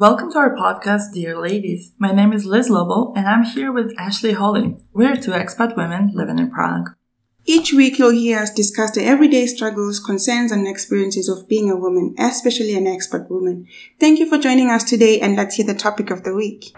Welcome 0.00 0.30
to 0.30 0.38
our 0.38 0.54
podcast, 0.54 1.12
Dear 1.12 1.36
Ladies. 1.36 1.90
My 1.98 2.12
name 2.12 2.32
is 2.32 2.46
Liz 2.46 2.70
Lobo 2.70 3.12
and 3.16 3.26
I'm 3.26 3.42
here 3.42 3.72
with 3.72 3.92
Ashley 3.98 4.30
Holly. 4.30 4.76
We're 4.92 5.16
two 5.16 5.32
expat 5.32 5.76
women 5.76 6.12
living 6.14 6.38
in 6.38 6.52
Prague. 6.52 6.90
Each 7.44 7.72
week 7.72 7.98
you'll 7.98 8.12
hear 8.12 8.38
us 8.38 8.52
discuss 8.52 8.92
the 8.92 9.04
everyday 9.04 9.46
struggles, 9.46 9.98
concerns, 9.98 10.52
and 10.52 10.68
experiences 10.68 11.28
of 11.28 11.48
being 11.48 11.68
a 11.68 11.74
woman, 11.74 12.14
especially 12.16 12.76
an 12.76 12.84
expat 12.84 13.28
woman. 13.28 13.66
Thank 13.98 14.20
you 14.20 14.28
for 14.28 14.38
joining 14.38 14.70
us 14.70 14.84
today 14.84 15.18
and 15.18 15.34
let's 15.34 15.56
hear 15.56 15.66
the 15.66 15.74
topic 15.74 16.12
of 16.12 16.22
the 16.22 16.32
week. 16.32 16.76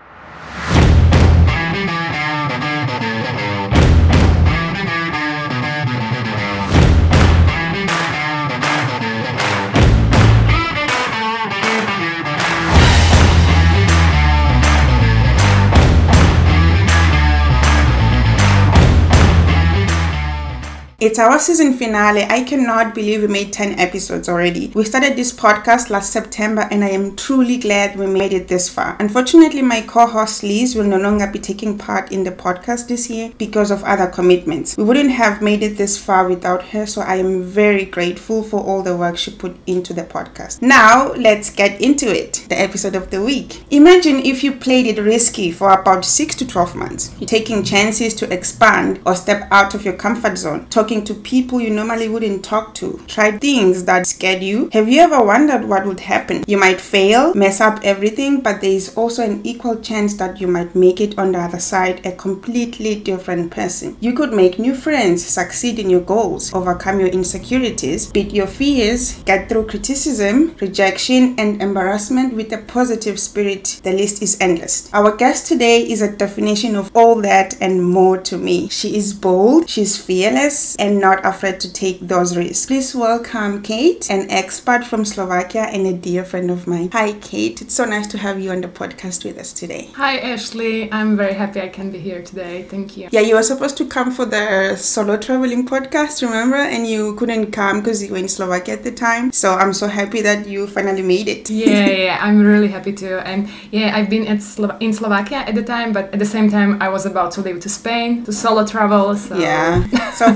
It's 21.00 21.18
our 21.18 21.38
season 21.38 21.72
finale. 21.72 22.24
I 22.24 22.42
cannot 22.42 22.95
believe 22.95 23.22
we 23.22 23.28
made 23.28 23.54
10 23.54 23.80
episodes 23.80 24.28
already. 24.28 24.70
We 24.74 24.84
started 24.84 25.16
this 25.16 25.32
podcast 25.32 25.88
last 25.88 26.12
September 26.12 26.68
and 26.70 26.84
I 26.84 26.91
am 26.91 27.16
truly 27.16 27.56
glad 27.56 27.98
we 27.98 28.06
made 28.06 28.34
it 28.34 28.48
this 28.48 28.68
far. 28.68 28.98
Unfortunately, 29.00 29.62
my 29.62 29.80
co 29.80 30.06
host 30.06 30.42
Liz 30.42 30.74
will 30.74 30.84
no 30.84 30.98
longer 30.98 31.27
be 31.27 31.38
taking 31.38 31.78
part 31.78 32.12
in 32.12 32.24
the 32.24 32.30
podcast 32.30 32.88
this 32.88 33.08
year 33.08 33.32
because 33.38 33.70
of 33.70 33.82
other 33.84 34.08
commitments. 34.08 34.77
We 34.77 34.84
wouldn't 34.84 35.12
have 35.12 35.41
made 35.41 35.62
it 35.62 35.78
this 35.78 35.96
far 35.96 36.28
without 36.28 36.64
her, 36.64 36.84
so 36.84 37.00
I 37.00 37.16
am 37.16 37.44
very 37.44 37.86
grateful 37.86 38.42
for 38.42 38.60
all 38.60 38.82
the 38.82 38.94
work 38.94 39.16
she 39.16 39.30
put 39.30 39.56
into 39.66 39.94
the 39.94 40.02
podcast. 40.02 40.60
Now, 40.60 41.14
let's 41.14 41.48
get 41.48 41.80
into 41.80 42.14
it. 42.14 42.44
The 42.50 42.60
episode 42.60 42.94
of 42.94 43.10
the 43.10 43.22
week. 43.22 43.64
Imagine 43.70 44.19
if 44.19 44.44
you 44.44 44.52
played 44.52 44.86
it 44.86 45.00
risky 45.00 45.50
for 45.50 45.70
about 45.70 46.05
6 46.05 46.34
to 46.34 46.46
12 46.46 46.77
months. 46.77 47.14
You're 47.19 47.27
taking 47.27 47.64
chances 47.64 48.14
to 48.16 48.30
expand 48.30 49.00
or 49.06 49.16
step 49.16 49.48
out 49.50 49.75
of 49.75 49.86
your 49.86 49.94
comfort 49.94 50.36
zone, 50.36 50.66
talking 50.91 51.05
to 51.05 51.14
people 51.14 51.60
you 51.60 51.70
normally 51.70 52.08
wouldn't 52.08 52.44
talk 52.44 52.74
to. 52.74 53.00
Try 53.06 53.38
things 53.38 53.84
that 53.84 54.08
scared 54.08 54.42
you. 54.42 54.69
Have 54.72 54.88
you 54.88 55.00
ever 55.00 55.22
wondered 55.22 55.64
what 55.64 55.86
would 55.86 56.00
happen? 56.00 56.42
You 56.48 56.58
might 56.58 56.80
fail, 56.80 57.32
mess 57.32 57.60
up 57.60 57.78
everything, 57.84 58.41
but 58.41 58.60
there 58.60 58.72
is 58.72 58.97
also 58.97 59.22
an 59.22 59.41
equal 59.44 59.77
chance 59.77 60.14
that 60.14 60.41
you 60.41 60.48
might 60.48 60.74
make 60.74 61.00
it 61.00 61.16
on 61.16 61.30
the 61.30 61.38
other 61.38 61.60
side 61.60 62.05
a 62.05 62.10
completely 62.10 62.97
different 62.97 63.52
person. 63.52 63.97
You 64.00 64.14
could 64.14 64.32
make 64.32 64.58
new 64.58 64.74
friends, 64.74 65.24
succeed 65.24 65.78
in 65.78 65.91
your 65.91 66.00
goals, 66.00 66.52
overcome 66.52 66.98
your 66.98 67.10
insecurities, 67.10 68.10
beat 68.10 68.32
your 68.32 68.48
fears, 68.48 69.22
get 69.22 69.48
through 69.48 69.69
criticism, 69.69 70.56
rejection, 70.60 71.36
and 71.38 71.62
embarrassment 71.62 72.34
with 72.34 72.52
a 72.52 72.58
positive 72.58 73.20
spirit. 73.20 73.80
The 73.84 73.92
list 73.92 74.22
is 74.22 74.36
endless. 74.41 74.91
Our 74.92 75.14
guest 75.14 75.47
today 75.47 75.88
is 75.88 76.02
a 76.02 76.16
definition 76.16 76.75
of 76.75 76.91
all 76.97 77.20
that 77.22 77.56
and 77.60 77.80
more 77.80 78.19
to 78.22 78.36
me. 78.36 78.69
She 78.70 78.97
is 78.97 79.14
bold, 79.14 79.70
she's 79.70 79.97
fearless, 79.97 80.75
and 80.81 80.98
not 80.98 81.25
afraid 81.27 81.61
to 81.61 81.70
take 81.73 82.00
those 82.00 82.36
risks. 82.36 82.67
Please 82.67 82.95
welcome 82.95 83.61
Kate, 83.62 84.11
an 84.11 84.28
expert 84.31 84.83
from 84.83 85.05
Slovakia 85.05 85.64
and 85.70 85.87
a 85.87 85.92
dear 85.92 86.25
friend 86.25 86.50
of 86.50 86.67
mine. 86.67 86.89
Hi, 86.92 87.12
Kate. 87.20 87.61
It's 87.61 87.75
so 87.75 87.84
nice 87.84 88.06
to 88.09 88.19
have 88.19 88.41
you 88.41 88.50
on 88.50 88.62
the 88.62 88.69
podcast 88.69 89.22
with 89.25 89.39
us 89.39 89.53
today. 89.53 89.91
Hi, 89.95 90.17
Ashley. 90.19 90.91
I'm 90.91 91.17
very 91.17 91.34
happy 91.34 91.61
I 91.61 91.69
can 91.69 91.91
be 91.91 91.98
here 91.98 92.22
today. 92.22 92.62
Thank 92.62 92.97
you. 92.97 93.09
Yeah, 93.12 93.20
you 93.20 93.34
were 93.37 93.42
supposed 93.42 93.77
to 93.77 93.84
come 93.84 94.11
for 94.11 94.25
the 94.25 94.75
solo 94.77 95.19
traveling 95.19 95.67
podcast, 95.67 96.22
remember? 96.22 96.56
And 96.56 96.87
you 96.87 97.15
couldn't 97.17 97.53
come 97.53 97.81
because 97.81 98.03
you 98.03 98.11
were 98.12 98.19
in 98.19 98.28
Slovakia 98.28 98.75
at 98.75 98.83
the 98.83 98.92
time. 98.92 99.33
So 99.33 99.55
I'm 99.55 99.75
so 99.75 99.87
happy 99.87 100.22
that 100.22 100.48
you 100.48 100.67
finally 100.67 101.03
made 101.03 101.28
it. 101.28 101.50
yeah, 101.50 101.87
yeah, 101.87 102.19
I'm 102.22 102.41
really 102.42 102.69
happy 102.69 102.94
too. 102.94 103.19
And 103.19 103.50
yeah, 103.70 103.94
I've 103.94 104.09
been 104.09 104.27
at 104.27 104.42
Slo- 104.42 104.78
in 104.81 104.94
Slovakia 104.94 105.44
at 105.47 105.55
the 105.55 105.62
time, 105.62 105.92
but 105.92 106.11
at 106.15 106.19
the 106.19 106.25
same 106.25 106.48
time, 106.50 106.81
I 106.81 106.89
was 106.89 107.05
about 107.05 107.33
to 107.33 107.42
leave 107.42 107.61
to 107.61 107.69
Spain 107.69 108.25
to 108.25 108.33
solo 108.33 108.65
travel. 108.65 109.15
So. 109.17 109.37
Yeah. 109.37 109.84
So, 110.11 110.27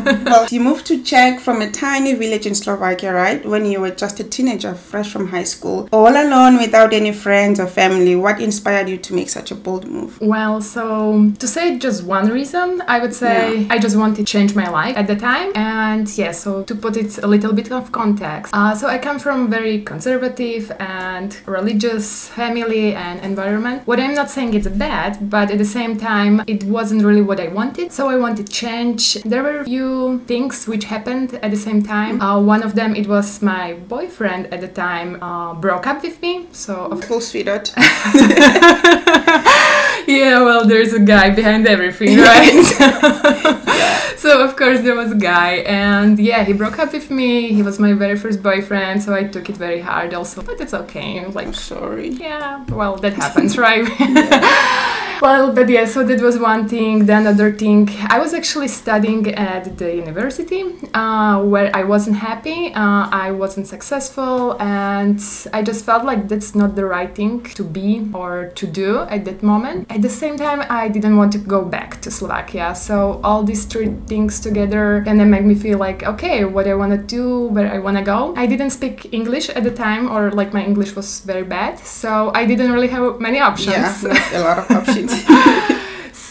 you 0.51 0.61
moved 0.61 0.87
to 0.87 1.03
Czech 1.03 1.41
from 1.41 1.61
a 1.63 1.71
tiny 1.71 2.15
village 2.15 2.47
in 2.47 2.55
Slovakia, 2.55 3.13
right? 3.13 3.45
When 3.45 3.65
you 3.65 3.81
were 3.81 3.91
just 3.91 4.21
a 4.21 4.25
teenager, 4.25 4.75
fresh 4.75 5.11
from 5.11 5.29
high 5.29 5.45
school, 5.45 5.89
all 5.93 6.09
alone 6.15 6.59
without 6.59 6.93
any 6.93 7.13
friends 7.13 7.59
or 7.61 7.67
family. 7.67 8.17
What 8.17 8.41
inspired 8.41 8.89
you 8.89 8.99
to 8.99 9.15
make 9.15 9.31
such 9.31 9.51
a 9.51 9.55
bold 9.55 9.87
move? 9.87 10.19
Well, 10.21 10.61
so 10.61 11.31
to 11.39 11.47
say 11.47 11.79
just 11.79 12.05
one 12.05 12.29
reason, 12.31 12.83
I 12.89 12.99
would 12.99 13.15
say 13.15 13.61
Yeah. 13.61 13.75
I 13.75 13.79
just 13.79 13.97
wanted 13.97 14.17
to 14.17 14.25
change 14.25 14.55
my 14.55 14.69
life 14.69 14.97
at 14.97 15.07
the 15.07 15.17
time. 15.17 15.53
And 15.55 16.07
yeah, 16.19 16.33
so 16.33 16.63
to 16.65 16.75
put 16.75 16.97
it 16.97 17.19
a 17.19 17.27
little 17.27 17.53
bit 17.53 17.71
of 17.73 17.91
context, 17.93 18.55
uh, 18.55 18.75
so 18.75 18.89
I 18.89 18.99
come 18.99 19.19
from 19.19 19.49
very 19.51 19.83
conservative 19.83 20.73
and 20.81 21.37
religious 21.47 22.29
family 22.29 22.95
and 22.95 23.21
environment. 23.21 23.83
What 23.87 24.01
I'm 24.01 24.15
not 24.15 24.31
saying 24.31 24.55
it's 24.55 24.69
bad, 24.69 25.31
but 25.31 25.51
at 25.51 25.59
the 25.59 25.65
same 25.65 25.97
time, 25.97 26.43
it 26.47 26.65
wasn't 26.65 27.05
really 27.05 27.23
what 27.23 27.41
I 27.41 27.49
wanted. 27.49 27.93
So 27.93 28.09
I 28.09 28.17
wanted 28.17 28.47
to 28.47 28.53
change. 28.53 29.15
There 29.25 29.43
were 29.43 29.61
a 29.61 29.65
few 29.65 30.21
things 30.27 30.67
which 30.67 30.85
happened 30.85 31.35
at 31.43 31.51
the 31.51 31.57
same 31.57 31.83
time. 31.83 32.21
Uh, 32.21 32.41
one 32.41 32.63
of 32.63 32.75
them, 32.75 32.95
it 32.95 33.07
was 33.07 33.43
my 33.43 33.75
boyfriend 33.75 34.53
at 34.53 34.61
the 34.61 34.69
time 34.69 35.23
uh, 35.23 35.55
broke 35.55 35.87
up 35.87 36.03
with 36.03 36.21
me. 36.23 36.47
So 36.53 36.87
of 36.87 37.05
Full 37.05 37.21
sweetheart. 37.21 37.73
yeah, 40.07 40.43
well, 40.43 40.65
there's 40.67 40.93
a 40.93 41.01
guy 41.01 41.31
behind 41.31 41.67
everything, 41.67 42.19
right? 42.19 43.55
so 44.17 44.45
of 44.45 44.57
course 44.57 44.81
there 44.81 44.95
was 44.95 45.13
a 45.13 45.17
guy, 45.17 45.57
and 45.67 46.19
yeah, 46.19 46.45
he 46.45 46.53
broke 46.53 46.79
up 46.79 46.93
with 46.93 47.11
me. 47.11 47.53
He 47.53 47.63
was 47.63 47.79
my 47.79 47.93
very 47.93 48.17
first 48.17 48.43
boyfriend, 48.43 49.03
so 49.03 49.15
I 49.15 49.25
took 49.25 49.49
it 49.49 49.57
very 49.57 49.81
hard, 49.81 50.15
also. 50.15 50.43
But 50.43 50.61
it's 50.61 50.75
okay. 50.75 51.25
Like, 51.27 51.55
Sorry. 51.55 52.09
yeah, 52.09 52.65
well, 52.71 52.97
that 52.97 53.15
happens, 53.15 53.59
right? 53.67 53.85
well, 55.21 55.53
but 55.53 55.69
yeah, 55.69 55.85
so 55.85 56.05
that 56.05 56.21
was 56.21 56.39
one 56.39 56.69
thing. 56.69 57.07
Then 57.07 57.27
other 57.27 57.53
thing, 57.53 57.89
I 58.09 58.19
was 58.19 58.35
actually 58.35 58.69
studying 58.69 59.35
at 59.35 59.79
the 59.79 59.95
university 59.95 60.65
uh, 60.95 61.43
where 61.43 61.71
I 61.75 61.83
wasn't 61.85 62.17
happy. 62.17 62.73
Uh, 62.75 63.09
I 63.11 63.31
wasn't 63.31 63.67
successful, 63.67 64.61
and 64.61 65.21
I 65.53 65.63
just 65.63 65.85
felt 65.85 66.05
like 66.05 66.29
that's 66.29 66.55
not 66.55 66.77
the 66.77 66.85
right 66.85 67.15
thing 67.15 67.43
to 67.59 67.65
be 67.65 68.09
or 68.13 68.53
to 68.55 68.67
do 68.67 69.01
at 69.03 69.25
that 69.25 69.43
moment. 69.43 69.91
At 69.91 70.03
the 70.03 70.11
same 70.11 70.37
time, 70.37 70.65
I 70.69 70.89
didn't 70.89 71.17
want 71.17 71.33
to 71.33 71.39
go 71.39 71.65
back 71.65 72.01
to 72.03 72.11
Slovakia. 72.11 72.75
So 72.75 73.21
all 73.23 73.43
these 73.43 73.64
three 73.65 73.95
things 74.07 74.41
together, 74.41 75.05
and 75.07 75.19
then 75.19 75.31
make 75.31 75.45
me 75.45 75.55
feel 75.55 75.79
like, 75.79 76.03
okay, 76.03 76.45
what 76.45 76.67
I 76.67 76.75
want 76.75 76.93
to 76.93 76.99
do, 76.99 77.47
where 77.49 77.73
I 77.73 77.79
want 77.79 77.97
to 77.97 78.03
go. 78.03 78.35
I 78.37 78.47
didn't 78.47 78.71
speak 78.71 79.13
English 79.13 79.49
at 79.51 79.65
the 79.65 79.71
time, 79.71 80.11
or 80.11 80.31
like 80.31 80.53
my 80.53 80.65
English 80.65 80.95
was 80.97 81.21
very 81.21 81.45
bad, 81.45 81.79
so 81.79 82.31
I 82.35 82.47
didn't 82.47 82.73
really 82.73 82.89
have 82.89 83.21
many 83.21 83.41
options. 83.41 84.03
Yeah, 84.05 84.39
a 84.39 84.41
lot 84.41 84.59
of 84.59 84.71
options. 84.79 85.13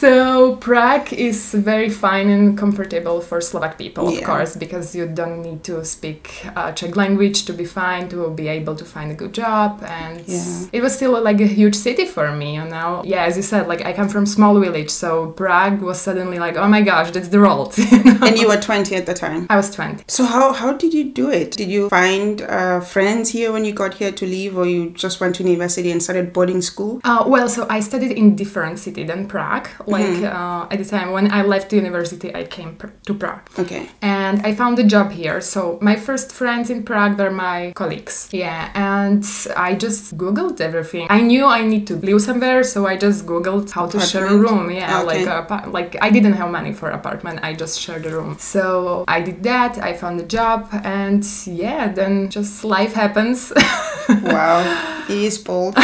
So 0.04 0.58
Prague 0.58 1.14
is 1.14 1.54
very 1.54 1.90
fine 1.90 2.28
and 2.28 2.58
comfortable 2.58 3.22
for 3.22 3.40
Slovak 3.40 3.78
people, 3.78 4.10
of 4.10 4.22
course, 4.26 4.54
because 4.54 4.94
you 4.94 5.08
don't 5.08 5.42
need 5.42 5.64
to 5.64 5.86
speak 5.86 6.46
uh, 6.58 6.74
Czech 6.74 6.98
language 6.98 7.46
to 7.46 7.54
be 7.54 7.64
fine, 7.64 8.10
to 8.10 8.30
be 8.32 8.50
able 8.50 8.76
to 8.76 8.84
find 8.84 9.12
a 9.12 9.16
good 9.16 9.32
job, 9.32 9.82
and 9.88 10.20
Yeah. 10.28 10.68
it 10.74 10.82
was 10.84 10.92
still 10.94 11.16
like 11.24 11.40
a 11.40 11.48
huge 11.48 11.76
city 11.76 12.04
for 12.06 12.36
me, 12.36 12.56
you 12.56 12.66
know. 12.68 13.02
Yeah, 13.06 13.24
as 13.24 13.38
you 13.38 13.44
said, 13.44 13.70
like 13.70 13.86
I 13.86 13.94
come 13.94 14.10
from 14.10 14.26
small 14.26 14.60
village, 14.60 14.90
so 14.90 15.32
Prague 15.40 15.80
was 15.80 16.02
suddenly 16.02 16.38
like, 16.38 16.58
oh 16.58 16.68
my 16.68 16.82
gosh, 16.82 17.12
that's 17.12 17.30
the 17.30 17.40
world. 17.40 17.72
you 17.78 18.04
know? 18.04 18.28
and 18.28 18.38
you 18.38 18.50
were 18.50 18.60
20 18.60 18.94
at 18.98 19.06
the 19.06 19.14
time. 19.14 19.48
I 19.50 19.56
was 19.56 19.72
20. 19.72 20.04
So 20.10 20.26
how, 20.26 20.52
how 20.52 20.74
did 20.74 20.94
you 20.94 21.06
do 21.16 21.32
it? 21.32 21.56
Did 21.56 21.70
you 21.72 21.88
find 21.88 22.42
uh, 22.42 22.82
friends 22.82 23.30
here 23.32 23.54
when 23.54 23.64
you 23.64 23.72
got 23.72 23.94
here 23.94 24.12
to 24.12 24.26
live 24.28 24.58
or 24.58 24.68
you 24.68 24.90
just 24.90 25.22
went 25.22 25.36
to 25.36 25.44
university 25.44 25.92
and 25.96 26.04
started 26.04 26.34
boarding 26.34 26.62
school? 26.62 27.00
Uh, 27.06 27.24
well, 27.26 27.48
so 27.48 27.66
I 27.70 27.80
studied 27.80 28.12
in 28.12 28.36
different 28.36 28.80
city 28.80 29.06
than 29.06 29.28
Prague. 29.32 29.70
Like 29.98 30.24
uh, 30.24 30.68
at 30.74 30.78
the 30.82 30.86
time 30.96 31.08
when 31.16 31.26
I 31.32 31.42
left 31.54 31.66
the 31.72 31.78
university, 31.84 32.30
I 32.42 32.44
came 32.58 32.72
pr- 32.82 32.94
to 33.08 33.14
Prague. 33.22 33.46
Okay. 33.64 33.84
and 34.02 34.36
I 34.48 34.52
found 34.62 34.76
a 34.80 34.88
job 34.96 35.08
here. 35.22 35.40
So 35.54 35.62
my 35.90 35.96
first 36.08 36.28
friends 36.40 36.70
in 36.74 36.80
Prague 36.90 37.16
were 37.22 37.32
my 37.48 37.60
colleagues. 37.82 38.16
Yeah, 38.44 38.62
and 38.94 39.24
I 39.68 39.70
just 39.86 40.02
googled 40.24 40.58
everything. 40.70 41.06
I 41.10 41.22
knew 41.30 41.46
I 41.60 41.62
need 41.74 41.86
to 41.92 41.96
live 42.08 42.20
somewhere, 42.30 42.62
so 42.74 42.78
I 42.94 42.96
just 43.08 43.20
googled 43.32 43.68
how 43.78 43.86
to 43.94 43.98
share 44.12 44.28
a 44.36 44.38
room. 44.46 44.66
Yeah, 44.72 45.02
Okay. 45.02 45.26
like 45.26 45.50
a, 45.50 45.70
like 45.78 45.92
I 46.02 46.10
didn't 46.16 46.34
have 46.42 46.50
money 46.60 46.74
for 46.80 46.88
apartment. 47.00 47.40
I 47.50 47.52
just 47.64 47.76
shared 47.84 48.06
a 48.06 48.12
room. 48.18 48.32
So 48.40 48.64
I 49.08 49.20
did 49.28 49.38
that. 49.52 49.72
I 49.90 49.92
found 50.02 50.16
a 50.26 50.28
job, 50.38 50.60
and 50.84 51.24
yeah, 51.64 51.84
then 52.00 52.14
just 52.38 52.54
life 52.76 52.94
happens. 53.04 53.40
Wow, 54.36 54.60
it 55.10 55.18
is 55.30 55.38
bold. 55.38 55.76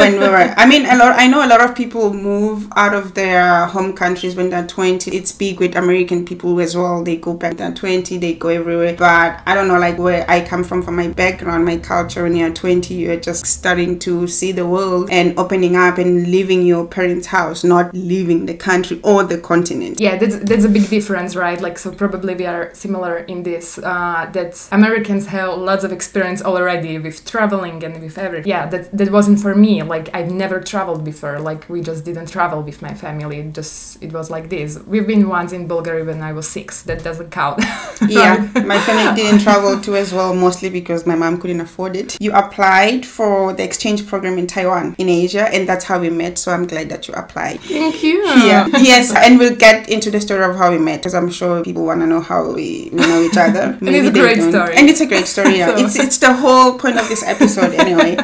when 0.00 0.12
we 0.20 0.26
were, 0.34 0.48
I 0.62 0.66
mean, 0.66 0.84
a 0.86 0.96
lot. 0.96 1.12
I 1.16 1.26
know 1.30 1.40
a 1.44 1.50
lot 1.54 1.60
of 1.66 1.74
people 1.74 2.12
move 2.12 2.66
out 2.82 2.94
of 3.00 3.14
the 3.14 3.25
their 3.26 3.66
home 3.66 3.92
countries 3.92 4.36
when 4.36 4.50
they're 4.50 4.66
20. 4.66 5.10
It's 5.10 5.32
big 5.32 5.60
with 5.60 5.76
American 5.76 6.24
people 6.24 6.58
as 6.60 6.76
well. 6.76 7.02
They 7.02 7.16
go 7.16 7.34
back 7.34 7.56
they're 7.56 7.72
20, 7.72 8.18
they 8.18 8.34
go 8.34 8.48
everywhere. 8.48 8.94
But 8.96 9.42
I 9.46 9.54
don't 9.54 9.68
know, 9.68 9.78
like 9.78 9.98
where 9.98 10.24
I 10.28 10.44
come 10.44 10.64
from, 10.64 10.82
from 10.82 10.96
my 10.96 11.08
background, 11.08 11.64
my 11.64 11.78
culture, 11.78 12.22
when 12.22 12.36
you're 12.36 12.52
20, 12.52 12.94
you're 12.94 13.20
just 13.20 13.46
starting 13.46 13.98
to 14.00 14.26
see 14.28 14.52
the 14.52 14.66
world 14.66 15.08
and 15.10 15.38
opening 15.38 15.76
up 15.76 15.98
and 15.98 16.30
leaving 16.30 16.62
your 16.62 16.86
parents' 16.86 17.28
house, 17.28 17.64
not 17.64 17.94
leaving 17.94 18.46
the 18.46 18.54
country 18.54 19.00
or 19.02 19.24
the 19.24 19.38
continent. 19.38 20.00
Yeah, 20.00 20.16
that's, 20.16 20.36
that's 20.38 20.64
a 20.64 20.68
big 20.68 20.88
difference, 20.88 21.34
right? 21.36 21.60
Like, 21.60 21.78
so 21.78 21.90
probably 21.92 22.34
we 22.34 22.46
are 22.46 22.74
similar 22.74 23.18
in 23.18 23.42
this, 23.42 23.78
uh, 23.78 24.28
that 24.32 24.68
Americans 24.72 25.26
have 25.26 25.58
lots 25.58 25.84
of 25.84 25.92
experience 25.92 26.42
already 26.42 26.98
with 26.98 27.24
traveling 27.24 27.82
and 27.84 28.02
with 28.02 28.18
everything. 28.18 28.48
Yeah, 28.48 28.66
that, 28.66 28.96
that 28.96 29.10
wasn't 29.10 29.40
for 29.40 29.54
me. 29.54 29.82
Like, 29.82 30.14
I've 30.14 30.30
never 30.30 30.60
traveled 30.60 31.04
before. 31.04 31.38
Like, 31.40 31.68
we 31.68 31.80
just 31.80 32.04
didn't 32.04 32.28
travel 32.36 32.62
with 32.62 32.82
my 32.82 32.94
family. 32.94 33.05
Family 33.06 33.40
just, 33.52 34.02
it 34.02 34.12
was 34.12 34.30
like 34.30 34.48
this. 34.48 34.80
We've 34.80 35.06
been 35.06 35.28
once 35.28 35.52
in 35.52 35.68
Bulgaria 35.68 36.04
when 36.04 36.22
I 36.22 36.32
was 36.32 36.48
six. 36.48 36.82
That 36.88 37.04
doesn't 37.04 37.30
count. 37.30 37.62
yeah, 38.08 38.50
my 38.72 38.80
family 38.80 39.14
didn't 39.14 39.42
travel 39.42 39.80
too 39.80 39.94
as 39.94 40.12
well, 40.12 40.34
mostly 40.34 40.70
because 40.70 41.06
my 41.06 41.14
mom 41.14 41.40
couldn't 41.40 41.60
afford 41.60 41.94
it. 41.94 42.20
You 42.20 42.32
applied 42.32 43.06
for 43.06 43.52
the 43.52 43.62
exchange 43.62 44.08
program 44.08 44.38
in 44.38 44.48
Taiwan, 44.48 44.96
in 44.98 45.08
Asia, 45.08 45.44
and 45.54 45.68
that's 45.68 45.84
how 45.84 46.00
we 46.00 46.10
met. 46.10 46.36
So 46.36 46.50
I'm 46.50 46.66
glad 46.66 46.88
that 46.88 47.06
you 47.06 47.14
applied. 47.14 47.60
Thank 47.60 48.02
you. 48.02 48.24
Yeah. 48.50 48.66
yes, 48.90 49.14
and 49.14 49.38
we'll 49.38 49.54
get 49.54 49.88
into 49.88 50.10
the 50.10 50.20
story 50.20 50.42
of 50.42 50.56
how 50.56 50.72
we 50.72 50.78
met 50.78 50.98
because 50.98 51.14
I'm 51.14 51.30
sure 51.30 51.62
people 51.62 51.84
want 51.84 52.00
to 52.00 52.08
know 52.08 52.20
how 52.20 52.50
we, 52.50 52.90
we 52.92 52.98
know 52.98 53.22
each 53.22 53.36
other. 53.36 53.78
and 53.86 53.88
it's 53.88 54.08
a 54.08 54.10
great 54.10 54.38
don't. 54.38 54.50
story. 54.50 54.74
And 54.74 54.88
it's 54.90 55.00
a 55.00 55.06
great 55.06 55.28
story. 55.28 55.58
Yeah, 55.58 55.66
so. 55.76 55.84
it's 55.84 55.96
it's 55.96 56.18
the 56.18 56.34
whole 56.34 56.76
point 56.76 56.98
of 56.98 57.08
this 57.08 57.22
episode 57.22 57.72
anyway. 57.74 58.16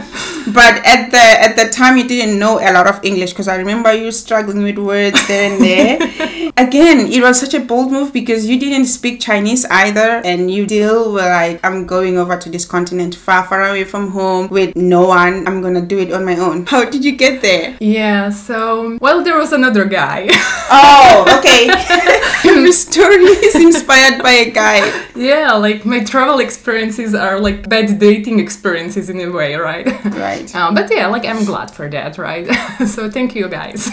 but 0.59 0.75
at 0.95 1.11
the 1.15 1.25
at 1.47 1.55
the 1.55 1.69
time, 1.71 1.97
you 1.99 2.09
didn't 2.09 2.37
know 2.37 2.59
a 2.59 2.71
lot 2.73 2.89
of 2.89 2.99
English 3.05 3.31
because 3.31 3.47
I 3.47 3.55
remember 3.55 3.93
you 3.95 4.11
struggling 4.11 4.65
with 4.65 4.72
words 4.79 5.27
there 5.29 5.53
and 5.53 5.63
there. 5.63 6.53
Again, 6.57 7.11
it 7.11 7.23
was 7.23 7.41
such 7.41 7.55
a 7.55 7.61
bold 7.61 7.91
move 7.91 8.13
because 8.13 8.47
you 8.47 8.59
didn't 8.59 8.87
speak 8.87 9.21
Chinese 9.21 9.65
either, 9.67 10.21
and 10.25 10.51
you 10.51 10.67
still 10.67 11.13
were 11.13 11.21
like, 11.21 11.61
"I'm 11.65 11.87
going 11.87 12.19
over 12.19 12.37
to 12.37 12.49
this 12.51 12.65
continent, 12.65 13.15
far, 13.15 13.45
far 13.45 13.63
away 13.71 13.85
from 13.85 14.11
home, 14.11 14.49
with 14.49 14.77
no 14.77 15.07
one. 15.07 15.47
I'm 15.47 15.63
gonna 15.63 15.81
do 15.81 15.99
it 15.99 16.13
on 16.13 16.25
my 16.25 16.37
own." 16.37 16.67
How 16.73 16.85
did 16.85 17.05
you 17.05 17.17
get 17.17 17.43
there? 17.43 17.77
Yeah. 17.81 18.31
So, 18.31 18.99
well, 19.01 19.23
there 19.25 19.39
was 19.39 19.53
another 19.53 19.85
guy. 19.85 20.29
oh, 20.71 21.25
okay. 21.39 21.67
Your 22.45 22.73
story 22.73 23.25
is 23.49 23.55
inspired 23.55 24.23
by 24.23 24.33
a 24.33 24.51
guy. 24.51 25.07
Yeah, 25.15 25.53
like 25.55 25.85
my 25.85 26.05
travel 26.05 26.39
experiences 26.41 27.15
are 27.15 27.39
like 27.41 27.69
bad 27.69 27.99
dating 27.99 28.41
experiences 28.41 29.09
in 29.09 29.21
a 29.21 29.31
way, 29.31 29.55
right? 29.55 29.87
Right. 30.05 30.55
Um, 30.55 30.75
but 30.75 30.91
yeah, 30.93 31.07
like 31.07 31.25
I'm 31.25 31.45
glad 31.45 31.71
for 31.71 31.89
that, 31.89 32.19
right? 32.19 32.47
so 32.87 33.11
thank 33.11 33.35
you 33.35 33.49
guys. 33.49 33.91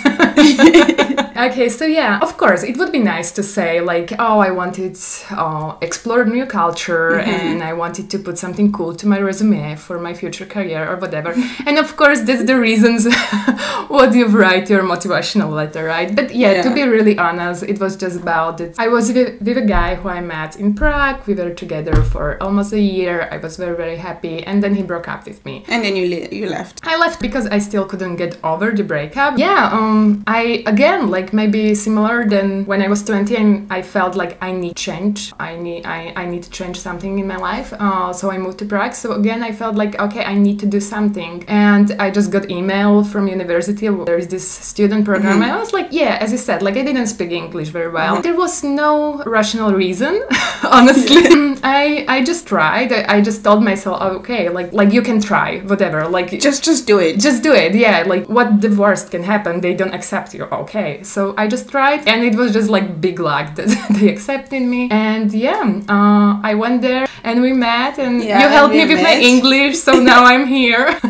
okay, 1.38 1.70
so 1.70 1.86
yeah, 1.86 2.20
of 2.22 2.38
course, 2.38 2.64
it 2.64 2.78
would 2.78 2.92
be 2.92 3.00
nice 3.00 3.32
to 3.32 3.44
say 3.44 3.82
like, 3.82 4.12
oh, 4.20 4.40
I 4.40 4.52
wanted 4.52 4.98
uh, 5.32 5.76
explore 5.82 6.26
new 6.26 6.46
culture 6.46 7.12
mm-hmm. 7.12 7.30
and 7.30 7.64
I 7.64 7.74
wanted 7.74 8.10
to 8.12 8.20
put 8.20 8.38
something 8.38 8.72
cool 8.72 8.96
to 8.96 9.08
my 9.08 9.20
resume 9.20 9.76
for 9.76 10.00
my 10.00 10.14
future 10.14 10.46
career 10.46 10.90
or 10.90 10.98
whatever. 10.98 11.34
and 11.66 11.78
of 11.78 11.96
course, 11.96 12.22
that's 12.22 12.46
the 12.46 12.60
reasons 12.60 13.08
what 13.88 14.14
you 14.14 14.28
write 14.28 14.70
your 14.70 14.84
motivational 14.84 15.52
letter, 15.52 15.86
right? 15.86 16.16
But 16.16 16.36
yeah, 16.36 16.54
yeah, 16.54 16.64
to 16.64 16.74
be 16.74 16.84
really 16.84 17.18
honest, 17.18 17.64
it 17.64 17.80
was 17.80 17.96
just 17.96 18.20
about 18.20 18.62
it. 18.62 18.76
I 18.78 18.88
was 18.88 19.12
with, 19.12 19.42
with 19.42 19.58
a 19.58 19.66
guy 19.66 19.96
who 19.96 20.10
I 20.10 20.22
met 20.22 20.58
in 20.58 20.74
Prague. 20.74 21.26
We 21.28 21.34
were 21.34 21.52
together 21.52 22.04
for 22.04 22.42
almost 22.42 22.74
a 22.74 22.80
year. 22.80 23.28
I 23.32 23.38
was 23.38 23.58
very 23.58 23.76
very 23.76 23.98
happy, 23.98 24.44
and 24.44 24.64
then 24.64 24.76
he 24.76 24.84
broke 24.84 25.08
up 25.08 25.26
with 25.26 25.46
me. 25.46 25.64
And 25.68 25.84
then 25.84 25.96
you 25.96 26.06
le- 26.14 26.36
you 26.36 26.48
left. 26.50 26.82
I 26.84 26.98
left 26.98 27.22
because 27.22 27.48
I 27.48 27.60
still 27.60 27.86
couldn't 27.86 28.18
get 28.18 28.38
over 28.44 28.72
the 28.72 28.84
breakup. 28.84 29.38
Yeah, 29.38 29.70
um, 29.72 30.24
I 30.28 30.59
again 30.66 31.10
like 31.10 31.34
maybe 31.34 31.76
similar 31.76 32.28
than 32.28 32.66
when 32.66 32.82
I 32.82 32.88
was 32.88 33.04
20, 33.04 33.36
and 33.36 33.72
I 33.72 33.82
felt 33.82 34.16
like 34.16 34.42
I 34.42 34.52
need 34.52 34.76
change. 34.76 35.34
I 35.40 35.56
need 35.56 35.86
I, 35.86 36.14
I 36.16 36.26
need 36.26 36.44
to 36.44 36.50
change 36.50 36.80
something 36.80 37.20
in 37.20 37.28
my 37.28 37.38
life. 37.38 37.74
Uh, 37.74 38.14
so 38.14 38.32
I 38.32 38.38
moved 38.38 38.60
to 38.60 38.66
Prague. 38.66 38.94
So 38.94 39.14
again, 39.14 39.44
I 39.44 39.52
felt 39.52 39.76
like 39.76 40.00
okay, 40.00 40.24
I 40.24 40.36
need 40.36 40.60
to 40.60 40.66
do 40.66 40.80
something, 40.80 41.44
and 41.48 41.92
I 42.00 42.12
just 42.12 42.32
got 42.32 42.50
email 42.50 43.04
from 43.04 43.28
university. 43.28 43.88
There 43.88 44.18
is 44.18 44.28
this 44.28 44.48
student 44.48 45.06
program. 45.06 45.40
Mm-hmm. 45.40 45.52
I 45.52 45.60
was 45.60 45.74
like, 45.74 45.88
yeah, 45.92 46.18
as 46.22 46.32
you 46.32 46.38
said, 46.38 46.62
like 46.62 46.76
I 46.78 46.84
didn't 46.84 47.08
speak 47.08 47.32
English 47.32 47.70
very 47.70 47.92
well. 47.92 48.16
Mm-hmm. 48.16 48.24
There 48.24 48.38
was 48.38 48.64
no 48.64 49.24
rational 49.26 49.74
reason, 49.74 50.22
honestly. 50.64 51.24
I 51.64 52.06
I 52.08 52.24
just 52.24 52.48
tried. 52.48 52.92
I, 52.92 53.18
I 53.18 53.22
just 53.22 53.44
told 53.44 53.64
myself, 53.64 53.98
oh, 54.02 54.18
okay, 54.20 54.50
like 54.50 54.74
like 54.74 54.92
you 54.94 55.02
can 55.02 55.20
try, 55.22 55.60
whatever. 55.60 56.08
Like 56.08 56.40
just 56.40 56.64
just 56.64 56.88
do 56.88 57.00
it. 57.00 57.20
Just 57.20 57.44
do 57.44 57.54
it. 57.54 57.76
Yeah. 57.76 58.04
Like 58.08 58.28
what 58.28 58.62
the 58.62 58.70
worst 58.70 59.12
can 59.12 59.24
happen? 59.24 59.62
They 59.62 59.74
don't 59.74 59.94
accept 59.94 60.34
you. 60.34 60.48
Okay. 60.52 61.04
So 61.04 61.34
I 61.38 61.48
just 61.48 61.70
tried, 61.70 62.08
and 62.08 62.24
it 62.24 62.36
was 62.36 62.54
just 62.54 62.70
like 62.70 63.02
big 63.02 63.20
luck 63.20 63.56
that 63.56 63.68
they 64.00 64.10
accepted 64.10 64.62
me. 64.62 64.90
And 64.92 65.34
yeah, 65.34 65.82
uh, 65.88 66.40
I 66.44 66.56
went 66.56 66.82
there 66.82 67.08
and 67.24 67.42
we 67.42 67.54
met, 67.54 68.00
and 68.00 68.24
yeah, 68.24 68.42
you 68.42 68.50
helped 68.50 68.74
me 68.74 68.86
with 68.86 69.02
met. 69.02 69.04
my 69.04 69.16
English. 69.16 69.78
So 69.78 70.00
now 70.12 70.26
I'm 70.26 70.48
here. 70.48 71.00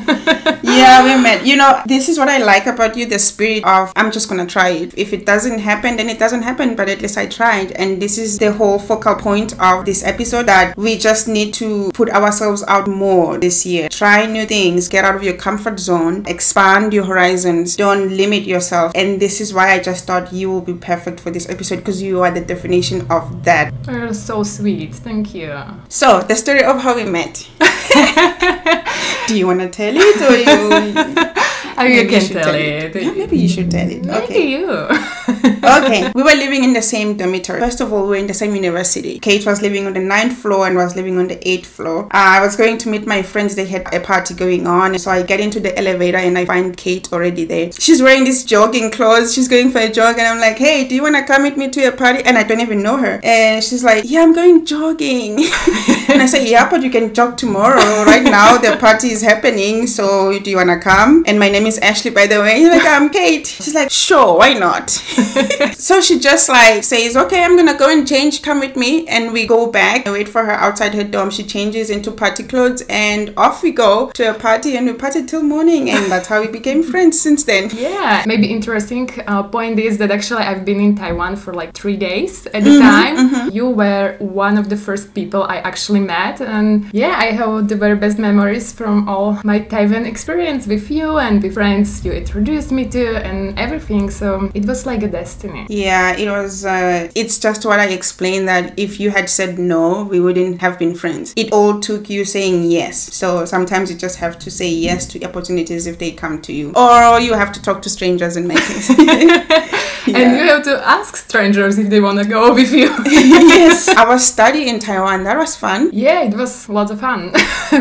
yeah, 0.63 1.03
we 1.03 1.21
met. 1.21 1.45
You 1.45 1.55
know, 1.55 1.81
this 1.85 2.09
is 2.09 2.17
what 2.17 2.29
I 2.29 2.37
like 2.37 2.65
about 2.65 2.97
you: 2.97 3.05
the 3.05 3.19
spirit 3.19 3.63
of 3.65 3.91
I'm 3.95 4.11
just 4.11 4.29
gonna 4.29 4.45
try 4.45 4.69
it. 4.69 4.97
If 4.97 5.13
it 5.13 5.25
doesn't 5.25 5.59
happen, 5.59 5.97
then 5.97 6.09
it 6.09 6.19
doesn't 6.19 6.43
happen. 6.43 6.75
But 6.75 6.89
at 6.89 7.01
least 7.01 7.17
I 7.17 7.27
tried, 7.27 7.71
and 7.73 8.01
this 8.01 8.17
is 8.17 8.37
the 8.39 8.51
whole 8.53 8.79
focal 8.79 9.15
point 9.15 9.59
of 9.59 9.85
this 9.85 10.03
episode 10.03 10.45
that 10.47 10.77
we 10.77 10.97
just 10.97 11.27
need 11.27 11.53
to 11.55 11.91
put 11.93 12.09
ourselves 12.09 12.63
out 12.67 12.87
more 12.87 13.37
this 13.37 13.65
year. 13.65 13.89
Try 13.89 14.25
new 14.25 14.45
things, 14.45 14.87
get 14.87 15.05
out 15.05 15.15
of 15.15 15.23
your 15.23 15.35
comfort 15.35 15.79
zone, 15.79 16.25
expand 16.27 16.93
your 16.93 17.05
horizons, 17.05 17.75
don't 17.75 18.09
limit 18.15 18.43
yourself. 18.43 18.91
And 18.95 19.19
this 19.19 19.41
is 19.41 19.53
why 19.53 19.73
I 19.73 19.79
just 19.79 20.05
thought 20.05 20.33
you 20.33 20.49
will 20.49 20.61
be 20.61 20.73
perfect 20.73 21.19
for 21.19 21.31
this 21.31 21.49
episode 21.49 21.77
because 21.77 22.01
you 22.01 22.21
are 22.21 22.31
the 22.31 22.41
definition 22.41 23.05
of 23.09 23.43
that. 23.43 23.73
You're 23.87 24.13
so 24.13 24.43
sweet. 24.43 24.95
Thank 24.95 25.33
you. 25.33 25.53
So, 25.99 26.21
the 26.21 26.33
story 26.37 26.63
of 26.63 26.79
how 26.79 26.95
we 26.95 27.03
met. 27.03 27.45
Do 29.27 29.37
you 29.37 29.45
want 29.45 29.59
to 29.59 29.67
tell 29.67 29.93
it 29.97 30.21
or 30.21 30.37
you? 30.37 31.35
Oh, 31.79 31.85
you 31.85 32.07
can 32.09 32.21
tell, 32.21 32.43
tell 32.43 32.55
it. 32.55 32.95
it. 32.95 33.03
Yeah, 33.03 33.13
maybe 33.13 33.37
you 33.37 33.47
should 33.47 33.71
tell 33.71 33.89
it. 33.89 34.03
Maybe 34.03 34.23
okay. 34.25 34.49
you. 34.49 34.69
okay. 35.63 36.11
We 36.13 36.23
were 36.23 36.35
living 36.35 36.65
in 36.65 36.73
the 36.73 36.81
same 36.81 37.15
dormitory. 37.15 37.61
First 37.61 37.79
of 37.79 37.93
all, 37.93 38.03
we 38.03 38.09
were 38.09 38.15
in 38.17 38.27
the 38.27 38.33
same 38.33 38.53
university. 38.53 39.17
Kate 39.19 39.45
was 39.45 39.61
living 39.61 39.87
on 39.87 39.93
the 39.93 40.01
ninth 40.01 40.37
floor 40.37 40.67
and 40.67 40.75
was 40.75 40.97
living 40.97 41.17
on 41.17 41.29
the 41.29 41.47
eighth 41.47 41.67
floor. 41.67 42.05
Uh, 42.07 42.35
I 42.37 42.41
was 42.41 42.57
going 42.57 42.79
to 42.79 42.89
meet 42.89 43.07
my 43.07 43.21
friends. 43.21 43.55
They 43.55 43.65
had 43.65 43.93
a 43.93 44.01
party 44.01 44.33
going 44.33 44.67
on. 44.67 44.99
So 44.99 45.09
I 45.09 45.23
get 45.23 45.39
into 45.39 45.61
the 45.61 45.77
elevator 45.77 46.17
and 46.17 46.37
I 46.37 46.45
find 46.45 46.75
Kate 46.75 47.11
already 47.13 47.45
there. 47.45 47.71
She's 47.71 48.01
wearing 48.01 48.25
this 48.25 48.43
jogging 48.43 48.91
clothes. 48.91 49.33
She's 49.33 49.47
going 49.47 49.71
for 49.71 49.79
a 49.79 49.89
jog. 49.89 50.17
And 50.17 50.27
I'm 50.27 50.39
like, 50.39 50.57
hey, 50.57 50.85
do 50.85 50.95
you 50.95 51.03
want 51.03 51.15
to 51.15 51.23
come 51.23 51.43
with 51.43 51.55
me 51.55 51.69
to 51.69 51.87
a 51.87 51.91
party? 51.93 52.23
And 52.25 52.37
I 52.37 52.43
don't 52.43 52.59
even 52.59 52.83
know 52.83 52.97
her. 52.97 53.21
And 53.23 53.63
she's 53.63 53.85
like, 53.85 54.03
yeah, 54.05 54.21
I'm 54.21 54.33
going 54.33 54.65
jogging. 54.65 55.39
and 56.09 56.21
I 56.21 56.25
say, 56.25 56.51
yeah, 56.51 56.69
but 56.69 56.83
you 56.83 56.89
can 56.89 57.13
jog 57.13 57.37
tomorrow. 57.37 58.03
Right 58.03 58.23
now, 58.23 58.57
the 58.57 58.75
party 58.77 59.11
is 59.11 59.21
happening. 59.21 59.87
So 59.87 60.37
do 60.39 60.49
you 60.49 60.57
want 60.57 60.71
to 60.71 60.79
come? 60.79 61.23
And 61.25 61.39
my 61.39 61.47
name 61.47 61.65
is 61.65 61.68
Ashley, 61.77 62.11
by 62.11 62.27
the 62.27 62.41
way. 62.41 62.59
He's 62.59 62.69
like, 62.69 62.85
I'm 62.85 63.09
Kate. 63.09 63.47
She's 63.47 63.75
like, 63.75 63.91
sure, 63.91 64.37
why 64.37 64.53
not? 64.53 64.89
so 65.77 66.01
she 66.01 66.19
just 66.19 66.49
like 66.49 66.83
says, 66.83 67.15
okay, 67.15 67.43
I'm 67.43 67.55
gonna 67.55 67.77
go 67.77 67.89
and 67.89 68.07
change. 68.07 68.41
Come 68.41 68.59
with 68.59 68.75
me, 68.75 69.07
and 69.07 69.31
we 69.31 69.45
go 69.45 69.71
back. 69.71 70.07
I 70.07 70.11
wait 70.11 70.29
for 70.29 70.45
her 70.45 70.51
outside 70.51 70.93
her 70.95 71.03
dorm. 71.03 71.29
She 71.29 71.43
changes 71.43 71.89
into 71.89 72.11
party 72.11 72.43
clothes, 72.43 72.83
and 72.89 73.33
off 73.37 73.63
we 73.63 73.71
go 73.71 74.11
to 74.11 74.31
a 74.31 74.33
party, 74.33 74.75
and 74.77 74.85
we 74.87 74.93
party 74.93 75.25
till 75.25 75.43
morning, 75.43 75.89
and 75.89 76.11
that's 76.11 76.27
how 76.27 76.41
we 76.41 76.47
became 76.47 76.83
friends 76.83 77.19
since 77.19 77.43
then. 77.43 77.69
Yeah, 77.73 78.23
maybe 78.25 78.47
interesting 78.47 79.09
uh, 79.27 79.43
point 79.43 79.79
is 79.79 79.97
that 79.99 80.11
actually 80.11 80.43
I've 80.43 80.65
been 80.65 80.79
in 80.79 80.95
Taiwan 80.95 81.35
for 81.35 81.53
like 81.53 81.73
three 81.73 81.97
days 81.97 82.45
at 82.47 82.63
the 82.63 82.71
mm-hmm, 82.71 82.81
time. 82.81 83.15
Mm-hmm. 83.17 83.49
You 83.55 83.69
were 83.69 84.15
one 84.19 84.57
of 84.57 84.69
the 84.69 84.77
first 84.77 85.13
people 85.13 85.43
I 85.43 85.57
actually 85.57 86.01
met, 86.01 86.41
and 86.41 86.91
yeah, 86.93 87.15
I 87.17 87.31
have 87.31 87.67
the 87.67 87.75
very 87.75 87.95
best 87.95 88.17
memories 88.19 88.71
from 88.73 89.07
all 89.07 89.39
my 89.43 89.59
Taiwan 89.59 90.05
experience 90.05 90.67
with 90.67 90.89
you 90.89 91.17
and 91.17 91.41
with 91.41 91.57
friends 91.59 92.05
you 92.05 92.13
introduced 92.13 92.71
me 92.71 92.85
to 92.87 93.03
and 93.27 93.59
everything. 93.59 94.09
So 94.09 94.49
it 94.53 94.65
was 94.65 94.85
like 94.85 95.03
a 95.03 95.09
destiny. 95.09 95.65
Yeah, 95.67 96.15
it 96.15 96.29
was. 96.29 96.63
Uh, 96.63 97.11
it's 97.21 97.37
just 97.37 97.65
what 97.65 97.79
I 97.81 97.87
explained 97.99 98.47
that 98.47 98.79
if 98.79 98.91
you 99.01 99.09
had 99.17 99.27
said 99.29 99.59
no, 99.59 100.03
we 100.11 100.21
wouldn't 100.21 100.61
have 100.61 100.79
been 100.79 100.95
friends. 100.95 101.33
It 101.35 101.51
all 101.51 101.81
took 101.81 102.09
you 102.09 102.23
saying 102.23 102.71
yes. 102.71 102.95
So 103.21 103.43
sometimes 103.43 103.91
you 103.91 103.97
just 103.97 104.19
have 104.19 104.39
to 104.39 104.49
say 104.49 104.69
yes 104.69 105.05
to 105.11 105.15
opportunities 105.29 105.85
if 105.85 105.97
they 105.99 106.11
come 106.23 106.41
to 106.47 106.53
you, 106.53 106.71
or 106.75 107.19
you 107.19 107.33
have 107.33 107.51
to 107.57 107.61
talk 107.61 107.81
to 107.81 107.89
strangers 107.89 108.37
in 108.37 108.47
my 108.47 108.55
case. 108.67 108.87
yeah. 108.97 110.17
And 110.19 110.37
you 110.37 110.45
have 110.53 110.63
to 110.63 110.75
ask 110.87 111.17
strangers 111.17 111.77
if 111.77 111.89
they 111.89 111.99
want 111.99 112.19
to 112.19 112.25
go 112.37 112.53
with 112.53 112.71
you. 112.71 112.87
yes, 113.05 113.89
our 114.01 114.17
study 114.17 114.69
in 114.69 114.79
Taiwan 114.79 115.25
that 115.25 115.37
was 115.37 115.57
fun. 115.57 115.89
Yeah, 115.91 116.23
it 116.23 116.35
was 116.41 116.69
lots 116.69 116.91
of 116.91 117.01
fun 117.01 117.33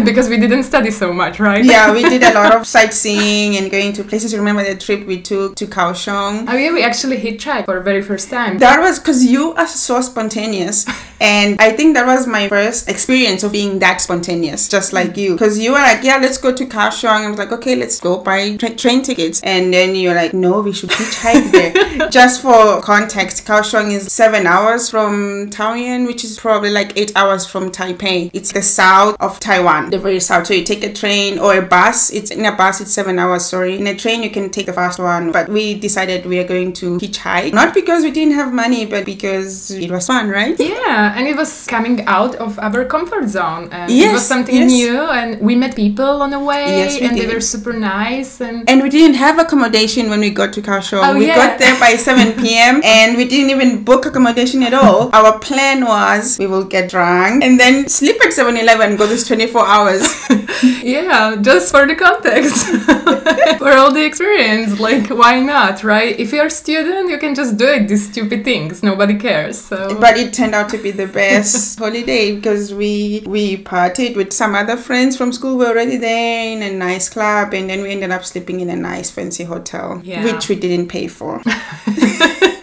because 0.08 0.28
we 0.28 0.36
didn't 0.36 0.64
study 0.64 0.90
so 0.90 1.12
much, 1.12 1.38
right? 1.38 1.64
Yeah, 1.64 1.92
we 1.92 2.02
did 2.02 2.24
a 2.24 2.34
lot 2.34 2.52
of 2.56 2.66
sightseeing 2.66 3.56
and 3.56 3.67
going 3.68 3.92
to 3.94 4.04
places. 4.04 4.36
Remember 4.36 4.62
the 4.62 4.76
trip 4.76 5.06
we 5.06 5.20
took 5.22 5.56
to 5.56 5.66
Kaohsiung? 5.66 6.46
Oh 6.48 6.56
yeah, 6.56 6.72
we 6.72 6.82
actually 6.82 7.16
hit 7.16 7.38
hitchhiked 7.38 7.64
for 7.64 7.74
the 7.74 7.80
very 7.80 8.02
first 8.02 8.30
time. 8.30 8.58
That 8.58 8.80
was 8.80 8.98
because 8.98 9.24
you 9.24 9.54
are 9.54 9.66
so 9.66 10.00
spontaneous. 10.00 10.86
And 11.20 11.60
I 11.60 11.72
think 11.72 11.94
that 11.94 12.06
was 12.06 12.28
my 12.28 12.48
first 12.48 12.88
experience 12.88 13.42
of 13.42 13.50
being 13.50 13.80
that 13.80 14.00
spontaneous, 14.00 14.68
just 14.68 14.92
like 14.92 15.16
you. 15.16 15.32
Because 15.32 15.58
you 15.58 15.72
were 15.72 15.78
like, 15.78 16.04
yeah, 16.04 16.18
let's 16.18 16.38
go 16.38 16.54
to 16.54 16.64
Kaohsiung. 16.64 17.26
I 17.26 17.28
was 17.28 17.38
like, 17.38 17.50
okay, 17.50 17.74
let's 17.74 17.98
go 17.98 18.18
buy 18.18 18.56
tra- 18.56 18.76
train 18.76 19.02
tickets. 19.02 19.40
And 19.42 19.74
then 19.74 19.96
you're 19.96 20.14
like, 20.14 20.32
no, 20.32 20.60
we 20.60 20.72
should 20.72 20.90
hitchhike 20.90 21.50
there. 21.50 22.08
just 22.10 22.40
for 22.40 22.80
context, 22.82 23.44
Kaohsiung 23.46 23.90
is 23.90 24.12
seven 24.12 24.46
hours 24.46 24.88
from 24.88 25.50
Taoyuan, 25.50 26.06
which 26.06 26.22
is 26.22 26.38
probably 26.38 26.70
like 26.70 26.96
eight 26.96 27.10
hours 27.16 27.44
from 27.44 27.72
Taipei. 27.72 28.30
It's 28.32 28.52
the 28.52 28.62
south 28.62 29.16
of 29.18 29.40
Taiwan, 29.40 29.90
the 29.90 29.98
very 29.98 30.20
south. 30.20 30.46
So 30.46 30.54
you 30.54 30.62
take 30.62 30.84
a 30.84 30.92
train 30.92 31.40
or 31.40 31.56
a 31.58 31.62
bus. 31.62 32.10
It's 32.10 32.30
in 32.30 32.44
a 32.44 32.54
bus, 32.54 32.80
it's 32.80 32.92
seven 32.92 33.18
hours, 33.18 33.44
sorry. 33.58 33.78
In 33.78 33.86
a 33.86 33.96
train, 33.96 34.22
you 34.22 34.30
can 34.30 34.50
take 34.50 34.66
the 34.66 34.72
fast 34.72 34.98
one. 34.98 35.32
But 35.32 35.48
we 35.48 35.74
decided 35.74 36.26
we 36.26 36.38
are 36.38 36.48
going 36.54 36.72
to 36.80 36.98
hitchhike. 36.98 37.52
Not 37.52 37.74
because 37.74 38.02
we 38.04 38.10
didn't 38.10 38.34
have 38.34 38.52
money, 38.52 38.86
but 38.86 39.04
because 39.04 39.70
it 39.70 39.90
was 39.90 40.06
fun, 40.06 40.28
right? 40.28 40.56
Yeah, 40.58 41.16
and 41.16 41.26
it 41.26 41.36
was 41.36 41.66
coming 41.66 42.04
out 42.06 42.34
of 42.36 42.58
our 42.58 42.84
comfort 42.84 43.28
zone. 43.28 43.68
And 43.72 43.90
it 43.90 44.12
was 44.12 44.26
something 44.26 44.54
yes. 44.54 44.70
new, 44.70 44.98
and 45.18 45.40
we 45.40 45.54
met 45.56 45.74
people 45.74 46.22
on 46.24 46.30
the 46.30 46.42
way, 46.50 46.64
Yes, 46.82 47.00
we 47.00 47.06
and 47.06 47.18
they 47.18 47.26
were 47.26 47.40
super 47.40 47.72
nice. 47.72 48.40
And 48.40 48.68
And 48.70 48.82
we 48.82 48.90
didn't 48.96 49.16
have 49.24 49.38
accommodation 49.38 50.10
when 50.10 50.20
we 50.20 50.30
got 50.30 50.52
to 50.56 50.62
Kaohsiung. 50.62 51.02
Oh, 51.06 51.16
we 51.18 51.26
yeah. 51.26 51.36
got 51.42 51.58
there 51.58 51.76
by 51.80 51.96
7 52.08 52.34
p.m. 52.40 52.80
and 52.84 53.16
we 53.16 53.24
didn't 53.32 53.50
even 53.50 53.84
book 53.84 54.06
accommodation 54.06 54.62
at 54.62 54.74
all. 54.74 55.10
Our 55.12 55.38
plan 55.38 55.84
was 55.84 56.38
we 56.38 56.46
will 56.46 56.64
get 56.64 56.90
drunk 56.90 57.44
and 57.44 57.58
then 57.58 57.88
sleep 57.88 58.16
at 58.24 58.32
7-Eleven 58.32 58.96
go 58.96 59.04
it's 59.10 59.26
24 59.26 59.66
hours. 59.66 60.02
yeah, 60.82 61.36
just 61.40 61.70
for 61.72 61.86
the 61.86 61.94
context, 61.94 62.66
for 63.58 63.72
all 63.72 63.92
the 63.92 64.04
experience, 64.04 64.78
like 64.80 65.08
why 65.08 65.40
not, 65.40 65.82
right? 65.84 66.18
If 66.18 66.32
you're 66.32 66.46
a 66.46 66.50
student, 66.50 67.10
you 67.10 67.18
can 67.18 67.34
just 67.34 67.56
do 67.56 67.66
it. 67.66 67.88
These 67.88 68.10
stupid 68.10 68.44
things, 68.44 68.82
nobody 68.82 69.16
cares. 69.18 69.58
So. 69.60 69.98
but 70.00 70.16
it 70.16 70.32
turned 70.32 70.54
out 70.54 70.68
to 70.70 70.78
be 70.78 70.90
the 70.90 71.06
best 71.06 71.78
holiday 71.82 72.34
because 72.34 72.72
we 72.74 73.22
we 73.26 73.56
partied 73.56 74.16
with 74.16 74.32
some 74.32 74.54
other 74.54 74.76
friends 74.76 75.16
from 75.16 75.32
school. 75.32 75.56
We 75.56 75.64
were 75.64 75.70
already 75.72 75.96
there 75.96 76.52
in 76.56 76.62
a 76.62 76.72
nice 76.72 77.08
club 77.08 77.54
and 77.54 77.68
then 77.70 77.82
we 77.82 77.90
ended 77.90 78.10
up 78.10 78.24
sleeping 78.24 78.60
in 78.60 78.70
a 78.70 78.76
nice 78.76 79.10
fancy 79.10 79.44
hotel, 79.44 80.00
Yeah. 80.04 80.24
which 80.24 80.48
we 80.48 80.54
didn't 80.56 80.88
pay 80.88 81.08
for. 81.08 81.42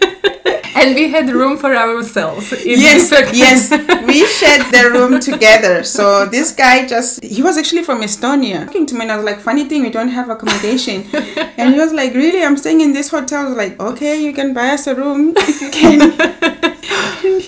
and 0.86 0.94
we 0.94 1.10
had 1.10 1.28
room 1.30 1.56
for 1.56 1.74
ourselves. 1.74 2.52
yes, 2.64 3.10
yes. 3.32 3.70
We 4.06 4.26
shared 4.26 4.64
the 4.72 4.90
room 4.92 5.20
together. 5.20 5.82
So 5.82 6.26
this 6.26 6.52
guy 6.52 6.86
just 6.86 7.22
he 7.24 7.42
was 7.42 7.58
actually 7.58 7.82
from 7.82 8.02
Estonia. 8.02 8.66
Talking 8.66 8.86
to 8.86 8.94
me 8.94 9.02
and 9.02 9.12
I 9.12 9.16
was 9.16 9.24
like, 9.24 9.40
funny 9.40 9.64
thing, 9.68 9.82
we 9.82 9.90
don't 9.90 10.08
have 10.08 10.30
accommodation. 10.30 11.04
and 11.58 11.74
he 11.74 11.80
was 11.80 11.92
like, 11.92 12.14
Really? 12.14 12.42
I'm 12.44 12.56
staying 12.56 12.80
in 12.80 12.92
this 12.92 13.10
hotel. 13.10 13.46
I 13.46 13.48
was 13.48 13.56
like, 13.56 13.80
Okay, 13.80 14.22
you 14.22 14.32
can 14.32 14.54
buy 14.54 14.68
us 14.70 14.86
a 14.86 14.94
room 14.94 15.34
if 15.36 15.60
you 15.60 15.70
can. 15.70 16.72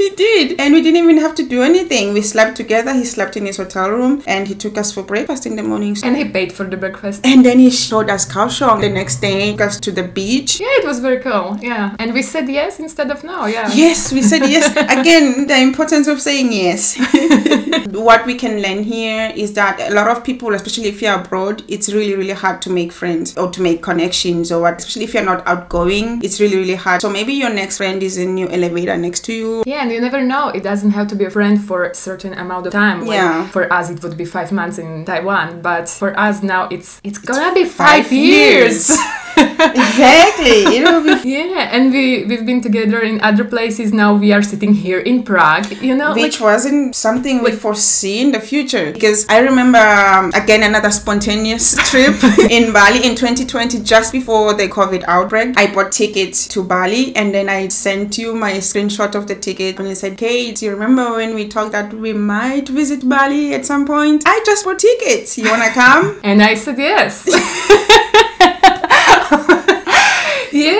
he 0.08 0.16
did. 0.16 0.60
And 0.60 0.74
we 0.74 0.82
didn't 0.82 1.02
even 1.02 1.18
have 1.18 1.34
to 1.36 1.42
do 1.42 1.62
anything. 1.62 2.12
We 2.12 2.22
slept 2.22 2.56
together. 2.56 2.92
He 2.92 3.04
slept 3.04 3.36
in 3.36 3.46
his 3.46 3.56
hotel 3.56 3.90
room 3.90 4.22
and 4.26 4.48
he 4.48 4.54
took 4.54 4.78
us 4.78 4.92
for 4.92 5.02
breakfast 5.02 5.46
in 5.46 5.56
the 5.56 5.62
morning. 5.62 5.96
And 6.02 6.16
he 6.16 6.24
paid 6.24 6.52
for 6.52 6.64
the 6.64 6.76
breakfast. 6.76 7.24
And 7.24 7.44
then 7.44 7.58
he 7.58 7.70
showed 7.70 8.10
us 8.10 8.26
Kaohsiung 8.26 8.80
the 8.80 8.88
next 8.88 9.20
day, 9.20 9.52
took 9.52 9.60
us 9.62 9.80
to 9.80 9.92
the 9.92 10.02
beach. 10.02 10.60
Yeah, 10.60 10.66
it 10.80 10.86
was 10.86 11.00
very 11.00 11.20
cool. 11.20 11.58
Yeah, 11.60 11.96
and 11.98 12.12
we 12.12 12.22
said 12.22 12.48
yes 12.48 12.78
instead 12.78 13.10
of 13.10 13.24
no. 13.24 13.46
Yeah. 13.46 13.70
Yes, 13.72 14.12
we 14.12 14.22
said 14.22 14.42
yes. 14.42 14.70
Again, 14.98 15.46
the 15.46 15.58
importance 15.58 16.06
of 16.06 16.20
saying 16.20 16.52
yes. 16.52 16.96
what 17.90 18.24
we 18.26 18.34
can 18.34 18.62
learn 18.62 18.82
here 18.82 19.32
is 19.34 19.52
that 19.54 19.80
a 19.80 19.94
lot 19.94 20.08
of 20.08 20.24
people, 20.24 20.54
especially 20.54 20.88
if 20.88 21.02
you're 21.02 21.14
abroad, 21.14 21.62
it's 21.68 21.92
really, 21.92 22.14
really 22.14 22.32
hard 22.32 22.62
to 22.62 22.70
make 22.70 22.92
friends 22.92 23.36
or 23.36 23.50
to 23.50 23.60
make 23.62 23.82
connections 23.82 24.52
or 24.52 24.60
what, 24.62 24.78
especially 24.78 25.04
if 25.04 25.14
you're 25.14 25.24
not 25.24 25.46
outgoing, 25.46 26.20
it's 26.22 26.40
really, 26.40 26.56
really 26.56 26.74
hard. 26.74 27.00
So 27.00 27.10
maybe 27.10 27.32
your 27.32 27.50
next 27.50 27.78
friend 27.78 28.02
is 28.02 28.18
in 28.18 28.36
your 28.36 28.50
elevator 28.50 28.96
next 28.96 29.24
to 29.26 29.32
you. 29.32 29.62
Yeah, 29.66 29.82
and 29.82 29.90
you 29.98 30.04
never 30.04 30.22
know. 30.24 30.48
It 30.50 30.62
doesn't 30.62 30.92
have 30.92 31.08
to 31.08 31.16
be 31.16 31.24
a 31.24 31.30
friend 31.30 31.56
for 31.68 31.84
a 31.86 31.94
certain 31.94 32.32
amount 32.34 32.66
of 32.68 32.72
time. 32.72 33.00
Like, 33.00 33.16
Yeah. 33.16 33.48
For 33.48 33.64
us, 33.72 33.90
it 33.90 34.00
would 34.02 34.16
be 34.16 34.24
five 34.24 34.52
months 34.52 34.78
in 34.78 35.04
Taiwan, 35.04 35.60
but 35.60 35.88
for 35.88 36.10
us 36.26 36.36
now, 36.42 36.68
it's 36.74 37.00
it's 37.02 37.18
gonna 37.18 37.52
be 37.52 37.64
Five 37.64 38.06
five, 38.06 38.12
years. 38.12 38.78
exactly. 39.38 40.64
Will 40.82 41.04
be 41.04 41.28
yeah, 41.30 41.68
and 41.72 41.92
we 41.92 42.24
we've 42.24 42.46
been 42.46 42.60
together 42.60 43.00
in 43.00 43.20
other 43.20 43.44
places. 43.44 43.92
Now 43.92 44.14
we 44.14 44.32
are 44.32 44.42
sitting 44.42 44.74
here 44.74 45.00
in 45.00 45.22
Prague. 45.22 45.70
You 45.82 45.96
know, 45.96 46.14
which 46.14 46.40
wasn't 46.40 46.94
something 46.94 47.42
we 47.42 47.52
foresee 47.52 48.20
in 48.20 48.32
the 48.32 48.40
future 48.40 48.92
because 48.92 49.26
i 49.28 49.38
remember 49.38 49.78
um, 49.78 50.30
again 50.34 50.62
another 50.62 50.90
spontaneous 50.90 51.76
trip 51.90 52.16
in 52.50 52.72
bali 52.72 53.04
in 53.06 53.14
2020 53.14 53.80
just 53.82 54.12
before 54.12 54.54
the 54.54 54.68
covid 54.68 55.04
outbreak 55.06 55.56
i 55.56 55.72
bought 55.72 55.92
tickets 55.92 56.46
to 56.46 56.62
bali 56.62 57.14
and 57.16 57.34
then 57.34 57.48
i 57.48 57.68
sent 57.68 58.18
you 58.18 58.34
my 58.34 58.54
screenshot 58.54 59.14
of 59.14 59.26
the 59.28 59.34
ticket 59.34 59.78
and 59.78 59.88
i 59.88 59.92
said 59.92 60.16
kate 60.16 60.60
you 60.62 60.70
remember 60.70 61.12
when 61.16 61.34
we 61.34 61.46
talked 61.46 61.72
that 61.72 61.92
we 61.92 62.12
might 62.12 62.68
visit 62.68 63.08
bali 63.08 63.54
at 63.54 63.64
some 63.64 63.86
point 63.86 64.22
i 64.26 64.42
just 64.44 64.64
bought 64.64 64.78
tickets 64.78 65.38
you 65.38 65.48
want 65.50 65.62
to 65.62 65.70
come 65.70 66.18
and 66.24 66.42
I 66.42 66.54
said 66.54 66.78
yes. 66.78 67.26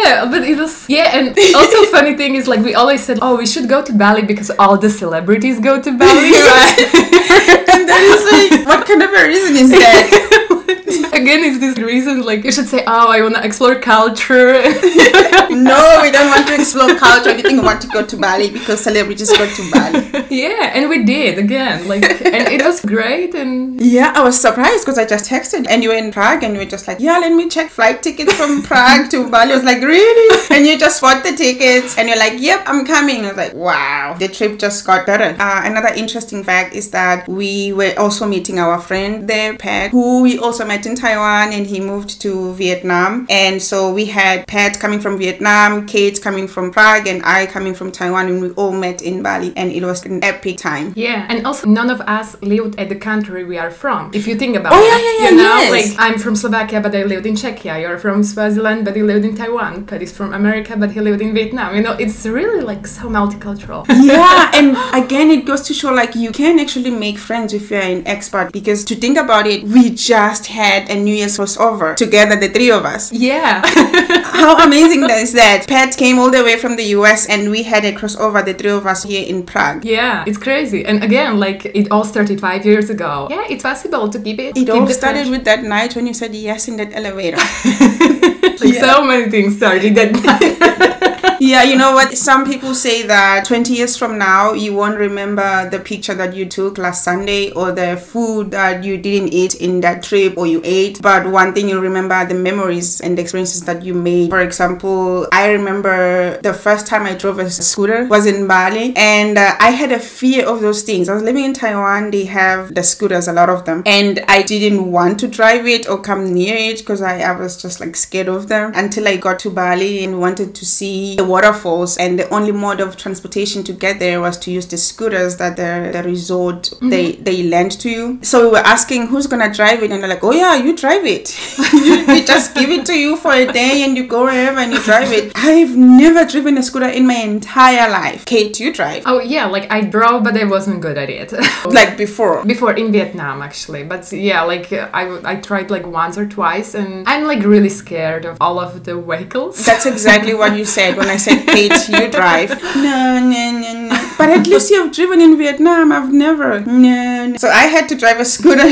Yeah, 0.08 0.24
but 0.30 0.42
it 0.42 0.56
was 0.56 0.88
yeah, 0.88 1.16
and 1.16 1.36
also 1.54 1.84
funny 1.96 2.16
thing 2.16 2.34
is 2.34 2.48
like 2.48 2.60
we 2.60 2.74
always 2.74 3.02
said, 3.04 3.18
oh, 3.20 3.36
we 3.36 3.46
should 3.46 3.68
go 3.68 3.82
to 3.82 3.92
Bali 3.92 4.22
because 4.22 4.50
all 4.58 4.78
the 4.78 4.88
celebrities 4.88 5.60
go 5.60 5.80
to 5.82 5.90
Bali, 5.98 6.30
right? 6.52 6.76
and 7.74 7.82
that 7.90 8.02
is 8.12 8.22
like 8.32 8.66
what 8.66 8.86
kind 8.86 9.02
of 9.02 9.10
a 9.10 9.22
reason 9.26 9.56
is 9.56 9.70
that 9.70 10.77
Again, 11.12 11.44
it's 11.44 11.58
this 11.58 11.78
reason 11.78 12.22
like 12.22 12.44
you 12.44 12.52
should 12.52 12.66
say, 12.68 12.84
oh, 12.86 13.10
I 13.10 13.22
want 13.22 13.36
to 13.36 13.44
explore 13.44 13.76
culture. 13.76 14.52
no 15.50 16.00
we 16.02 16.10
don't 16.10 16.28
want 16.28 16.46
to 16.46 16.54
explore 16.54 16.94
culture 16.96 17.34
we 17.34 17.42
think 17.42 17.60
we 17.60 17.66
want 17.66 17.80
to 17.80 17.88
go 17.88 18.04
to 18.04 18.16
bali 18.16 18.50
because 18.50 18.82
celebrities 18.82 19.30
go 19.36 19.46
to 19.46 19.70
bali 19.70 20.26
yeah, 20.30 20.72
and 20.74 20.88
we 20.88 21.04
did 21.04 21.38
again, 21.38 21.86
like, 21.88 22.02
and 22.02 22.48
it 22.48 22.62
was 22.64 22.84
great, 22.84 23.34
and 23.34 23.80
Yeah, 23.80 24.12
I 24.14 24.22
was 24.22 24.40
surprised 24.40 24.84
because 24.84 24.98
I 24.98 25.04
just 25.04 25.30
texted 25.30 25.66
and 25.68 25.82
you 25.82 25.90
were 25.90 25.96
in 25.96 26.12
Prague 26.12 26.42
and 26.42 26.54
you 26.54 26.60
were 26.60 26.66
just 26.66 26.86
like, 26.88 27.00
yeah, 27.00 27.18
let 27.18 27.32
me 27.32 27.48
check 27.48 27.70
flight 27.70 28.02
tickets 28.02 28.32
from 28.34 28.62
Prague 28.62 29.10
to 29.10 29.28
Bali. 29.30 29.52
I 29.52 29.56
was 29.56 29.64
like, 29.64 29.82
really? 29.82 30.46
And 30.50 30.66
you 30.66 30.78
just 30.78 31.00
bought 31.00 31.22
the 31.24 31.32
tickets 31.32 31.96
and 31.98 32.08
you're 32.08 32.18
like, 32.18 32.34
yep, 32.40 32.62
I'm 32.66 32.84
coming. 32.84 33.24
I 33.24 33.28
was 33.28 33.36
like, 33.36 33.54
wow, 33.54 34.16
the 34.18 34.28
trip 34.28 34.58
just 34.58 34.84
got 34.86 35.06
better. 35.06 35.36
Uh, 35.40 35.62
another 35.64 35.94
interesting 35.94 36.42
fact 36.44 36.74
is 36.74 36.90
that 36.90 37.28
we 37.28 37.72
were 37.72 37.94
also 37.98 38.26
meeting 38.26 38.58
our 38.58 38.80
friend 38.80 39.28
there, 39.28 39.56
Pat, 39.56 39.90
who 39.90 40.22
we 40.22 40.38
also 40.38 40.64
met 40.64 40.77
in 40.86 40.94
Taiwan 40.94 41.52
and 41.52 41.66
he 41.66 41.80
moved 41.80 42.20
to 42.22 42.52
Vietnam. 42.54 43.26
And 43.30 43.62
so 43.62 43.92
we 43.92 44.04
had 44.06 44.46
Pat 44.46 44.78
coming 44.80 45.00
from 45.00 45.18
Vietnam, 45.18 45.86
Kate 45.86 46.20
coming 46.22 46.48
from 46.48 46.70
Prague, 46.70 47.06
and 47.06 47.22
I 47.24 47.46
coming 47.46 47.74
from 47.74 47.90
Taiwan, 47.92 48.28
and 48.28 48.40
we 48.42 48.50
all 48.50 48.72
met 48.72 49.02
in 49.02 49.22
Bali. 49.22 49.52
And 49.56 49.70
it 49.72 49.82
was 49.84 50.04
an 50.06 50.22
epic 50.24 50.58
time. 50.58 50.92
yeah, 50.96 51.26
and 51.28 51.46
also 51.46 51.66
none 51.66 51.90
of 51.90 52.00
us 52.02 52.36
lived 52.42 52.78
at 52.78 52.88
the 52.88 52.96
country 52.96 53.44
we 53.44 53.58
are 53.58 53.70
from. 53.70 54.10
If 54.14 54.26
you 54.26 54.36
think 54.36 54.56
about 54.56 54.72
Oh, 54.72 54.80
it, 54.80 54.88
yeah, 54.88 54.98
yeah, 54.98 55.16
yeah, 55.24 55.30
you 55.30 55.36
know, 55.36 55.56
yes. 55.58 55.70
like 55.76 55.88
I'm 55.98 56.18
from 56.18 56.34
Slovakia, 56.36 56.80
but 56.80 56.94
I 56.94 57.02
lived 57.04 57.26
in 57.26 57.34
Czechia. 57.34 57.80
You're 57.80 57.98
from 57.98 58.22
Swaziland, 58.22 58.84
but 58.84 58.96
you 58.96 59.04
lived 59.06 59.24
in 59.24 59.34
Taiwan. 59.36 59.86
Pat 59.86 60.02
is 60.02 60.12
from 60.12 60.32
America, 60.34 60.76
but 60.76 60.90
he 60.92 61.00
lived 61.00 61.20
in 61.20 61.32
Vietnam. 61.34 61.74
You 61.76 61.82
know, 61.82 61.92
it's 61.92 62.26
really 62.26 62.62
like 62.62 62.86
so 62.86 63.08
multicultural. 63.08 63.84
yeah 64.12 64.50
and 64.58 64.76
again 64.94 65.30
it 65.30 65.44
goes 65.44 65.62
to 65.68 65.72
show 65.74 65.92
like 65.92 66.14
you 66.14 66.30
can 66.32 66.58
actually 66.58 66.90
make 66.90 67.18
friends 67.18 67.52
if 67.52 67.70
you're 67.70 67.80
an 67.96 68.02
expert 68.06 68.50
because 68.52 68.84
to 68.84 68.94
think 68.94 69.16
about 69.18 69.46
it 69.46 69.62
we 69.74 69.90
just 69.90 70.46
had 70.46 70.67
a 70.90 70.96
new 70.96 71.14
year's 71.14 71.36
crossover 71.38 71.96
together 71.96 72.36
the 72.36 72.48
three 72.48 72.70
of 72.70 72.84
us 72.84 73.12
yeah. 73.12 73.62
how 74.24 74.64
amazing 74.64 75.00
that 75.00 75.18
is 75.18 75.32
that 75.32 75.66
pat 75.68 75.96
came 75.96 76.18
all 76.18 76.30
the 76.30 76.42
way 76.44 76.56
from 76.56 76.76
the 76.76 76.84
us 76.84 77.26
and 77.28 77.50
we 77.50 77.62
had 77.62 77.84
a 77.84 77.92
crossover 77.92 78.44
the 78.44 78.54
three 78.54 78.70
of 78.70 78.86
us 78.86 79.02
here 79.02 79.26
in 79.26 79.44
prague 79.44 79.84
Yeah, 79.84 80.24
it's 80.26 80.38
crazy. 80.38 80.84
And 80.84 81.02
again, 81.02 81.38
like 81.38 81.64
it 81.66 81.90
all 81.90 82.04
started 82.04 82.40
five 82.40 82.64
years 82.64 82.90
ago. 82.90 83.28
Yeah, 83.30 83.44
it's 83.48 83.62
possible 83.62 84.08
to 84.08 84.18
keep 84.20 84.38
it. 84.38 84.56
it 84.56 84.66
keep 84.66 84.70
all 84.70 84.86
started 84.88 85.28
with 85.30 85.44
that 85.44 85.62
night 85.62 85.94
when 85.96 86.06
you 86.06 86.14
said 86.14 86.34
yes 86.34 86.68
in 86.68 86.76
that 86.76 86.92
elevator 86.92 87.36
like 88.64 88.74
so 88.86 89.04
many 89.04 89.30
things 89.30 89.56
started 89.56 89.94
that 89.94 90.12
night. 90.12 90.97
Yeah, 91.40 91.62
you 91.62 91.76
know 91.76 91.92
what? 91.92 92.16
Some 92.16 92.44
people 92.44 92.74
say 92.74 93.06
that 93.06 93.44
20 93.44 93.72
years 93.72 93.96
from 93.96 94.18
now, 94.18 94.52
you 94.52 94.74
won't 94.74 94.98
remember 94.98 95.68
the 95.70 95.78
picture 95.78 96.14
that 96.14 96.34
you 96.34 96.46
took 96.46 96.78
last 96.78 97.04
Sunday 97.04 97.50
or 97.52 97.72
the 97.72 97.96
food 97.96 98.50
that 98.50 98.82
you 98.84 98.98
didn't 98.98 99.32
eat 99.32 99.54
in 99.56 99.80
that 99.80 100.02
trip 100.02 100.36
or 100.36 100.46
you 100.46 100.60
ate. 100.64 101.00
But 101.00 101.26
one 101.26 101.54
thing 101.54 101.68
you'll 101.68 101.82
remember 101.82 102.26
the 102.26 102.34
memories 102.34 103.00
and 103.00 103.16
the 103.16 103.22
experiences 103.22 103.62
that 103.64 103.84
you 103.84 103.94
made. 103.94 104.30
For 104.30 104.40
example, 104.40 105.28
I 105.32 105.50
remember 105.50 106.40
the 106.42 106.54
first 106.54 106.86
time 106.86 107.06
I 107.06 107.14
drove 107.14 107.38
a 107.38 107.50
scooter 107.50 108.06
was 108.06 108.26
in 108.26 108.46
Bali 108.46 108.92
and 108.96 109.38
uh, 109.38 109.54
I 109.60 109.70
had 109.70 109.92
a 109.92 110.00
fear 110.00 110.46
of 110.46 110.60
those 110.60 110.82
things. 110.82 111.08
I 111.08 111.14
was 111.14 111.22
living 111.22 111.44
in 111.44 111.52
Taiwan, 111.52 112.10
they 112.10 112.24
have 112.24 112.74
the 112.74 112.82
scooters, 112.82 113.28
a 113.28 113.32
lot 113.32 113.48
of 113.48 113.64
them. 113.64 113.82
And 113.86 114.24
I 114.28 114.42
didn't 114.42 114.90
want 114.90 115.20
to 115.20 115.28
drive 115.28 115.66
it 115.66 115.88
or 115.88 116.00
come 116.00 116.32
near 116.32 116.56
it 116.56 116.78
because 116.78 117.00
I, 117.02 117.20
I 117.20 117.32
was 117.38 117.60
just 117.60 117.80
like 117.80 117.94
scared 117.96 118.28
of 118.28 118.48
them 118.48 118.72
until 118.74 119.06
I 119.06 119.16
got 119.16 119.38
to 119.40 119.50
Bali 119.50 120.04
and 120.04 120.20
wanted 120.20 120.54
to 120.54 120.66
see 120.66 121.16
the 121.16 121.27
waterfalls, 121.28 121.96
and 121.98 122.18
the 122.18 122.28
only 122.30 122.52
mode 122.52 122.80
of 122.80 122.96
transportation 122.96 123.62
to 123.64 123.72
get 123.72 123.98
there 123.98 124.20
was 124.20 124.36
to 124.38 124.50
use 124.50 124.66
the 124.66 124.78
scooters 124.78 125.36
that 125.36 125.56
the, 125.56 125.90
the 125.92 126.02
resort 126.02 126.62
mm-hmm. 126.62 126.88
they 126.88 127.12
they 127.12 127.42
lent 127.44 127.80
to 127.82 127.90
you. 127.90 128.18
So 128.22 128.44
we 128.44 128.50
were 128.52 128.66
asking 128.74 129.06
who's 129.06 129.26
gonna 129.26 129.52
drive 129.52 129.82
it, 129.82 129.90
and 129.90 130.02
they're 130.02 130.08
like, 130.08 130.24
"Oh 130.24 130.32
yeah, 130.32 130.54
you 130.56 130.76
drive 130.76 131.04
it. 131.04 131.26
you, 131.72 132.06
we 132.06 132.24
just 132.24 132.54
give 132.54 132.70
it 132.70 132.86
to 132.86 132.94
you 132.94 133.16
for 133.16 133.32
a 133.32 133.46
day, 133.52 133.84
and 133.84 133.96
you 133.96 134.06
go 134.06 134.24
wherever 134.24 134.58
and 134.58 134.72
you 134.72 134.82
drive 134.82 135.12
it." 135.12 135.32
I've 135.36 135.76
never 135.76 136.24
driven 136.24 136.58
a 136.58 136.62
scooter 136.62 136.88
in 136.88 137.06
my 137.06 137.20
entire 137.32 137.90
life. 137.90 138.24
Kate, 138.24 138.58
you 138.58 138.72
drive 138.72 138.88
Oh 139.06 139.20
yeah, 139.20 139.46
like 139.46 139.70
I 139.70 139.80
drove, 139.82 140.24
but 140.24 140.36
I 140.36 140.44
wasn't 140.44 140.80
good 140.80 140.98
at 140.98 141.10
it. 141.10 141.32
like 141.64 141.96
before. 141.96 142.44
before 142.44 142.72
in 142.72 142.92
Vietnam 142.92 143.42
actually, 143.42 143.84
but 143.84 144.10
yeah, 144.12 144.42
like 144.42 144.72
I 144.72 145.02
I 145.24 145.36
tried 145.36 145.70
like 145.70 145.86
once 145.86 146.16
or 146.18 146.26
twice, 146.26 146.74
and 146.74 147.08
I'm 147.08 147.24
like 147.24 147.42
really 147.44 147.68
scared 147.68 148.24
of 148.24 148.36
all 148.40 148.58
of 148.58 148.84
the 148.84 149.00
vehicles. 149.00 149.64
That's 149.64 149.86
exactly 149.86 150.34
what 150.34 150.56
you 150.56 150.64
said 150.64 150.96
when 150.96 151.08
I 151.08 151.16
said, 151.18 151.46
Kate, 151.46 151.88
you 151.88 152.10
drive. 152.18 152.50
No, 152.76 153.20
no, 153.20 153.50
no, 153.60 153.88
no. 153.88 154.14
But 154.18 154.30
at 154.30 154.46
least 154.50 154.70
you've 154.70 154.92
driven 154.92 155.20
in 155.20 155.38
Vietnam. 155.38 155.92
I've 155.92 156.12
never. 156.12 156.60
No, 156.60 157.26
no. 157.26 157.36
So 157.36 157.48
I 157.48 157.64
had 157.66 157.88
to 157.90 157.96
drive 157.96 158.18
a 158.18 158.24
scooter 158.24 158.64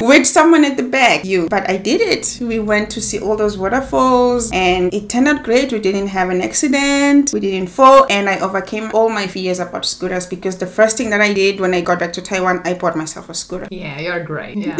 with 0.00 0.26
someone 0.26 0.64
at 0.64 0.76
the 0.76 0.82
back. 0.82 1.24
You. 1.24 1.48
But 1.48 1.68
I 1.70 1.76
did 1.76 2.00
it. 2.00 2.38
We 2.40 2.58
went 2.58 2.90
to 2.90 3.00
see 3.00 3.20
all 3.20 3.36
those 3.36 3.56
waterfalls 3.56 4.50
and 4.52 4.92
it 4.92 5.08
turned 5.08 5.28
out 5.28 5.42
great. 5.44 5.72
We 5.72 5.78
didn't 5.78 6.08
have 6.08 6.30
an 6.30 6.40
accident. 6.40 7.32
We 7.32 7.40
didn't 7.40 7.68
fall. 7.68 8.06
And 8.10 8.28
I 8.28 8.40
overcame 8.40 8.90
all 8.92 9.08
my 9.08 9.26
fears 9.26 9.60
about 9.60 9.84
scooters 9.84 10.26
because 10.26 10.58
the 10.58 10.66
first 10.66 10.96
thing 10.96 11.10
that 11.10 11.20
I 11.20 11.32
did 11.32 11.60
when 11.60 11.72
I 11.74 11.80
got 11.82 11.98
back 12.00 12.12
to 12.14 12.22
Taiwan, 12.22 12.62
I 12.64 12.74
bought 12.74 12.96
myself 12.96 13.28
a 13.28 13.34
scooter. 13.34 13.68
Yeah, 13.70 14.00
you're 14.00 14.24
great. 14.24 14.56
Yeah, 14.56 14.76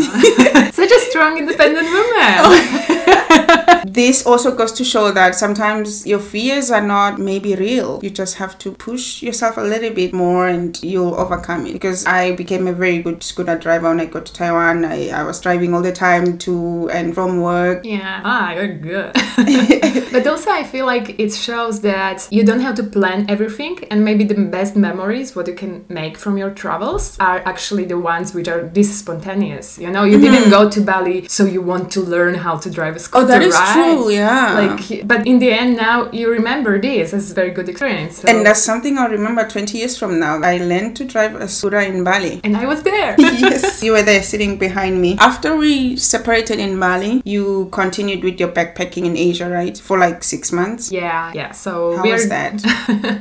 such 0.71 0.91
a 0.91 1.01
strong, 1.11 1.39
independent 1.39 1.87
woman. 1.87 3.47
This 3.85 4.27
also 4.27 4.55
goes 4.55 4.73
to 4.73 4.85
show 4.85 5.11
that 5.13 5.35
sometimes 5.35 6.07
your 6.07 6.19
fears 6.19 6.71
are 6.71 6.87
not 6.87 7.19
maybe 7.19 7.55
real. 7.55 8.01
You 8.03 8.11
just 8.11 8.37
have 8.37 8.59
to 8.59 8.73
push 8.73 9.23
yourself 9.23 9.57
a 9.57 9.63
little 9.63 9.91
bit 9.91 10.13
more 10.13 10.49
and 10.49 10.81
you'll 10.83 11.15
overcome 11.15 11.67
it. 11.67 11.73
Because 11.73 12.07
I 12.07 12.33
became 12.33 12.67
a 12.67 12.73
very 12.73 13.03
good 13.03 13.23
scooter 13.23 13.59
driver 13.59 13.89
when 13.89 14.01
I 14.01 14.07
got 14.07 14.27
to 14.27 14.33
Taiwan. 14.33 14.85
I, 14.85 15.09
I 15.09 15.23
was 15.23 15.41
driving 15.41 15.75
all 15.75 15.83
the 15.83 15.93
time 15.93 16.39
to 16.39 16.89
and 16.91 17.15
from 17.15 17.41
work. 17.41 17.85
Yeah, 17.85 18.21
ah, 18.25 18.53
you're 18.53 18.77
good. 18.77 19.13
but 20.13 20.27
also, 20.27 20.51
I 20.51 20.65
feel 20.65 20.87
like 20.87 21.19
it 21.19 21.33
shows 21.33 21.81
that 21.83 22.29
you 22.31 22.45
don't 22.45 22.61
have 22.61 22.77
to 22.77 22.83
plan 22.83 23.27
everything, 23.29 23.85
and 23.91 24.05
maybe 24.05 24.25
the 24.25 24.35
best 24.35 24.77
memories, 24.77 25.35
what 25.35 25.47
you 25.47 25.55
can 25.55 25.85
make 25.89 26.17
from 26.17 26.37
your 26.37 26.51
travels, 26.51 27.17
are 27.21 27.39
actually 27.47 27.85
the 27.85 27.99
ones 27.99 28.35
which 28.35 28.49
are 28.49 28.63
this 28.63 28.99
spontaneous. 28.99 29.79
You 29.79 29.91
know, 29.91 30.05
you 30.05 30.21
didn't 30.21 30.51
go 30.51 30.69
to 30.71 30.81
Bali, 30.81 31.29
so 31.29 31.45
you 31.45 31.63
want 31.63 31.91
to 31.93 32.01
learn 32.01 32.35
how 32.35 32.57
to 32.59 32.71
drive 32.71 32.97
a 32.97 32.99
scooter. 32.99 33.25
Oh, 33.25 33.29
that 33.29 33.43
is 33.43 33.55
right? 33.55 33.70
True, 33.75 34.11
yeah. 34.11 34.55
Like, 34.77 35.07
but 35.07 35.27
in 35.27 35.39
the 35.39 35.51
end, 35.53 35.77
now 35.77 36.11
you 36.13 36.31
remember 36.31 36.81
this 36.81 37.13
as 37.13 37.31
a 37.31 37.35
very 37.35 37.51
good 37.51 37.69
experience. 37.69 38.19
So- 38.19 38.29
and 38.29 38.45
that's 38.47 38.63
something 38.63 38.99
I'll 38.99 39.11
remember 39.11 39.47
20 39.49 39.79
years 39.79 39.99
from 39.99 40.19
now. 40.21 40.41
I 40.43 40.59
learned 40.59 40.97
to 40.97 41.05
drive 41.05 41.35
a 41.35 41.49
scooter 41.49 41.81
in 41.81 42.05
Bali. 42.05 42.41
and 42.45 42.57
I 42.57 42.67
was 42.67 42.83
there. 42.83 43.15
yes, 43.19 43.83
you 43.83 43.93
were 43.93 44.03
there 44.03 44.23
sitting 44.23 44.57
behind 44.59 45.01
me. 45.01 45.17
After 45.21 45.57
we 45.57 45.97
separated 45.97 46.59
in 46.59 46.79
Bali, 46.79 47.23
you 47.25 47.69
continued 47.73 48.23
with 48.25 48.39
your 48.41 48.49
backpacking 48.51 49.05
in 49.05 49.17
Asia, 49.17 49.49
right? 49.49 49.77
For 49.79 49.99
like 49.99 50.23
six 50.25 50.53
months. 50.53 50.91
Yeah, 50.93 51.33
yeah. 51.35 51.53
So 51.53 51.97
How 51.97 52.03
we're 52.03 52.15
was 52.15 52.29
that? 52.29 52.55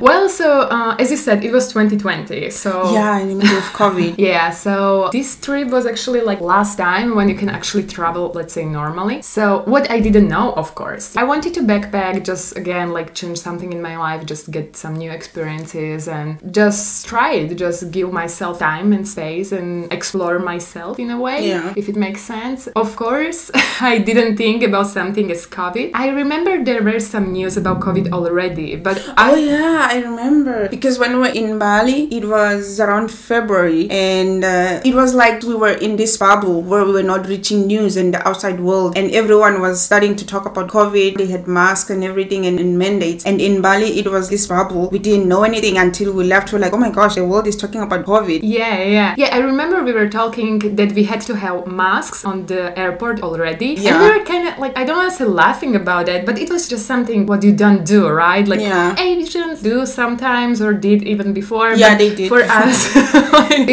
well, 0.00 0.28
so 0.28 0.46
uh, 0.76 0.96
as 0.98 1.10
you 1.10 1.16
said, 1.16 1.44
it 1.44 1.52
was 1.52 1.68
2020. 1.72 2.50
So 2.50 2.92
Yeah, 2.92 3.18
in 3.20 3.28
the 3.28 3.34
middle 3.34 3.58
of 3.58 3.64
COVID. 3.82 4.14
Yeah, 4.18 4.50
so 4.50 5.08
this 5.12 5.36
trip 5.40 5.68
was 5.68 5.84
actually 5.86 6.20
like 6.30 6.40
last 6.40 6.76
time 6.76 7.14
when 7.16 7.28
you 7.28 7.34
can 7.34 7.48
actually 7.48 7.84
travel, 7.96 8.32
let's 8.34 8.54
say 8.54 8.64
normally. 8.64 9.22
So, 9.22 9.62
what 9.66 9.90
I 9.90 9.98
didn't 10.00 10.28
know, 10.28 10.39
of 10.50 10.74
course, 10.74 11.16
I 11.16 11.24
wanted 11.24 11.52
to 11.54 11.60
backpack, 11.60 12.24
just 12.24 12.56
again, 12.56 12.92
like 12.92 13.14
change 13.14 13.38
something 13.38 13.72
in 13.72 13.80
my 13.82 13.96
life, 13.96 14.24
just 14.26 14.50
get 14.50 14.76
some 14.76 14.94
new 14.96 15.10
experiences 15.10 16.08
and 16.08 16.38
just 16.52 17.06
try 17.06 17.32
it, 17.34 17.54
just 17.56 17.90
give 17.90 18.12
myself 18.12 18.58
time 18.58 18.92
and 18.92 19.06
space 19.06 19.52
and 19.52 19.92
explore 19.92 20.38
myself 20.38 20.98
in 20.98 21.10
a 21.10 21.18
way, 21.20 21.48
Yeah. 21.48 21.72
if 21.76 21.88
it 21.88 21.96
makes 21.96 22.22
sense. 22.22 22.66
Of 22.68 22.96
course, 22.96 23.50
I 23.80 23.98
didn't 23.98 24.36
think 24.36 24.62
about 24.62 24.86
something 24.86 25.30
as 25.30 25.46
COVID. 25.46 25.90
I 25.94 26.08
remember 26.08 26.62
there 26.64 26.82
were 26.82 27.00
some 27.00 27.32
news 27.32 27.56
about 27.56 27.80
COVID 27.80 28.12
already, 28.12 28.76
but 28.76 28.98
Oh 29.18 29.34
I. 29.34 29.36
yeah, 29.36 29.88
I 29.90 29.98
remember. 30.00 30.68
Because 30.68 30.98
when 30.98 31.12
we 31.14 31.18
were 31.20 31.34
in 31.42 31.58
Bali, 31.58 32.00
it 32.14 32.24
was 32.26 32.80
around 32.80 33.08
February, 33.10 33.88
and 33.90 34.44
uh, 34.44 34.80
it 34.84 34.94
was 34.94 35.14
like 35.14 35.42
we 35.42 35.54
were 35.54 35.72
in 35.86 35.96
this 35.96 36.16
bubble 36.16 36.62
where 36.62 36.84
we 36.84 36.92
were 36.92 37.02
not 37.14 37.26
reaching 37.26 37.66
news 37.66 37.96
in 37.96 38.10
the 38.12 38.20
outside 38.28 38.60
world, 38.60 38.96
and 38.96 39.10
everyone 39.12 39.60
was 39.60 39.80
starting 39.82 40.14
to 40.16 40.24
talk 40.30 40.46
about 40.46 40.68
COVID. 40.68 41.16
They 41.18 41.26
had 41.26 41.46
masks 41.46 41.90
and 41.90 42.02
everything 42.04 42.46
and, 42.46 42.58
and 42.60 42.78
mandates. 42.78 43.24
And 43.26 43.40
in 43.40 43.60
Bali, 43.62 43.98
it 44.00 44.06
was 44.10 44.28
this 44.30 44.46
bubble. 44.46 44.88
We 44.90 44.98
didn't 44.98 45.28
know 45.28 45.42
anything 45.42 45.76
until 45.78 46.12
we 46.12 46.24
left. 46.24 46.52
We're 46.52 46.58
like, 46.60 46.72
oh 46.72 46.78
my 46.86 46.90
gosh, 46.90 47.14
the 47.16 47.24
world 47.24 47.46
is 47.46 47.56
talking 47.56 47.80
about 47.82 48.04
COVID. 48.06 48.40
Yeah, 48.42 48.82
yeah. 48.82 49.14
Yeah, 49.18 49.30
I 49.32 49.38
remember 49.38 49.82
we 49.82 49.92
were 49.92 50.08
talking 50.08 50.58
that 50.76 50.92
we 50.92 51.04
had 51.04 51.20
to 51.22 51.34
have 51.36 51.66
masks 51.66 52.24
on 52.24 52.46
the 52.46 52.62
airport 52.78 53.22
already. 53.22 53.70
And 53.76 53.84
Yeah. 53.84 54.02
we 54.02 54.18
were 54.18 54.24
kind 54.24 54.48
of 54.48 54.58
like, 54.58 54.76
I 54.78 54.84
don't 54.84 54.96
want 54.96 55.10
to 55.12 55.16
say 55.16 55.24
laughing 55.24 55.74
about 55.76 56.08
it, 56.08 56.24
but 56.26 56.38
it 56.38 56.50
was 56.50 56.68
just 56.68 56.86
something 56.86 57.26
what 57.26 57.42
you 57.42 57.52
don't 57.64 57.84
do, 57.84 58.08
right? 58.08 58.46
Like 58.46 58.60
Yeah. 58.60 58.94
Asians 58.98 59.62
do 59.62 59.84
sometimes 59.86 60.60
or 60.62 60.72
did 60.72 61.02
even 61.02 61.32
before. 61.32 61.72
Yeah, 61.74 61.90
but 61.90 61.98
they 61.98 62.14
did 62.14 62.28
For 62.28 62.42
us, 62.62 62.90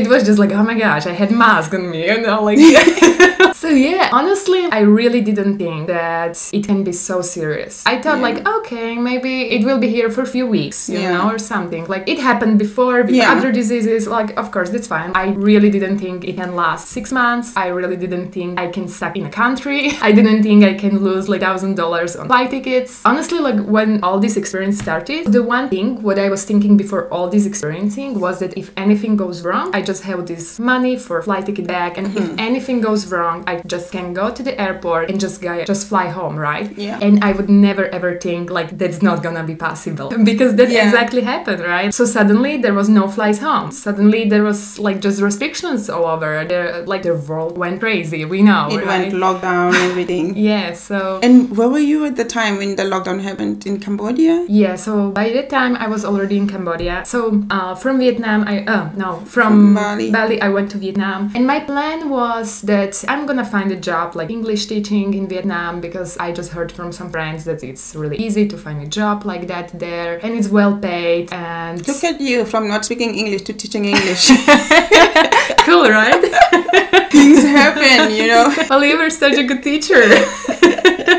it 0.02 0.08
was 0.08 0.24
just 0.24 0.40
like, 0.40 0.52
oh 0.52 0.64
my 0.64 0.78
gosh, 0.78 1.06
I 1.06 1.14
had 1.14 1.32
mask 1.32 1.74
on 1.74 1.90
me, 1.92 2.06
you 2.08 2.22
know, 2.22 2.44
like. 2.44 2.58
so 3.56 3.70
yeah, 3.70 4.10
honestly, 4.14 4.66
I 4.72 4.80
really 4.82 5.22
didn't 5.22 5.58
think 5.58 5.88
that 5.88 6.47
it 6.54 6.66
can 6.68 6.84
be 6.84 6.92
so 6.92 7.22
serious. 7.22 7.84
I 7.86 7.96
thought 8.02 8.18
Yeah. 8.20 8.28
like, 8.28 8.48
okay, 8.58 8.96
maybe 8.98 9.34
it 9.56 9.66
will 9.66 9.78
be 9.80 9.90
here 9.90 10.10
for 10.10 10.22
a 10.22 10.32
few 10.36 10.46
weeks, 10.48 10.90
you 10.90 11.00
Yeah. 11.00 11.14
know, 11.18 11.30
or 11.34 11.40
something. 11.40 11.86
Like 11.88 12.04
it 12.14 12.20
happened 12.20 12.58
before 12.60 12.98
with 13.04 13.16
Yeah. 13.16 13.32
other 13.34 13.52
diseases. 13.52 14.08
Like, 14.08 14.30
of 14.42 14.52
course, 14.52 14.70
that's 14.70 14.88
fine. 14.88 15.12
I 15.16 15.28
really 15.50 15.70
didn't 15.70 15.98
think 16.00 16.24
it 16.30 16.36
can 16.38 16.56
last 16.56 16.88
six 16.90 17.12
months. 17.12 17.48
I 17.56 17.68
really 17.80 17.98
didn't 17.98 18.30
think 18.32 18.60
I 18.60 18.68
can 18.68 18.88
stuck 18.88 19.16
in 19.18 19.26
a 19.26 19.30
country. 19.44 19.82
I 20.10 20.12
didn't 20.12 20.42
think 20.44 20.64
I 20.64 20.74
can 20.84 20.94
lose 21.08 21.28
like 21.30 21.42
thousand 21.42 21.76
dollars 21.76 22.16
on 22.16 22.28
flight 22.28 22.50
tickets. 22.56 23.02
Honestly, 23.06 23.40
like 23.40 23.60
when 23.76 23.90
all 24.04 24.20
this 24.20 24.36
experience 24.38 24.78
started, 24.80 25.22
the 25.38 25.44
one 25.44 25.68
thing 25.70 25.88
what 26.08 26.18
I 26.26 26.30
was 26.30 26.44
thinking 26.50 26.78
before 26.78 27.04
all 27.14 27.28
this 27.30 27.46
experiencing 27.46 28.20
was 28.20 28.40
that 28.40 28.58
if 28.58 28.72
anything 28.78 29.16
goes 29.24 29.38
wrong, 29.46 29.68
I 29.74 29.82
just 29.82 30.04
have 30.04 30.26
this 30.26 30.60
money 30.60 30.96
for 30.98 31.22
flight 31.22 31.46
ticket 31.46 31.68
back, 31.68 31.98
and 31.98 32.08
Mm-hmm. 32.08 32.34
if 32.34 32.40
anything 32.50 32.78
goes 32.82 33.02
wrong, 33.12 33.44
I 33.52 33.54
just 33.66 33.92
can 33.92 34.14
go 34.14 34.26
to 34.38 34.42
the 34.48 34.56
airport 34.66 35.10
and 35.10 35.20
just 35.20 35.42
go, 35.42 35.64
just 35.66 35.88
fly 35.88 36.08
home, 36.08 36.37
right? 36.38 36.72
Yeah. 36.78 37.00
And 37.02 37.24
I 37.24 37.32
would 37.32 37.50
never 37.50 37.86
ever 37.98 38.18
think 38.20 38.50
like 38.50 38.78
that's 38.78 39.02
not 39.02 39.24
gonna 39.24 39.44
be 39.44 39.56
possible 39.56 40.10
because 40.32 40.56
that 40.56 40.70
Yeah. 40.70 40.86
exactly 40.86 41.22
happened, 41.22 41.62
right? 41.64 41.94
So 41.94 42.06
suddenly 42.06 42.58
there 42.58 42.74
was 42.74 42.90
no 42.90 43.08
flights 43.08 43.40
home. 43.40 43.72
Suddenly 43.72 44.30
there 44.30 44.44
was 44.44 44.80
like 44.80 45.02
just 45.02 45.22
restrictions 45.22 45.90
all 45.90 46.06
over. 46.06 46.46
There, 46.48 46.84
like 46.86 47.04
the 47.04 47.16
world 47.16 47.58
went 47.58 47.80
crazy. 47.80 48.26
We 48.26 48.42
know, 48.42 48.68
It 48.72 48.78
right? 48.78 48.88
went 49.12 49.14
lockdown 49.14 49.74
everything. 49.90 50.36
yeah. 50.38 50.74
So 50.74 51.20
And 51.24 51.56
where 51.58 51.70
were 51.70 51.80
you 51.94 52.06
at 52.06 52.16
the 52.16 52.26
time 52.26 52.58
when 52.58 52.76
the 52.76 52.84
lockdown 52.84 53.22
happened 53.22 53.66
in 53.66 53.80
Cambodia? 53.80 54.46
yeah, 54.48 54.76
so 54.76 55.12
by 55.12 55.30
that 55.38 55.50
time 55.50 55.76
I 55.76 55.88
was 55.88 56.04
already 56.06 56.38
in 56.38 56.48
Cambodia. 56.48 57.04
So 57.06 57.44
uh, 57.50 57.76
from 57.76 58.00
Vietnam, 58.00 58.44
I 58.48 58.64
uh, 58.66 58.90
no 58.96 59.10
from, 59.26 59.76
From 59.76 60.12
Bali. 60.12 60.42
I 60.42 60.50
went 60.50 60.72
to 60.72 60.78
Vietnam, 60.78 61.32
and 61.36 61.46
my 61.48 61.60
plan 61.60 62.10
was 62.10 62.62
that 62.62 63.04
I'm 63.08 63.26
gonna 63.26 63.46
find 63.46 63.72
a 63.72 63.76
job 63.90 64.16
like 64.16 64.30
English 64.30 64.66
teaching 64.68 65.14
in 65.14 65.28
Vietnam 65.28 65.82
because 65.82 66.18
I 66.18 66.27
just 66.32 66.52
heard 66.52 66.72
from 66.72 66.92
some 66.92 67.10
friends 67.10 67.46
that 67.46 67.64
it's 67.64 67.96
really 67.96 68.18
easy 68.18 68.48
to 68.48 68.58
find 68.58 68.82
a 68.82 68.88
job 68.88 69.26
like 69.26 69.48
that 69.48 69.78
there, 69.78 70.20
and 70.24 70.34
it's 70.34 70.50
well 70.50 70.78
paid 70.78 71.32
and 71.32 71.88
Look 71.88 72.04
at 72.04 72.20
you 72.22 72.46
from 72.46 72.68
not 72.68 72.86
speaking 72.86 73.16
English 73.16 73.44
to 73.44 73.54
teaching 73.54 73.86
English. 73.86 74.28
cool, 75.68 75.90
right? 75.90 76.22
Things 77.12 77.44
happen, 77.44 78.16
you 78.16 78.28
know. 78.28 78.54
well, 78.70 78.84
you 78.84 78.98
were 78.98 79.10
such 79.10 79.38
a 79.38 79.44
good 79.44 79.64
teacher. 79.64 80.02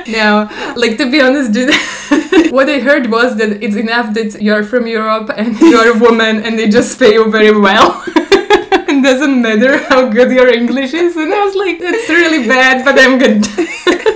now, 0.08 0.48
like 0.76 0.96
to 0.98 1.10
be 1.10 1.20
honest, 1.20 1.52
dude, 1.52 1.74
what 2.52 2.68
I 2.68 2.78
heard 2.80 3.10
was 3.10 3.36
that 3.36 3.62
it's 3.62 3.76
enough 3.76 4.14
that 4.14 4.40
you're 4.40 4.64
from 4.64 4.86
Europe 4.86 5.30
and 5.36 5.58
you're 5.60 5.96
a 5.96 5.98
woman 5.98 6.42
and 6.44 6.58
they 6.58 6.68
just 6.68 6.98
pay 6.98 7.14
you 7.14 7.30
very 7.30 7.58
well. 7.58 8.04
It 8.98 9.02
doesn't 9.02 9.42
matter 9.42 9.78
how 9.78 10.08
good 10.08 10.32
your 10.32 10.48
English 10.52 10.92
is. 10.92 11.16
And 11.16 11.32
I 11.32 11.44
was 11.44 11.54
like, 11.54 11.78
it's 11.80 12.08
really 12.08 12.48
bad, 12.48 12.84
but 12.84 12.98
I'm 12.98 13.16
good. 13.16 13.46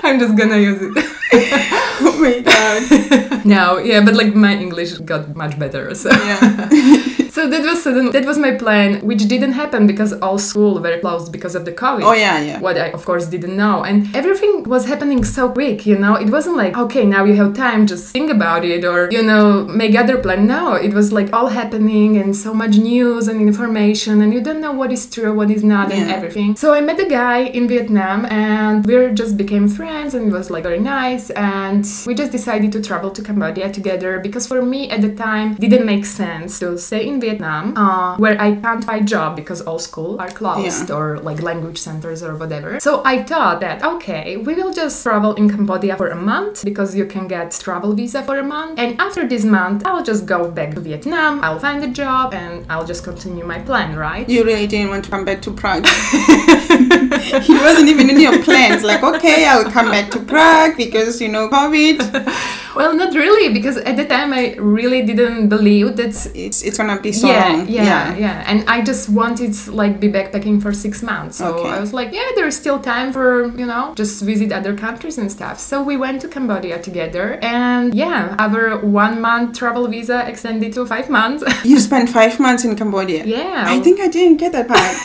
I'm 0.04 0.18
just 0.18 0.36
gonna 0.36 0.58
use 0.58 0.82
it. 0.82 0.92
oh 2.02 2.18
my 2.20 2.40
god. 2.40 3.44
no, 3.54 3.78
yeah, 3.78 4.04
but 4.04 4.14
like 4.14 4.34
my 4.34 4.54
English 4.56 4.94
got 4.98 5.36
much 5.36 5.56
better. 5.56 5.94
So 5.94 6.10
Yeah. 6.10 7.18
So 7.32 7.48
that 7.48 7.62
was 7.62 7.82
sudden, 7.82 8.10
that 8.10 8.26
was 8.26 8.36
my 8.36 8.52
plan, 8.52 9.00
which 9.00 9.26
didn't 9.26 9.52
happen 9.52 9.86
because 9.86 10.12
all 10.24 10.38
school 10.38 10.78
were 10.82 10.98
closed 11.00 11.32
because 11.32 11.54
of 11.54 11.64
the 11.64 11.72
COVID. 11.72 12.02
Oh 12.04 12.12
yeah, 12.12 12.38
yeah. 12.40 12.60
What 12.60 12.76
I 12.76 12.88
of 12.90 13.06
course 13.06 13.24
didn't 13.26 13.56
know, 13.56 13.84
and 13.84 14.14
everything 14.14 14.64
was 14.64 14.84
happening 14.84 15.24
so 15.24 15.48
quick. 15.48 15.86
You 15.86 15.98
know, 15.98 16.14
it 16.16 16.28
wasn't 16.28 16.58
like 16.58 16.76
okay, 16.76 17.06
now 17.06 17.24
you 17.24 17.34
have 17.36 17.54
time, 17.54 17.86
just 17.86 18.12
think 18.12 18.30
about 18.30 18.66
it, 18.66 18.84
or 18.84 19.08
you 19.10 19.22
know, 19.22 19.64
make 19.64 19.96
other 19.96 20.18
plan. 20.18 20.46
No, 20.46 20.74
it 20.74 20.92
was 20.92 21.10
like 21.10 21.32
all 21.32 21.48
happening 21.48 22.18
and 22.18 22.36
so 22.36 22.52
much 22.52 22.76
news 22.76 23.28
and 23.28 23.40
information, 23.40 24.20
and 24.20 24.34
you 24.34 24.42
don't 24.42 24.60
know 24.60 24.72
what 24.72 24.92
is 24.92 25.08
true, 25.08 25.32
what 25.32 25.50
is 25.50 25.64
not, 25.64 25.90
and 25.90 26.10
everything. 26.10 26.54
So 26.54 26.74
I 26.74 26.82
met 26.82 27.00
a 27.00 27.08
guy 27.08 27.38
in 27.58 27.66
Vietnam, 27.66 28.26
and 28.26 28.84
we 28.84 29.10
just 29.14 29.38
became 29.38 29.68
friends, 29.68 30.12
and 30.12 30.28
it 30.28 30.32
was 30.32 30.50
like 30.50 30.64
very 30.64 30.80
nice, 30.80 31.30
and 31.30 31.82
we 32.06 32.14
just 32.14 32.30
decided 32.30 32.72
to 32.72 32.82
travel 32.82 33.10
to 33.10 33.22
Cambodia 33.22 33.72
together 33.72 34.18
because 34.18 34.46
for 34.46 34.60
me 34.60 34.90
at 34.90 35.00
the 35.00 35.14
time 35.14 35.54
didn't 35.54 35.86
make 35.86 36.04
sense 36.04 36.58
to 36.58 36.76
stay 36.76 37.06
in 37.08 37.21
Vietnam 37.24 37.64
uh, 37.84 38.16
where 38.22 38.36
I 38.46 38.48
can't 38.64 38.84
find 38.90 39.02
job 39.16 39.30
because 39.40 39.60
all 39.68 39.78
school 39.90 40.12
are 40.22 40.32
closed 40.40 40.88
Yeah. 40.88 40.96
or 40.98 41.06
like 41.28 41.38
language 41.50 41.78
centers 41.88 42.20
or 42.26 42.32
whatever. 42.42 42.70
So 42.86 42.92
I 43.12 43.16
thought 43.30 43.56
that 43.64 43.76
okay, 43.92 44.26
we 44.46 44.52
will 44.58 44.72
just 44.82 44.96
travel 45.06 45.32
in 45.40 45.46
Cambodia 45.54 45.94
for 46.00 46.08
a 46.18 46.20
month 46.32 46.64
because 46.70 46.90
you 46.98 47.06
can 47.14 47.24
get 47.36 47.46
travel 47.66 47.90
visa 48.00 48.20
for 48.28 48.36
a 48.44 48.46
month, 48.56 48.74
and 48.82 48.90
after 49.06 49.22
this 49.32 49.44
month 49.58 49.78
I'll 49.88 50.06
just 50.12 50.22
go 50.34 50.40
back 50.58 50.70
to 50.76 50.80
Vietnam. 50.88 51.32
I'll 51.44 51.62
find 51.68 51.80
a 51.90 51.92
job 52.02 52.26
and 52.42 52.54
I'll 52.72 52.88
just 52.92 53.02
continue 53.10 53.44
my 53.54 53.60
plan, 53.68 53.88
right? 54.08 54.26
You 54.34 54.40
really 54.50 54.66
didn't 54.72 54.90
want 54.92 55.04
to 55.06 55.10
come 55.14 55.24
back 55.28 55.40
to 55.46 55.50
Prague. 55.62 55.86
he 57.42 57.54
wasn't 57.54 57.88
even 57.88 58.10
in 58.10 58.20
your 58.20 58.42
plans. 58.42 58.82
Like, 58.82 59.02
okay, 59.02 59.46
I'll 59.46 59.70
come 59.70 59.90
back 59.90 60.10
to 60.12 60.20
Prague 60.20 60.76
because 60.76 61.20
you 61.20 61.28
know 61.28 61.48
COVID. 61.48 61.98
Well, 62.74 62.94
not 62.96 63.12
really 63.12 63.52
because 63.52 63.76
at 63.76 63.98
the 63.98 64.06
time 64.06 64.32
I 64.32 64.54
really 64.58 65.02
didn't 65.02 65.50
believe 65.50 65.94
that 65.96 66.14
It's 66.34 66.62
it's 66.62 66.78
gonna 66.78 66.98
be 66.98 67.12
so 67.12 67.28
yeah, 67.28 67.48
long. 67.52 67.68
yeah, 67.68 67.84
yeah, 67.84 68.16
yeah. 68.16 68.44
And 68.50 68.64
I 68.66 68.80
just 68.80 69.10
wanted 69.10 69.52
to 69.52 69.72
like 69.72 70.00
be 70.00 70.08
backpacking 70.08 70.62
for 70.62 70.72
six 70.72 71.02
months. 71.02 71.36
So 71.36 71.48
Okay. 71.52 71.68
I 71.68 71.80
was 71.80 71.92
like, 71.92 72.14
yeah, 72.14 72.24
there's 72.34 72.56
still 72.56 72.78
time 72.80 73.12
for 73.12 73.52
you 73.60 73.66
know 73.66 73.92
just 73.94 74.22
visit 74.22 74.52
other 74.52 74.72
countries 74.74 75.18
and 75.18 75.30
stuff. 75.30 75.60
So 75.60 75.82
we 75.82 75.98
went 75.98 76.22
to 76.22 76.28
Cambodia 76.28 76.80
together, 76.80 77.38
and 77.42 77.92
yeah, 77.94 78.36
our 78.38 78.78
one 78.80 79.20
month 79.20 79.58
travel 79.58 79.86
visa 79.86 80.24
extended 80.26 80.72
to 80.72 80.86
five 80.86 81.10
months. 81.10 81.44
You 81.64 81.78
spent 81.88 82.08
five 82.08 82.40
months 82.40 82.64
in 82.64 82.74
Cambodia. 82.74 83.22
yeah, 83.26 83.64
I 83.68 83.80
think 83.84 84.00
I 84.00 84.08
didn't 84.08 84.38
get 84.38 84.52
that 84.52 84.68
part. 84.68 84.96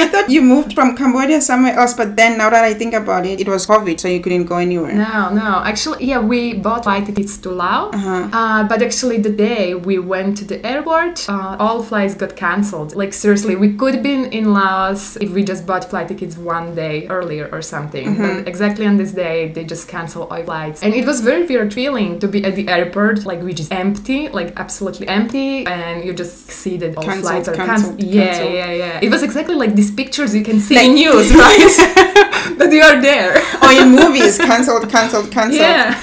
I 0.00 0.08
thought 0.12 0.28
you 0.28 0.42
moved 0.42 0.74
from 0.74 0.94
Cambodia 0.98 1.40
somewhere 1.40 1.74
else, 1.80 1.94
but 1.94 2.16
then 2.16 2.36
now 2.38 2.50
that 2.50 2.64
I 2.64 2.74
think 2.74 2.92
about 3.02 3.24
it, 3.30 3.40
it 3.40 3.48
was 3.48 3.66
COVID, 3.66 3.98
so 4.00 4.08
you 4.08 4.20
couldn't 4.20 4.46
go 4.52 4.56
anywhere. 4.56 4.94
No, 4.94 5.30
no. 5.42 5.50
Actually, 5.72 6.04
yeah, 6.10 6.20
we 6.32 6.40
bought 6.66 6.82
flight 6.84 7.06
tickets 7.06 7.34
to 7.44 7.50
Laos. 7.50 7.94
Uh-huh. 7.94 8.28
Uh, 8.40 8.64
but 8.70 8.82
actually, 8.82 9.18
the 9.28 9.34
day 9.48 9.74
we 9.74 9.98
went 10.14 10.36
to 10.38 10.44
the 10.44 10.58
airport, 10.72 11.28
uh, 11.28 11.56
all 11.64 11.82
flights 11.90 12.14
got 12.22 12.32
cancelled. 12.36 12.94
Like 13.02 13.12
seriously, 13.12 13.54
we 13.64 13.68
could 13.80 13.94
have 13.94 14.02
been 14.02 14.24
in 14.38 14.52
Laos 14.52 15.16
if 15.24 15.30
we 15.36 15.42
just 15.52 15.62
bought 15.66 15.84
flight 15.90 16.08
tickets 16.08 16.36
one 16.36 16.74
day 16.74 17.06
earlier 17.08 17.48
or 17.52 17.62
something. 17.62 18.06
Mm-hmm. 18.08 18.22
But 18.22 18.48
exactly 18.48 18.84
on 18.86 18.96
this 18.96 19.12
day, 19.12 19.38
they 19.54 19.64
just 19.64 19.88
canceled 19.88 20.28
all 20.32 20.42
flights, 20.42 20.82
and 20.82 20.90
it 20.94 21.04
was 21.06 21.20
very 21.20 21.44
weird 21.50 21.72
feeling 21.72 22.18
to 22.22 22.26
be 22.28 22.44
at 22.44 22.54
the 22.56 22.66
airport, 22.68 23.24
like 23.30 23.40
which 23.48 23.60
is 23.60 23.68
empty, 23.70 24.28
like 24.28 24.50
absolutely 24.64 25.06
empty, 25.08 25.64
and 25.66 26.04
you 26.04 26.12
just 26.12 26.50
see 26.50 26.76
that 26.82 26.96
all 26.96 27.04
Cancelled, 27.04 27.24
flights 27.26 27.48
are 27.48 27.54
cancelled, 27.54 27.98
canceled. 27.98 28.14
Yeah, 28.14 28.42
yeah, 28.42 28.72
yeah. 28.72 29.00
It 29.06 29.10
was 29.10 29.22
exactly 29.22 29.54
like 29.54 29.74
these 29.80 29.90
pictures 29.90 30.34
you 30.34 30.42
can 30.42 30.58
see 30.60 30.74
Like- 30.74 30.87
in 30.88 30.94
news, 30.94 31.34
right? 31.34 32.54
but 32.58 32.72
you 32.72 32.82
are 32.82 33.00
there. 33.00 33.34
Oh, 33.62 33.82
in 33.82 33.90
movies, 33.90 34.38
cancelled, 34.38 34.88
cancelled, 34.88 35.30
cancelled. 35.30 35.60
Yeah. 35.60 35.94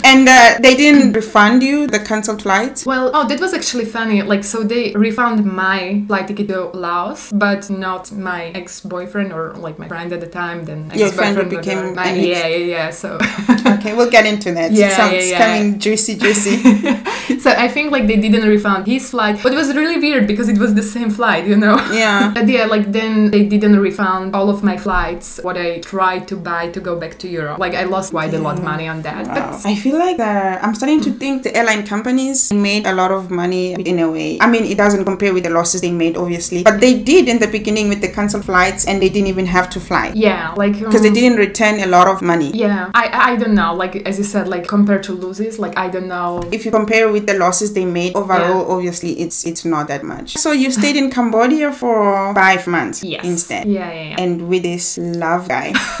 And 0.04 0.28
uh, 0.28 0.58
they 0.60 0.74
didn't 0.76 1.12
refund 1.12 1.62
you 1.62 1.86
the 1.86 1.98
cancelled 1.98 2.42
flights. 2.42 2.86
Well, 2.86 3.10
oh, 3.14 3.26
that 3.28 3.40
was 3.40 3.54
actually 3.54 3.84
funny. 3.84 4.22
Like, 4.22 4.44
so 4.44 4.62
they 4.62 4.92
refund 4.94 5.44
my 5.44 6.04
flight 6.06 6.28
ticket 6.28 6.48
to 6.48 6.64
Laos, 6.66 7.32
but 7.32 7.68
not 7.70 8.12
my 8.12 8.46
ex-boyfriend 8.60 9.32
or 9.32 9.54
like 9.54 9.78
my 9.78 9.88
friend 9.88 10.12
at 10.12 10.20
the 10.20 10.26
time. 10.26 10.64
Then 10.64 10.90
Your 10.94 11.08
ex-boyfriend 11.08 11.38
or 11.38 11.44
became 11.44 11.94
my, 11.94 12.06
an 12.06 12.18
ex- 12.18 12.26
yeah, 12.26 12.46
yeah, 12.46 12.64
yeah. 12.76 12.90
So, 12.90 13.18
Okay, 13.86 13.96
we'll 13.96 14.10
get 14.10 14.26
into 14.26 14.50
that. 14.52 14.72
Yeah, 14.72 14.88
it 14.88 14.92
sounds 14.92 15.12
yeah, 15.12 15.20
yeah. 15.22 15.38
coming 15.38 15.78
juicy, 15.78 16.16
juicy. 16.16 16.56
so 17.38 17.50
I 17.52 17.68
think 17.68 17.92
like 17.92 18.06
they 18.08 18.16
didn't 18.16 18.48
refund 18.48 18.86
his 18.86 19.10
flight, 19.10 19.38
but 19.42 19.52
it 19.52 19.56
was 19.56 19.74
really 19.74 19.98
weird 19.98 20.26
because 20.26 20.48
it 20.48 20.58
was 20.58 20.74
the 20.74 20.82
same 20.82 21.10
flight, 21.10 21.46
you 21.46 21.56
know. 21.56 21.76
yeah. 21.92 22.32
But 22.34 22.48
yeah, 22.48 22.66
like 22.66 22.90
then 22.90 23.30
they 23.30 23.44
didn't 23.46 23.78
refund 23.78 24.34
all 24.34 24.50
of 24.50 24.64
my 24.64 24.76
flights, 24.76 25.38
what 25.42 25.56
I 25.56 25.78
tried 25.80 26.26
to 26.28 26.36
buy 26.36 26.70
to 26.70 26.80
go 26.80 26.98
back 26.98 27.18
to 27.20 27.28
Europe. 27.28 27.58
Like 27.58 27.74
I 27.74 27.84
lost 27.84 28.10
quite 28.10 28.34
a 28.34 28.38
lot 28.38 28.58
of 28.58 28.64
money 28.64 28.88
on 28.88 29.02
that. 29.02 29.28
Wow. 29.28 29.60
I 29.64 29.76
feel 29.76 29.98
like 29.98 30.18
uh, 30.18 30.58
I'm 30.60 30.74
starting 30.74 31.00
to 31.02 31.12
think 31.12 31.44
the 31.44 31.56
airline 31.56 31.86
companies 31.86 32.52
made 32.52 32.86
a 32.86 32.92
lot 32.92 33.12
of 33.12 33.30
money 33.30 33.74
in 33.74 34.00
a 34.00 34.10
way. 34.10 34.38
I 34.40 34.48
mean, 34.50 34.64
it 34.64 34.76
doesn't 34.76 35.04
compare 35.04 35.32
with 35.32 35.44
the 35.44 35.50
losses 35.50 35.80
they 35.80 35.92
made, 35.92 36.16
obviously, 36.16 36.64
but 36.64 36.80
they 36.80 37.00
did 37.00 37.28
in 37.28 37.38
the 37.38 37.46
beginning 37.46 37.88
with 37.88 38.00
the 38.00 38.08
cancelled 38.08 38.44
flights, 38.44 38.84
and 38.86 39.00
they 39.00 39.08
didn't 39.08 39.28
even 39.28 39.46
have 39.46 39.70
to 39.70 39.78
fly 39.78 40.10
yeah, 40.14 40.52
like 40.56 40.78
because 40.78 41.02
they 41.02 41.08
um, 41.08 41.14
didn't 41.14 41.38
return 41.38 41.78
a 41.80 41.86
lot 41.86 42.08
of 42.08 42.20
money. 42.22 42.50
Yeah, 42.50 42.90
I 42.94 43.32
I 43.32 43.36
don't 43.36 43.54
know. 43.54 43.75
Like 43.76 43.96
as 44.08 44.18
you 44.18 44.24
said, 44.24 44.48
like 44.48 44.66
compared 44.66 45.02
to 45.04 45.12
losses, 45.12 45.58
like 45.58 45.76
I 45.76 45.88
don't 45.88 46.08
know. 46.08 46.42
If 46.52 46.64
you 46.64 46.70
compare 46.70 47.10
with 47.12 47.26
the 47.26 47.34
losses 47.34 47.72
they 47.74 47.84
made 47.84 48.14
overall, 48.16 48.70
obviously 48.72 49.12
it's 49.20 49.44
it's 49.46 49.64
not 49.64 49.88
that 49.88 50.02
much. 50.02 50.36
So 50.36 50.52
you 50.52 50.70
stayed 50.70 50.96
in 50.96 51.10
Cambodia 51.10 51.72
for 51.72 52.34
five 52.34 52.66
months 52.66 53.02
Yes. 53.04 53.24
instead. 53.24 53.66
Yeah, 53.66 53.92
yeah, 53.92 54.02
yeah. 54.10 54.16
And 54.22 54.48
with 54.48 54.62
this 54.62 54.98
love 54.98 55.48
guy, 55.48 55.72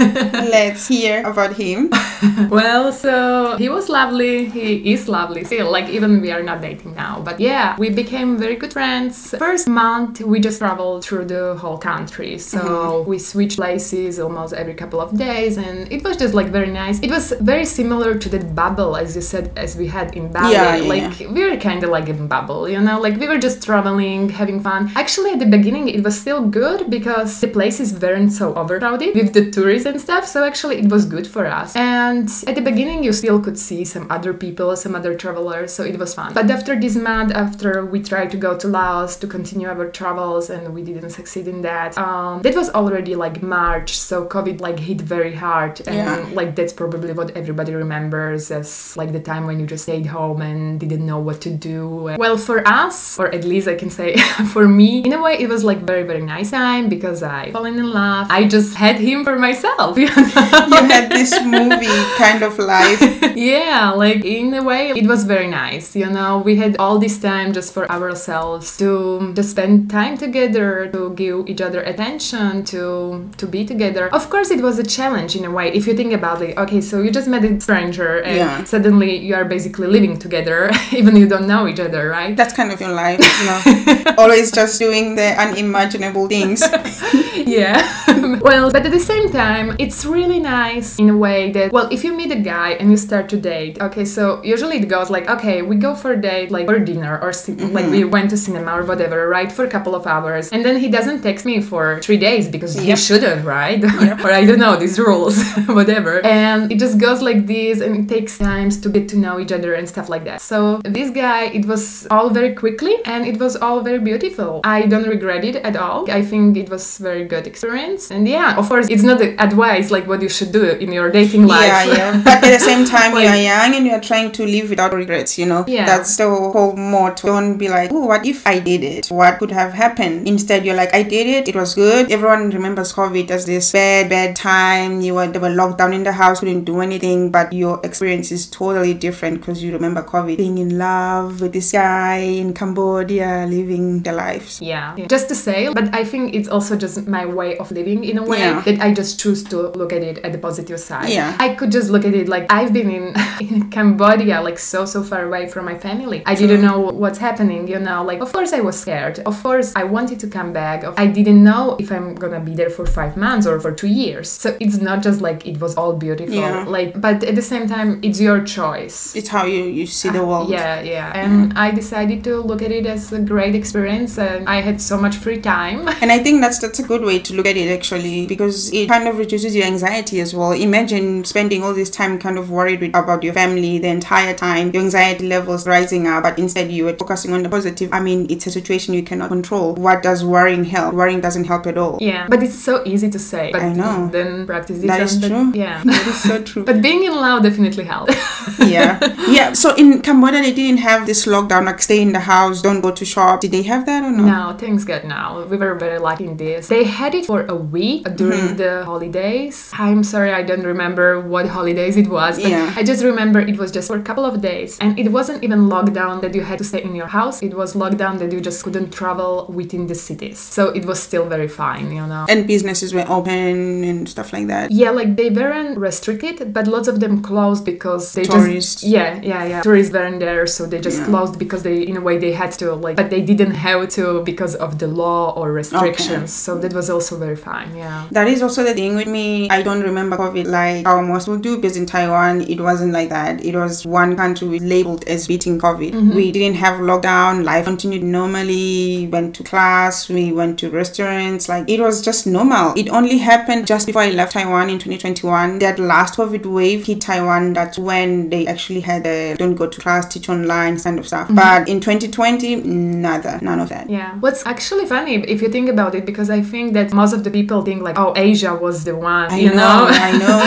let's 0.56 0.88
hear 0.88 1.22
about 1.26 1.52
him. 1.56 1.90
well, 2.50 2.92
so 2.92 3.56
he 3.58 3.68
was 3.68 3.88
lovely. 3.88 4.46
He 4.46 4.92
is 4.92 5.08
lovely 5.08 5.44
still. 5.44 5.70
Like 5.70 5.88
even 5.88 6.20
we 6.20 6.30
are 6.32 6.42
not 6.42 6.60
dating 6.62 6.94
now, 6.94 7.20
but 7.24 7.38
yeah, 7.40 7.76
we 7.78 7.90
became 7.90 8.38
very 8.38 8.56
good 8.56 8.72
friends. 8.72 9.34
First 9.38 9.68
month 9.68 10.20
we 10.20 10.40
just 10.40 10.58
traveled 10.58 11.04
through 11.04 11.26
the 11.26 11.56
whole 11.56 11.78
country, 11.78 12.38
so 12.38 12.58
Mm-hmm. 12.58 13.10
we 13.10 13.18
switched 13.18 13.56
places 13.58 14.18
almost 14.18 14.52
every 14.54 14.74
couple 14.74 15.00
of 15.00 15.16
days, 15.16 15.56
and 15.58 15.90
it 15.92 16.02
was 16.04 16.16
just 16.16 16.34
like 16.34 16.48
very 16.48 16.70
nice. 16.70 16.98
It 17.00 17.10
was 17.10 17.32
very 17.40 17.64
similar 17.66 18.14
to 18.16 18.28
that 18.30 18.54
bubble, 18.54 18.96
as 18.96 19.14
you 19.16 19.22
said, 19.22 19.50
as 19.56 19.76
we 19.76 19.86
had 19.88 20.16
in 20.16 20.32
Bali. 20.32 20.52
Yeah, 20.54 20.76
yeah, 20.76 20.88
like 20.88 21.18
we 21.34 21.44
were 21.44 21.56
kind 21.56 21.82
of 21.84 21.90
like 21.90 22.08
in 22.08 22.26
bubble, 22.26 22.68
you 22.68 22.80
know, 22.80 23.00
like 23.00 23.16
we 23.18 23.28
were 23.28 23.38
just 23.38 23.62
traveling, 23.62 24.28
having 24.30 24.60
fun. 24.60 24.90
Actually, 24.96 25.30
at 25.32 25.38
the 25.38 25.46
beginning 25.46 25.88
it 25.88 26.02
was 26.02 26.18
still 26.20 26.42
good 26.46 26.90
because 26.90 27.40
the 27.40 27.48
places 27.48 27.92
weren't 28.00 28.32
so 28.32 28.54
overcrowded 28.54 29.14
with 29.14 29.32
the 29.34 29.50
tourists 29.50 29.86
and 29.86 30.00
stuff. 30.00 30.26
So 30.26 30.44
actually 30.44 30.76
it 30.78 30.90
was 30.90 31.04
good 31.04 31.26
for 31.26 31.46
us. 31.46 31.74
And 31.76 32.28
at 32.46 32.54
the 32.54 32.62
beginning 32.62 33.04
you 33.04 33.12
still 33.12 33.40
could 33.40 33.58
see 33.58 33.84
some 33.84 34.06
other 34.10 34.32
people, 34.32 34.74
some 34.76 34.94
other 34.94 35.14
travelers, 35.14 35.72
so 35.72 35.82
it 35.84 35.98
was 35.98 36.14
fun. 36.14 36.32
But 36.34 36.50
after 36.50 36.78
this 36.78 36.96
month, 36.96 37.32
after 37.32 37.84
we 37.84 38.02
tried 38.02 38.30
to 38.30 38.36
go 38.36 38.56
to 38.56 38.66
Laos 38.68 39.16
to 39.16 39.26
continue 39.26 39.68
our 39.68 39.88
travels 39.90 40.50
and 40.50 40.72
we 40.74 40.82
didn't 40.82 41.10
succeed 41.10 41.46
in 41.48 41.62
that, 41.62 41.96
um, 41.98 42.42
that 42.42 42.54
was 42.54 42.70
already 42.70 43.14
like 43.14 43.42
March, 43.42 43.90
so 43.98 44.24
COVID 44.26 44.60
like 44.60 44.78
hit 44.78 45.00
very 45.00 45.34
hard, 45.34 45.80
and 45.86 45.96
Yeah. 45.96 46.26
like 46.34 46.54
that's 46.56 46.72
probably 46.72 47.12
what 47.12 47.36
everybody 47.56 47.74
remembers 47.74 48.50
as 48.50 48.94
like 48.98 49.12
the 49.12 49.20
time 49.20 49.46
when 49.46 49.58
you 49.58 49.64
just 49.64 49.84
stayed 49.84 50.04
home 50.04 50.42
and 50.42 50.78
didn't 50.78 51.06
know 51.06 51.18
what 51.18 51.40
to 51.40 51.48
do. 51.48 51.88
Well, 52.18 52.36
for 52.36 52.60
us, 52.68 53.18
or 53.18 53.34
at 53.34 53.44
least 53.44 53.66
I 53.66 53.76
can 53.76 53.88
say 53.88 54.18
for 54.52 54.68
me, 54.68 55.00
in 55.08 55.14
a 55.14 55.22
way, 55.22 55.38
it 55.40 55.48
was 55.48 55.64
like 55.64 55.78
very 55.78 56.02
very 56.02 56.20
nice 56.20 56.50
time 56.50 56.90
because 56.90 57.22
I 57.22 57.52
fallen 57.52 57.78
in 57.78 57.90
love. 57.90 58.26
I 58.28 58.44
just 58.46 58.74
had 58.74 58.96
him 58.96 59.24
for 59.24 59.38
myself. 59.38 59.96
You 59.96 60.06
know? 60.16 60.66
You 60.74 60.82
had 60.84 61.08
this 61.10 61.32
movie 61.42 62.00
kind 62.18 62.42
of 62.42 62.58
life. 62.58 63.00
yeah, 63.34 63.90
like 63.92 64.22
in 64.26 64.52
a 64.52 64.62
way, 64.62 64.90
it 64.90 65.06
was 65.06 65.24
very 65.24 65.48
nice. 65.48 65.96
You 65.96 66.10
know, 66.10 66.42
we 66.44 66.56
had 66.56 66.76
all 66.76 66.98
this 66.98 67.16
time 67.18 67.54
just 67.54 67.72
for 67.72 67.90
ourselves 67.90 68.76
to 68.82 69.32
just 69.32 69.52
spend 69.52 69.88
time 69.88 70.18
together, 70.18 70.90
to 70.92 71.14
give 71.14 71.48
each 71.48 71.62
other 71.62 71.80
attention, 71.80 72.64
to 72.72 73.30
to 73.40 73.46
be 73.46 73.64
together. 73.64 74.12
Of 74.12 74.28
course, 74.28 74.50
it 74.50 74.60
was 74.60 74.78
a 74.78 74.84
challenge 74.98 75.32
in 75.38 75.44
a 75.46 75.50
way. 75.50 75.72
If 75.72 75.86
you 75.86 75.94
think 75.94 76.12
about 76.12 76.42
it, 76.42 76.52
okay, 76.58 76.82
so 76.82 77.00
you 77.00 77.10
just 77.10 77.28
a 77.44 77.60
stranger 77.60 78.18
and 78.22 78.36
Yeah. 78.36 78.64
suddenly 78.64 79.16
you 79.16 79.34
are 79.34 79.44
basically 79.44 79.86
living 79.86 80.18
together, 80.18 80.70
even 80.92 81.16
you 81.16 81.26
don't 81.28 81.46
know 81.46 81.66
each 81.68 81.80
other, 81.80 82.08
right? 82.08 82.36
That's 82.36 82.52
kind 82.54 82.70
of 82.72 82.80
your 82.80 82.92
life, 82.92 83.20
you 83.40 83.46
know. 83.46 84.14
Always 84.18 84.50
just 84.52 84.78
doing 84.78 85.14
the 85.16 85.28
unimaginable 85.38 86.28
things. 86.28 86.62
yeah. 87.46 87.82
well, 88.40 88.70
but 88.70 88.84
at 88.86 88.92
the 88.92 89.00
same 89.00 89.30
time, 89.30 89.76
it's 89.78 90.04
really 90.04 90.40
nice 90.40 90.98
in 90.98 91.08
a 91.10 91.16
way 91.16 91.52
that, 91.52 91.72
well, 91.72 91.88
if 91.90 92.04
you 92.04 92.16
meet 92.16 92.30
a 92.32 92.40
guy 92.40 92.70
and 92.72 92.90
you 92.90 92.96
start 92.96 93.28
to 93.30 93.36
date, 93.36 93.80
okay, 93.80 94.04
so 94.04 94.42
usually 94.42 94.78
it 94.78 94.88
goes 94.88 95.10
like, 95.10 95.28
okay, 95.28 95.62
we 95.62 95.76
go 95.76 95.94
for 95.94 96.12
a 96.12 96.20
date, 96.20 96.50
like 96.50 96.66
for 96.66 96.78
dinner 96.78 97.18
or 97.20 97.32
cin- 97.32 97.56
mm-hmm. 97.56 97.74
like 97.74 97.86
we 97.90 98.04
went 98.04 98.30
to 98.30 98.36
cinema 98.36 98.72
or 98.78 98.84
whatever, 98.84 99.28
right, 99.28 99.50
for 99.50 99.64
a 99.64 99.70
couple 99.70 99.94
of 99.94 100.06
hours, 100.06 100.50
and 100.50 100.64
then 100.64 100.78
he 100.78 100.88
doesn't 100.88 101.22
text 101.22 101.44
me 101.44 101.60
for 101.60 102.00
three 102.02 102.16
days 102.16 102.48
because 102.48 102.74
he 102.74 102.94
shouldn't, 102.96 103.44
right? 103.44 103.82
or 104.24 104.32
I 104.32 104.44
don't 104.44 104.58
know 104.58 104.76
these 104.76 104.98
rules, 104.98 105.42
whatever, 105.66 106.24
and 106.24 106.70
it 106.72 106.78
just 106.78 106.98
goes 106.98 107.22
like 107.22 107.46
this, 107.46 107.80
and 107.80 107.96
it 107.96 108.08
takes 108.14 108.38
times 108.38 108.80
to 108.80 108.88
get 108.88 109.08
to 109.10 109.16
know 109.16 109.38
each 109.38 109.52
other 109.52 109.74
and 109.74 109.88
stuff 109.88 110.08
like 110.08 110.24
that. 110.24 110.40
So 110.40 110.78
this 110.84 111.10
guy, 111.10 111.44
it 111.46 111.64
was 111.66 112.06
all 112.10 112.30
very 112.30 112.54
quickly 112.54 112.96
and 113.04 113.26
it 113.26 113.38
was 113.38 113.56
all 113.56 113.80
very 113.80 113.98
beautiful. 113.98 114.60
I 114.64 114.86
don't 114.86 115.08
regret 115.08 115.44
it 115.44 115.56
at 115.56 115.76
all. 115.76 116.10
I 116.10 116.22
think 116.22 116.56
it 116.56 116.68
was 116.68 116.98
very 116.98 117.24
good 117.24 117.46
experience. 117.46 118.10
And 118.16 118.26
yeah, 118.26 118.56
of 118.56 118.68
course, 118.68 118.88
it's 118.88 119.02
not 119.02 119.20
advice 119.20 119.90
like 119.90 120.06
what 120.06 120.22
you 120.22 120.28
should 120.28 120.52
do 120.52 120.64
in 120.64 120.90
your 120.92 121.10
dating 121.10 121.46
life. 121.46 121.68
Yeah, 121.68 121.84
yeah. 121.84 122.22
But 122.24 122.42
at 122.44 122.50
the 122.58 122.58
same 122.70 122.84
time, 122.96 123.12
Like- 123.12 123.24
you're 123.24 123.42
young 123.52 123.74
and 123.76 123.86
you're 123.86 124.00
trying 124.00 124.32
to 124.32 124.42
live 124.46 124.70
without 124.70 124.92
regrets, 124.94 125.38
you 125.38 125.46
know? 125.46 125.64
Yeah. 125.68 125.84
That's 125.84 126.16
the 126.16 126.28
whole 126.28 126.74
motto. 126.76 127.26
Don't 127.28 127.58
be 127.58 127.68
like, 127.68 127.90
oh, 127.92 128.06
what 128.06 128.24
if 128.24 128.46
I 128.46 128.58
did 128.58 128.82
it? 128.82 129.08
What 129.08 129.38
could 129.38 129.50
have 129.50 129.72
happened? 129.74 130.26
Instead, 130.26 130.64
you're 130.64 130.76
like, 130.82 130.94
I 130.94 131.02
did 131.02 131.26
it. 131.26 131.48
It 131.48 131.56
was 131.56 131.74
good. 131.74 132.10
Everyone 132.10 132.48
remembers 132.50 132.92
COVID 132.94 133.30
as 133.30 133.44
this 133.46 133.72
bad, 133.72 134.08
bad 134.08 134.34
time. 134.36 135.00
You 135.02 135.14
were, 135.16 135.26
they 135.26 135.38
were 135.38 135.50
locked 135.50 135.78
down 135.78 135.92
in 135.92 136.04
the 136.04 136.12
house, 136.12 136.40
couldn't 136.40 136.64
do 136.64 136.80
anything, 136.80 137.30
but 137.30 137.52
your 137.52 137.80
experience 137.84 138.32
is 138.32 138.46
totally 138.46 138.94
different 138.94 139.40
because 139.40 139.62
you 139.62 139.72
remember 139.72 140.02
COVID 140.02 140.36
being 140.38 140.58
in 140.58 140.78
love 140.78 141.40
with 141.42 141.52
this 141.52 141.72
guy 141.72 142.16
in 142.18 142.54
Cambodia, 142.54 143.46
living 143.48 144.02
the 144.02 144.12
lives. 144.12 144.60
Yeah. 144.62 144.96
Just 145.08 145.28
to 145.28 145.34
say, 145.34 145.72
but 145.72 145.94
I 145.94 146.04
think 146.04 146.34
it's 146.34 146.48
also 146.48 146.76
just 146.76 147.06
my 147.06 147.26
way 147.26 147.58
of 147.58 147.70
living 147.72 148.04
in 148.10 148.18
a 148.18 148.22
way 148.22 148.38
Yeah. 148.38 148.60
that 148.66 148.80
I 148.80 148.92
just 148.92 149.20
choose 149.20 149.42
to 149.44 149.56
look 149.80 149.92
at 149.92 150.02
it 150.02 150.18
at 150.24 150.32
the 150.32 150.38
positive 150.38 150.80
side. 150.80 151.08
Yeah. 151.08 151.36
I 151.38 151.54
could 151.54 151.72
just 151.72 151.90
look 151.90 152.04
at 152.04 152.14
it 152.14 152.28
like 152.28 152.52
I've 152.52 152.72
been 152.72 152.90
in, 152.90 153.14
in 153.40 153.70
Cambodia, 153.70 154.40
like 154.40 154.58
so, 154.58 154.84
so 154.84 155.02
far 155.02 155.24
away 155.24 155.48
from 155.48 155.64
my 155.64 155.76
family. 155.76 156.22
I 156.26 156.34
didn't 156.34 156.62
know 156.62 156.78
what's 156.80 157.18
happening, 157.18 157.68
you 157.68 157.78
know, 157.78 158.02
like 158.04 158.20
of 158.20 158.32
course 158.32 158.52
I 158.52 158.60
was 158.60 158.78
scared. 158.78 159.18
Of 159.20 159.42
course 159.42 159.72
I 159.76 159.84
wanted 159.84 160.20
to 160.20 160.28
come 160.28 160.52
back. 160.52 160.84
I 160.96 161.06
didn't 161.06 161.42
know 161.42 161.76
if 161.78 161.90
I'm 161.90 162.14
gonna 162.14 162.40
be 162.40 162.54
there 162.54 162.70
for 162.70 162.86
five 162.86 163.16
months 163.16 163.46
or 163.46 163.60
for 163.60 163.72
two 163.72 163.88
years. 163.88 164.30
So 164.30 164.56
it's 164.60 164.78
not 164.78 165.02
just 165.02 165.20
like 165.20 165.46
it 165.46 165.60
was 165.60 165.74
all 165.76 165.94
beautiful. 165.94 166.34
Yeah. 166.34 166.64
Like, 166.64 167.00
but 167.00 167.22
at 167.24 167.34
the 167.34 167.42
same 167.42 167.68
time, 167.68 168.00
it's 168.02 168.20
your 168.20 168.42
choice. 168.42 169.14
It's 169.16 169.28
how 169.28 169.44
you, 169.44 169.64
you 169.64 169.86
see 169.86 170.10
the 170.10 170.22
ah, 170.22 170.26
world. 170.26 170.50
Yeah, 170.50 170.80
yeah. 170.80 171.12
And 171.14 171.56
I 171.58 171.70
decided 171.70 172.24
to 172.24 172.40
look 172.40 172.62
at 172.62 172.70
it 172.70 172.86
as 172.86 173.12
a 173.12 173.20
great 173.20 173.54
experience 173.54 174.18
and 174.18 174.48
I 174.48 174.60
had 174.60 174.80
so 174.80 174.96
much 174.98 175.16
free 175.16 175.40
time. 175.40 175.88
And 176.00 176.12
I 176.12 176.18
think 176.18 176.40
that's 176.40 176.58
that's 176.58 176.78
a 176.78 176.82
good 176.82 177.02
way 177.02 177.18
to 177.18 177.34
look 177.34 177.46
at 177.46 177.56
it 177.56 177.70
actually 177.70 177.95
because 178.26 178.72
it 178.72 178.88
kind 178.88 179.08
of 179.08 179.18
reduces 179.18 179.54
your 179.54 179.64
anxiety 179.64 180.20
as 180.20 180.34
well. 180.34 180.52
Imagine 180.52 181.24
spending 181.24 181.62
all 181.62 181.74
this 181.74 181.90
time 181.90 182.18
kind 182.18 182.38
of 182.38 182.50
worried 182.50 182.80
with, 182.80 182.90
about 182.94 183.22
your 183.22 183.32
family 183.32 183.78
the 183.78 183.88
entire 183.88 184.34
time, 184.34 184.70
your 184.72 184.82
anxiety 184.82 185.26
levels 185.26 185.66
rising 185.66 186.06
up, 186.06 186.22
but 186.22 186.38
instead 186.38 186.70
you 186.70 186.84
were 186.84 186.92
focusing 186.94 187.32
on 187.32 187.42
the 187.42 187.48
positive. 187.48 187.92
I 187.92 188.00
mean, 188.00 188.26
it's 188.30 188.46
a 188.46 188.50
situation 188.50 188.94
you 188.94 189.02
cannot 189.02 189.28
control. 189.28 189.74
What 189.74 190.02
does 190.02 190.24
worrying 190.24 190.64
help? 190.64 190.94
Worrying 190.94 191.20
doesn't 191.20 191.44
help 191.44 191.66
at 191.66 191.78
all. 191.78 191.98
Yeah, 192.00 192.26
but 192.28 192.42
it's 192.42 192.58
so 192.58 192.82
easy 192.84 193.10
to 193.10 193.18
say. 193.18 193.50
But 193.52 193.62
I 193.62 193.72
know. 193.72 194.08
Then 194.08 194.46
practice 194.46 194.82
it. 194.82 194.86
That 194.86 195.00
is 195.00 195.20
then- 195.20 195.30
true. 195.30 195.60
Yeah. 195.60 195.82
That 195.96 196.06
is 196.06 196.22
so 196.22 196.42
true. 196.42 196.64
But 196.64 196.82
being 196.82 197.04
in 197.04 197.14
Lao 197.14 197.38
definitely 197.38 197.84
helps. 197.84 198.14
yeah. 198.58 198.98
Yeah. 199.28 199.52
So 199.52 199.74
in 199.74 200.02
Cambodia, 200.02 200.42
they 200.42 200.52
didn't 200.52 200.80
have 200.80 201.06
this 201.06 201.26
lockdown, 201.26 201.64
like 201.66 201.80
stay 201.80 202.00
in 202.02 202.12
the 202.12 202.20
house, 202.20 202.60
don't 202.62 202.80
go 202.80 202.90
to 202.90 203.04
shop. 203.04 203.40
Did 203.40 203.52
they 203.52 203.62
have 203.62 203.86
that 203.86 204.02
or 204.04 204.10
no? 204.12 204.24
no, 204.24 204.56
thanks 204.58 204.84
God 204.84 205.04
now. 205.04 205.44
We 205.44 205.56
were 205.56 205.74
very 205.74 205.98
lucky 205.98 206.24
in 206.26 206.36
this. 206.36 206.68
They 206.68 206.84
had 206.84 207.14
it 207.14 207.26
for 207.26 207.46
a 207.46 207.54
week 207.54 207.85
during 208.20 208.36
Mm-hmm. 208.46 208.56
the 208.62 208.72
holidays. 208.84 209.56
I'm 209.86 210.02
sorry, 210.12 210.32
I 210.40 210.42
don't 210.42 210.66
remember 210.74 211.20
what 211.32 211.44
holidays 211.56 211.96
it 212.02 212.08
was, 212.18 212.34
but 212.42 212.50
Yeah. 212.50 212.72
I 212.78 212.82
just 212.90 213.02
remember 213.10 213.38
it 213.52 213.56
was 213.62 213.70
just 213.76 213.86
for 213.90 213.96
a 213.96 214.02
couple 214.08 214.24
of 214.30 214.34
days. 214.50 214.70
And 214.84 214.98
it 215.02 215.08
wasn't 215.18 215.38
even 215.46 215.60
lockdown 215.74 216.14
that 216.22 216.32
you 216.36 216.42
had 216.50 216.58
to 216.62 216.64
stay 216.72 216.82
in 216.88 216.94
your 217.00 217.10
house, 217.18 217.36
it 217.48 217.54
was 217.62 217.74
lockdown 217.82 218.14
that 218.20 218.30
you 218.34 218.40
just 218.40 218.58
couldn't 218.64 218.90
travel 219.00 219.30
within 219.60 219.82
the 219.90 219.94
cities. 220.08 220.38
So 220.38 220.62
it 220.78 220.84
was 220.90 220.98
still 221.08 221.26
very 221.36 221.48
fine, 221.62 221.86
you 221.98 222.06
know. 222.12 222.24
And 222.32 222.46
businesses 222.54 222.90
were 222.96 223.06
open 223.18 223.84
and 223.90 224.08
stuff 224.14 224.28
like 224.36 224.46
that. 224.52 224.70
Yeah, 224.70 224.90
like 225.00 225.10
they 225.20 225.30
weren't 225.40 225.76
restricted, 225.88 226.36
but 226.56 226.64
lots 226.76 226.88
of 226.92 226.96
them 227.00 227.14
closed 227.30 227.64
because 227.72 228.04
they 228.16 228.24
Tourists. 228.24 228.80
just 228.82 228.84
yeah, 228.96 229.20
yeah, 229.32 229.44
yeah. 229.52 229.60
Tourists 229.66 229.92
weren't 229.96 230.20
there, 230.26 230.46
so 230.56 230.60
they 230.72 230.80
just 230.88 230.98
Yeah. 231.00 231.10
closed 231.10 231.34
because 231.44 231.62
they 231.62 231.76
in 231.90 231.96
a 231.96 232.04
way 232.08 232.16
they 232.24 232.32
had 232.42 232.50
to 232.60 232.66
like, 232.84 232.96
but 233.00 233.08
they 233.14 233.22
didn't 233.30 233.54
have 233.66 233.82
to 233.98 234.04
because 234.32 234.54
of 234.64 234.70
the 234.82 234.88
law 235.02 235.20
or 235.38 235.46
restrictions. 235.62 236.32
So 236.44 236.50
that 236.62 236.72
was 236.72 236.88
also 236.94 237.12
very 237.26 237.36
fine. 237.50 237.68
Yeah. 237.76 238.08
That 238.10 238.28
is 238.28 238.42
also 238.42 238.64
the 238.64 238.74
thing 238.74 238.96
with 238.96 239.06
me. 239.06 239.48
I 239.50 239.62
don't 239.62 239.82
remember 239.82 240.16
COVID 240.16 240.46
like 240.46 240.84
how 240.84 241.00
most 241.02 241.28
will 241.28 241.38
do 241.38 241.56
because 241.56 241.76
in 241.76 241.86
Taiwan 241.86 242.42
it 242.42 242.60
wasn't 242.60 242.92
like 242.92 243.08
that. 243.10 243.44
It 243.44 243.54
was 243.54 243.84
one 243.84 244.16
country 244.16 244.48
we 244.48 244.58
labeled 244.58 245.04
as 245.06 245.26
beating 245.26 245.58
COVID. 245.58 245.92
Mm-hmm. 245.92 246.14
We 246.14 246.32
didn't 246.32 246.56
have 246.56 246.80
lockdown. 246.80 247.44
Life 247.44 247.64
continued 247.66 248.02
normally. 248.02 249.08
Went 249.08 249.34
to 249.36 249.42
class. 249.42 250.08
We 250.08 250.32
went 250.32 250.58
to 250.60 250.70
restaurants. 250.70 251.48
Like 251.48 251.68
it 251.68 251.80
was 251.80 252.02
just 252.02 252.26
normal. 252.26 252.74
It 252.76 252.88
only 252.88 253.18
happened 253.18 253.66
just 253.66 253.86
before 253.86 254.02
I 254.02 254.10
left 254.10 254.32
Taiwan 254.32 254.70
in 254.70 254.78
2021. 254.78 255.58
That 255.58 255.78
last 255.78 256.16
COVID 256.16 256.46
wave 256.46 256.86
hit 256.86 257.00
Taiwan. 257.00 257.52
That's 257.52 257.78
when 257.78 258.30
they 258.30 258.46
actually 258.46 258.80
had 258.80 259.06
a 259.06 259.34
don't 259.36 259.54
go 259.54 259.66
to 259.66 259.80
class, 259.80 260.12
teach 260.12 260.28
online 260.28 260.78
kind 260.78 260.98
of 260.98 261.06
stuff. 261.06 261.26
Mm-hmm. 261.26 261.36
But 261.36 261.68
in 261.68 261.80
2020, 261.80 262.56
nada, 262.56 263.38
none 263.42 263.60
of 263.60 263.68
that. 263.68 263.88
Yeah. 263.90 264.14
What's 264.20 264.44
actually 264.46 264.86
funny 264.86 265.16
if 265.16 265.42
you 265.42 265.48
think 265.48 265.68
about 265.68 265.94
it, 265.94 266.06
because 266.06 266.30
I 266.30 266.40
think 266.42 266.72
that 266.74 266.92
most 266.92 267.12
of 267.12 267.24
the 267.24 267.30
people 267.30 267.62
think 267.66 267.82
like, 267.88 267.98
oh, 267.98 268.12
Asia 268.28 268.52
was 268.54 268.84
the 268.88 268.94
one, 268.96 269.26
I 269.30 269.38
you 269.44 269.52
know, 269.60 269.78
I 270.06 270.10
know. 270.22 270.38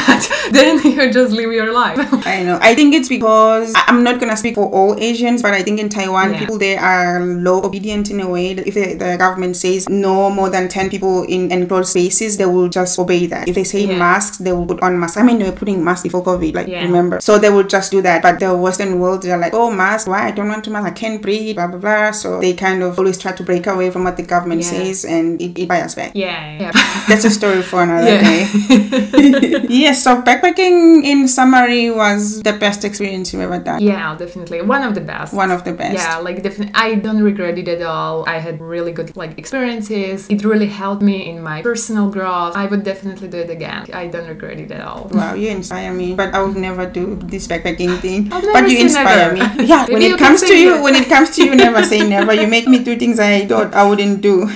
but 0.06 0.22
then 0.56 0.72
you 0.84 1.12
just 1.18 1.32
live 1.40 1.50
your 1.60 1.72
life. 1.72 1.98
I 2.34 2.42
know. 2.46 2.58
I 2.62 2.74
think 2.78 2.94
it's 2.98 3.08
because 3.08 3.72
I'm 3.88 4.00
not 4.08 4.20
gonna 4.20 4.36
speak 4.36 4.54
for 4.60 4.66
all 4.78 4.94
Asians, 5.08 5.42
but 5.42 5.52
I 5.58 5.62
think 5.66 5.80
in 5.80 5.88
Taiwan, 5.88 6.32
Yeah. 6.32 6.38
people 6.40 6.58
there 6.58 6.78
are 6.80 7.24
low 7.48 7.58
obedient 7.68 8.10
in 8.10 8.20
a 8.20 8.28
way. 8.28 8.46
That 8.54 8.66
if 8.70 8.74
the, 8.74 8.86
the 8.94 9.16
government 9.24 9.56
says 9.56 9.88
no 9.88 10.30
more 10.38 10.50
than 10.50 10.68
ten 10.68 10.90
people 10.94 11.22
in 11.24 11.50
enclosed 11.50 11.90
spaces, 11.96 12.36
they 12.36 12.46
will 12.54 12.68
just 12.68 12.98
obey 12.98 13.26
that. 13.34 13.48
If 13.48 13.54
they 13.58 13.64
say 13.64 13.82
Yeah. 13.86 13.98
masks, 14.06 14.36
they 14.38 14.52
will 14.52 14.66
put 14.66 14.80
on 14.82 14.98
masks. 15.00 15.16
I 15.16 15.22
mean, 15.22 15.38
they 15.40 15.48
were 15.50 15.56
putting 15.62 15.82
masks 15.82 16.02
before 16.04 16.22
COVID, 16.22 16.54
like 16.54 16.68
Yeah. 16.68 16.82
remember. 16.82 17.20
So 17.20 17.38
they 17.38 17.50
will 17.50 17.68
just 17.76 17.90
do 17.90 18.02
that. 18.02 18.22
But 18.22 18.38
the 18.40 18.54
Western 18.56 19.00
world, 19.00 19.22
they're 19.22 19.38
like, 19.46 19.54
oh, 19.54 19.70
mask. 19.70 20.06
Why? 20.06 20.26
I 20.28 20.30
don't 20.30 20.48
want 20.48 20.64
to 20.64 20.70
mask. 20.70 20.86
I 20.86 20.90
can't 21.02 21.20
breathe. 21.22 21.56
Blah 21.56 21.68
blah 21.68 21.78
blah. 21.78 22.10
So 22.12 22.40
they 22.40 22.52
kind 22.66 22.82
of 22.82 22.98
always 22.98 23.18
try 23.18 23.32
to 23.32 23.42
break 23.42 23.66
away 23.66 23.90
from 23.90 24.04
what 24.04 24.16
the 24.16 24.22
government 24.34 24.62
says, 24.64 25.04
and 25.04 25.40
it, 25.40 25.58
it 25.58 25.68
bites 25.68 25.94
back. 25.94 26.12
yeah. 26.14 26.65
That's 27.08 27.24
a 27.24 27.30
story 27.30 27.62
for 27.62 27.82
another 27.82 28.06
Yeah. 28.06 28.22
day. 28.22 29.66
yes, 29.68 30.02
so 30.04 30.22
backpacking 30.22 31.04
in 31.04 31.28
summary 31.28 31.90
was 31.90 32.42
the 32.42 32.52
best 32.52 32.84
experience 32.84 33.32
you've 33.32 33.42
ever 33.42 33.58
done. 33.58 33.82
yeah, 33.82 34.16
definitely. 34.16 34.62
One 34.62 34.82
of 34.82 34.94
the 34.94 35.00
best. 35.00 35.32
One 35.34 35.50
of 35.50 35.64
the 35.64 35.72
best. 35.72 35.94
Yeah, 35.94 36.18
like 36.18 36.42
definitely, 36.42 36.74
I 36.74 36.94
don't 36.96 37.22
regret 37.22 37.58
it 37.58 37.68
at 37.68 37.82
all. 37.82 38.24
I 38.28 38.38
had 38.38 38.60
really 38.60 38.92
good 38.92 39.16
like 39.16 39.38
experiences. 39.38 40.26
It 40.28 40.44
really 40.44 40.66
helped 40.66 41.02
me 41.02 41.28
in 41.30 41.42
my 41.42 41.62
personal 41.62 42.10
growth. 42.10 42.56
I 42.56 42.66
would 42.66 42.84
definitely 42.84 43.28
do 43.28 43.38
it 43.38 43.50
again. 43.50 43.86
I 43.92 44.06
don't 44.08 44.28
regret 44.28 44.58
it 44.60 44.70
at 44.70 44.82
all. 44.86 45.08
Wow, 45.12 45.34
you 45.34 45.48
inspire 45.50 45.92
me, 45.92 46.14
but 46.14 46.34
I 46.34 46.42
would 46.42 46.56
never 46.56 46.86
do 46.86 47.16
this 47.22 47.46
backpacking 47.46 48.00
thing. 48.00 48.28
But 48.28 48.68
you 48.70 48.78
inspire 48.78 49.32
never. 49.34 49.56
me. 49.58 49.64
Yeah, 49.72 49.86
when 49.86 50.02
it 50.02 50.18
comes 50.18 50.42
to 50.42 50.54
you, 50.56 50.74
that. 50.74 50.82
when 50.82 50.94
it 50.94 51.08
comes 51.08 51.30
to 51.36 51.44
you, 51.44 51.54
never 51.54 51.82
say 51.82 52.06
never. 52.08 52.32
You 52.34 52.46
make 52.46 52.66
me 52.68 52.78
do 52.78 52.96
things 52.96 53.18
I 53.18 53.46
thought 53.46 53.74
I 53.74 53.82
wouldn't 53.88 54.20
do. 54.20 54.46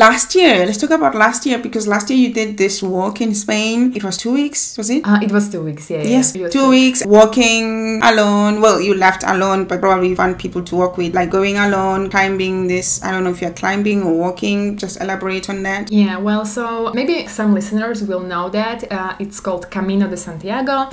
Last 0.00 0.34
year, 0.34 0.64
let's 0.64 0.78
talk 0.78 0.90
about 0.90 1.14
last 1.14 1.44
year 1.44 1.58
because 1.58 1.86
last 1.86 2.08
year 2.08 2.18
you 2.18 2.32
did 2.32 2.56
this 2.56 2.82
walk 2.82 3.20
in 3.20 3.34
Spain. 3.34 3.92
It 3.94 4.02
was 4.02 4.16
two 4.16 4.32
weeks, 4.32 4.78
was 4.78 4.88
it? 4.88 5.06
Uh, 5.06 5.20
it 5.22 5.30
was 5.30 5.50
two 5.50 5.62
weeks. 5.62 5.90
Yeah. 5.90 6.02
Yes, 6.02 6.34
yeah. 6.34 6.48
Two 6.48 6.70
weeks 6.70 7.04
walking 7.04 8.00
alone. 8.02 8.62
Well, 8.62 8.80
you 8.80 8.94
left 8.94 9.22
alone, 9.24 9.66
but 9.66 9.80
probably 9.80 10.08
you 10.08 10.16
found 10.16 10.38
people 10.38 10.62
to 10.62 10.74
walk 10.74 10.96
with, 10.96 11.14
like 11.14 11.28
going 11.28 11.58
alone, 11.58 12.08
climbing 12.08 12.66
this. 12.66 13.02
I 13.04 13.10
don't 13.10 13.24
know 13.24 13.30
if 13.30 13.42
you're 13.42 13.52
climbing 13.52 14.02
or 14.02 14.14
walking. 14.16 14.78
Just 14.78 15.02
elaborate 15.02 15.50
on 15.50 15.62
that. 15.64 15.92
Yeah, 15.92 16.16
well, 16.16 16.46
so 16.46 16.90
maybe 16.94 17.26
some 17.26 17.52
listeners 17.52 18.02
will 18.02 18.24
know 18.32 18.48
that 18.48 18.90
uh, 18.90 19.16
it's 19.18 19.38
called 19.38 19.70
Camino 19.70 20.08
de 20.08 20.16
Santiago, 20.16 20.88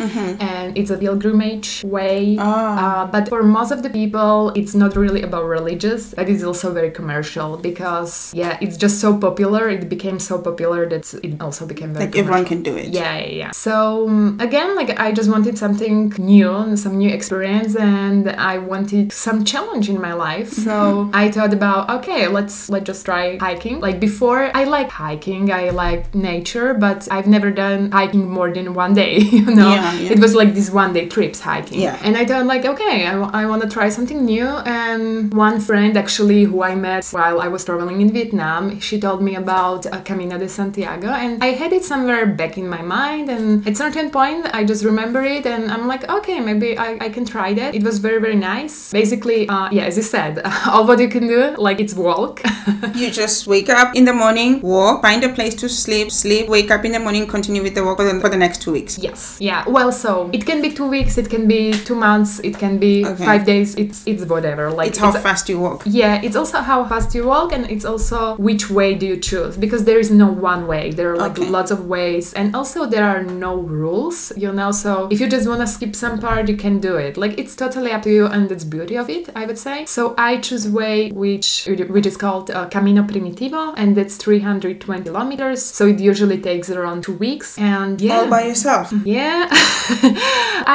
and 0.51 0.77
it's 0.77 0.91
a 0.91 0.97
pilgrimage 0.97 1.85
way. 1.85 2.35
Ah. 2.37 2.57
Uh, 2.83 3.05
but 3.07 3.29
for 3.29 3.41
most 3.41 3.71
of 3.71 3.83
the 3.83 3.89
people, 3.89 4.49
it's 4.49 4.75
not 4.75 4.97
really 4.97 5.21
about 5.21 5.45
religious, 5.45 6.13
but 6.13 6.27
it's 6.27 6.43
also 6.43 6.73
very 6.73 6.91
commercial 6.91 7.55
because 7.55 8.33
yeah, 8.33 8.57
it's 8.59 8.75
just 8.75 8.96
so 8.99 9.17
popular. 9.17 9.69
It 9.69 9.89
became 9.89 10.19
so 10.19 10.39
popular 10.39 10.87
that 10.89 11.05
it 11.23 11.39
also 11.41 11.65
became 11.65 11.93
very 11.93 12.05
Like 12.05 12.15
everyone 12.15 12.45
can 12.45 12.63
do 12.63 12.75
it. 12.75 12.89
Yeah, 12.89 13.17
yeah, 13.19 13.25
yeah. 13.43 13.51
So 13.51 14.07
um, 14.07 14.37
again, 14.39 14.75
like 14.75 14.99
I 14.99 15.11
just 15.11 15.29
wanted 15.29 15.57
something 15.57 16.13
new, 16.17 16.75
some 16.77 16.97
new 16.97 17.09
experience, 17.09 17.75
and 17.75 18.29
I 18.29 18.57
wanted 18.57 19.11
some 19.11 19.43
challenge 19.45 19.89
in 19.89 19.99
my 20.01 20.13
life. 20.13 20.49
So 20.51 21.09
I 21.13 21.31
thought 21.31 21.53
about 21.53 21.89
okay, 21.97 22.27
let's 22.27 22.69
let's 22.69 22.85
just 22.85 23.05
try 23.05 23.37
hiking. 23.37 23.79
Like 23.79 23.99
before, 23.99 24.51
I 24.55 24.63
like 24.65 24.89
hiking, 24.89 25.51
I 25.51 25.69
like 25.69 26.13
nature, 26.15 26.73
but 26.73 27.07
I've 27.11 27.27
never 27.27 27.51
done 27.51 27.91
hiking 27.91 28.29
more 28.29 28.49
than 28.53 28.73
one 28.73 28.93
day. 28.93 29.15
You 29.37 29.45
know, 29.45 29.69
Yeah, 29.69 29.93
yeah. 29.93 30.11
it 30.13 30.19
was 30.19 30.33
like 30.33 30.53
these 30.55 30.71
one 30.71 30.93
day 30.93 31.05
trips 31.07 31.39
hiking. 31.41 31.79
Yeah. 31.79 31.99
And 32.03 32.17
I 32.17 32.25
thought 32.25 32.45
like 32.45 32.65
okay, 32.65 33.05
I, 33.05 33.45
want 33.45 33.61
to 33.63 33.69
try 33.69 33.89
something 33.89 34.25
new. 34.25 34.47
And 34.47 35.33
one 35.33 35.59
friend 35.59 35.95
actually 35.97 36.43
who 36.43 36.63
I 36.63 36.73
met 36.75 37.05
while 37.11 37.39
I 37.39 37.47
was 37.47 37.63
traveling 37.65 38.01
in 38.01 38.11
Vietnam, 38.11 38.76
she 38.81 38.99
told 38.99 39.21
me 39.21 39.35
about 39.35 39.85
uh, 39.85 40.01
Camino 40.01 40.37
de 40.37 40.47
Santiago, 40.49 41.07
and 41.09 41.43
I 41.43 41.47
had 41.47 41.73
it 41.73 41.83
somewhere 41.83 42.25
back 42.25 42.57
in 42.57 42.67
my 42.69 42.81
mind. 42.81 43.29
And 43.29 43.67
at 43.67 43.77
certain 43.77 44.09
point, 44.09 44.47
I 44.53 44.63
just 44.63 44.83
remember 44.83 45.21
it, 45.23 45.45
and 45.45 45.71
I'm 45.71 45.87
like, 45.87 46.09
okay, 46.09 46.39
maybe 46.39 46.77
I, 46.77 46.97
I 47.01 47.09
can 47.09 47.25
try 47.25 47.53
that. 47.53 47.75
It 47.75 47.83
was 47.83 47.99
very 47.99 48.19
very 48.19 48.35
nice. 48.35 48.91
Basically, 48.91 49.47
uh, 49.49 49.69
yeah, 49.71 49.83
as 49.85 49.97
you 49.97 50.03
said, 50.03 50.41
all 50.67 50.85
what 50.87 50.99
you 50.99 51.09
can 51.09 51.27
do, 51.27 51.55
like 51.57 51.79
it's 51.79 51.93
walk. 51.93 52.41
You 52.95 53.11
just 53.11 53.47
wake 53.47 53.69
up 53.69 53.95
in 53.95 54.05
the 54.05 54.13
morning, 54.13 54.59
walk, 54.61 55.01
find 55.03 55.23
a 55.23 55.29
place 55.29 55.53
to 55.55 55.69
sleep, 55.69 56.11
sleep, 56.11 56.47
wake 56.49 56.71
up 56.71 56.83
in 56.85 56.91
the 56.91 56.99
morning, 56.99 57.27
continue 57.27 57.61
with 57.61 57.75
the 57.75 57.83
walk 57.83 57.97
for 57.97 58.03
the, 58.11 58.19
for 58.19 58.29
the 58.29 58.37
next 58.37 58.61
two 58.61 58.71
weeks. 58.71 58.97
Yes. 58.97 59.37
Yeah. 59.39 59.63
Well, 59.67 59.91
so 59.91 60.29
it 60.33 60.45
can 60.45 60.61
be 60.61 60.71
two 60.71 60.87
weeks, 60.87 61.17
it 61.17 61.29
can 61.29 61.47
be 61.47 61.73
two 61.73 61.95
months, 61.95 62.39
it 62.39 62.57
can 62.57 62.77
be 62.79 63.05
Okay. 63.05 63.25
five 63.25 63.45
days. 63.45 63.75
It's 63.75 64.05
it's 64.07 64.25
whatever. 64.25 64.71
Like 64.71 64.89
It's 64.89 64.97
how 64.99 65.11
fast 65.11 65.47
you 65.49 65.59
walk. 65.59 65.83
yeah, 65.85 66.21
it's 66.23 66.35
also 66.35 66.59
how 66.61 66.85
fast 66.85 67.13
you 67.15 67.25
walk, 67.27 67.51
and 67.53 67.69
it's 67.69 67.85
also 67.85 68.35
which 68.37 68.66
way 68.69 68.95
do 68.95 69.05
you 69.05 69.17
choose 69.17 69.57
because 69.57 69.83
there 69.85 69.99
is 69.99 70.09
no 70.11 70.27
one 70.27 70.67
way. 70.67 70.91
There 70.91 71.11
are 71.13 71.17
like 71.17 71.37
Okay. 71.39 71.49
lots 71.49 71.71
of 71.71 71.87
ways, 71.87 72.33
and 72.33 72.55
also 72.55 72.85
there 72.85 73.05
are 73.05 73.23
no 73.23 73.55
rules, 73.57 74.31
you 74.37 74.51
know. 74.51 74.71
So 74.71 75.07
if 75.11 75.19
you 75.21 75.27
just 75.27 75.47
want 75.47 75.61
to 75.61 75.67
skip 75.67 75.95
some 75.95 76.19
part, 76.19 76.47
you 76.49 76.57
can 76.57 76.79
do 76.79 76.95
it. 76.95 77.17
Like 77.17 77.37
it's 77.39 77.55
totally 77.55 77.91
up 77.91 78.01
to 78.03 78.09
you, 78.11 78.25
and 78.27 78.49
that's 78.49 78.63
beauty 78.63 78.95
of 78.97 79.09
it, 79.09 79.29
I 79.35 79.45
would 79.45 79.57
say. 79.57 79.85
So 79.85 80.13
I 80.17 80.37
choose 80.37 80.67
way 80.69 81.09
which 81.11 81.67
which 81.89 82.05
is 82.05 82.17
called 82.17 82.51
uh, 82.51 82.67
Camino 82.69 83.03
Primitivo, 83.03 83.73
and 83.77 83.95
that's 83.97 84.15
320 84.17 85.03
kilometers. 85.03 85.61
So 85.63 85.85
it 85.87 85.99
usually 85.99 86.39
takes 86.39 86.69
around 86.69 87.03
two 87.03 87.13
weeks, 87.13 87.57
and 87.57 87.99
yeah. 88.01 88.17
All 88.19 88.27
by 88.29 88.43
yourself. 88.45 88.91
yeah, 89.05 89.47